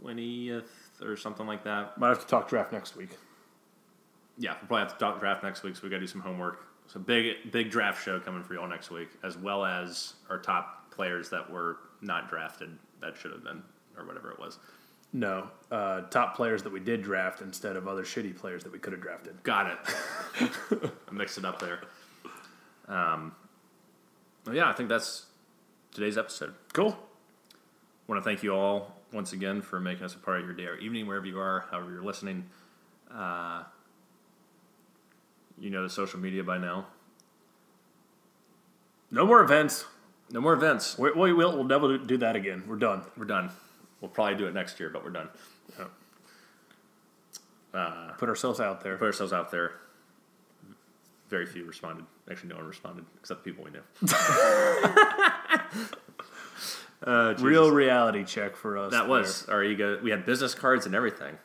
twentieth 0.00 0.70
or 1.02 1.16
something 1.16 1.46
like 1.46 1.64
that. 1.64 1.98
Might 1.98 2.08
have 2.08 2.20
to 2.20 2.26
talk 2.26 2.48
draft 2.48 2.72
next 2.72 2.96
week. 2.96 3.10
Yeah, 4.36 4.52
we'll 4.52 4.68
probably 4.68 4.82
have 4.84 4.92
to 4.94 4.98
talk 4.98 5.20
draft 5.20 5.42
next 5.42 5.62
week, 5.62 5.76
so 5.76 5.82
we 5.84 5.90
got 5.90 5.96
to 5.96 6.00
do 6.00 6.06
some 6.06 6.20
homework. 6.20 6.66
So 6.86 6.98
big 6.98 7.52
big 7.52 7.70
draft 7.70 8.02
show 8.02 8.18
coming 8.18 8.42
for 8.42 8.54
y'all 8.54 8.68
next 8.68 8.90
week, 8.90 9.08
as 9.22 9.36
well 9.36 9.64
as 9.64 10.14
our 10.30 10.38
top 10.38 10.90
players 10.90 11.28
that 11.30 11.48
were 11.50 11.78
not 12.00 12.28
drafted 12.28 12.70
that 13.00 13.16
should 13.16 13.32
have 13.32 13.44
been 13.44 13.62
or 13.96 14.06
whatever 14.06 14.30
it 14.30 14.38
was. 14.38 14.58
No, 15.12 15.48
uh, 15.70 16.02
top 16.02 16.36
players 16.36 16.62
that 16.64 16.72
we 16.72 16.80
did 16.80 17.02
draft 17.02 17.40
instead 17.40 17.76
of 17.76 17.88
other 17.88 18.02
shitty 18.02 18.36
players 18.36 18.62
that 18.64 18.72
we 18.72 18.78
could 18.78 18.92
have 18.92 19.00
drafted. 19.00 19.42
Got 19.42 19.70
it. 19.70 20.90
I 21.08 21.12
mixed 21.12 21.38
it 21.38 21.44
up 21.44 21.58
there. 21.58 21.80
Um, 22.88 23.34
yeah, 24.50 24.68
I 24.68 24.72
think 24.72 24.88
that's 24.88 25.26
today's 25.92 26.16
episode. 26.16 26.54
Cool. 26.72 26.98
I 26.98 28.12
want 28.12 28.22
to 28.22 28.28
thank 28.28 28.42
you 28.42 28.54
all 28.54 28.94
once 29.12 29.32
again 29.32 29.60
for 29.60 29.80
making 29.80 30.04
us 30.04 30.14
a 30.14 30.18
part 30.18 30.40
of 30.40 30.46
your 30.46 30.54
day 30.54 30.64
or 30.64 30.76
evening, 30.76 31.06
wherever 31.06 31.26
you 31.26 31.38
are, 31.38 31.66
however 31.70 31.90
you're 31.90 32.02
listening. 32.02 32.48
Uh, 33.12 33.64
you 35.58 35.70
know 35.70 35.82
the 35.82 35.90
social 35.90 36.18
media 36.18 36.42
by 36.42 36.58
now. 36.58 36.86
No 39.10 39.26
more 39.26 39.42
events. 39.42 39.84
No 40.30 40.40
more 40.40 40.52
events. 40.52 40.98
We, 40.98 41.10
we, 41.12 41.32
we'll, 41.32 41.54
we'll 41.54 41.64
never 41.64 41.98
do 41.98 42.18
that 42.18 42.36
again. 42.36 42.64
We're 42.66 42.76
done. 42.76 43.02
We're 43.16 43.24
done. 43.24 43.50
We'll 44.00 44.10
probably 44.10 44.36
do 44.36 44.46
it 44.46 44.54
next 44.54 44.78
year, 44.78 44.90
but 44.90 45.04
we're 45.04 45.10
done. 45.10 45.28
Put 48.18 48.28
ourselves 48.28 48.60
out 48.60 48.82
there. 48.82 48.96
Put 48.96 49.06
ourselves 49.06 49.32
out 49.32 49.50
there. 49.50 49.72
Very 51.28 51.46
few 51.46 51.64
responded. 51.64 52.04
Actually, 52.30 52.50
no 52.50 52.56
one 52.56 52.66
responded 52.66 53.06
except 53.18 53.42
the 53.42 53.50
people 53.50 53.64
we 53.64 53.70
knew. 53.70 53.80
uh, 57.10 57.34
Real 57.38 57.70
reality 57.70 58.24
check 58.24 58.54
for 58.56 58.76
us. 58.76 58.92
That 58.92 59.02
there. 59.02 59.08
was 59.08 59.48
our 59.48 59.64
ego. 59.64 59.98
We 60.02 60.10
had 60.10 60.26
business 60.26 60.54
cards 60.54 60.84
and 60.84 60.94
everything. 60.94 61.38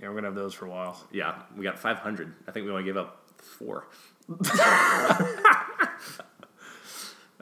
Yeah, 0.00 0.08
we're 0.08 0.14
gonna 0.14 0.28
have 0.28 0.34
those 0.34 0.54
for 0.54 0.66
a 0.66 0.70
while. 0.70 0.98
Yeah, 1.12 1.42
we 1.56 1.64
got 1.64 1.78
500. 1.78 2.34
I 2.48 2.52
think 2.52 2.64
we 2.64 2.72
only 2.72 2.84
gave 2.84 2.96
up 2.96 3.22
four. 3.38 3.86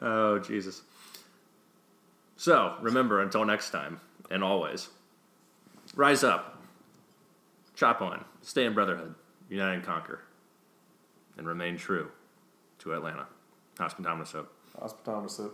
oh, 0.02 0.38
Jesus. 0.40 0.82
So, 2.36 2.76
remember, 2.80 3.22
until 3.22 3.44
next 3.44 3.70
time, 3.70 4.00
and 4.30 4.44
always, 4.44 4.88
rise 5.94 6.22
up, 6.24 6.62
chop 7.74 8.02
on, 8.02 8.24
stay 8.42 8.64
in 8.64 8.74
brotherhood, 8.74 9.14
unite 9.48 9.74
and 9.74 9.84
conquer, 9.84 10.20
and 11.38 11.46
remain 11.46 11.76
true 11.76 12.10
to 12.85 12.93
Atlanta. 12.93 13.26
Hospital 13.78 14.16
Hope. 14.16 14.49
Ospitometer. 14.80 15.51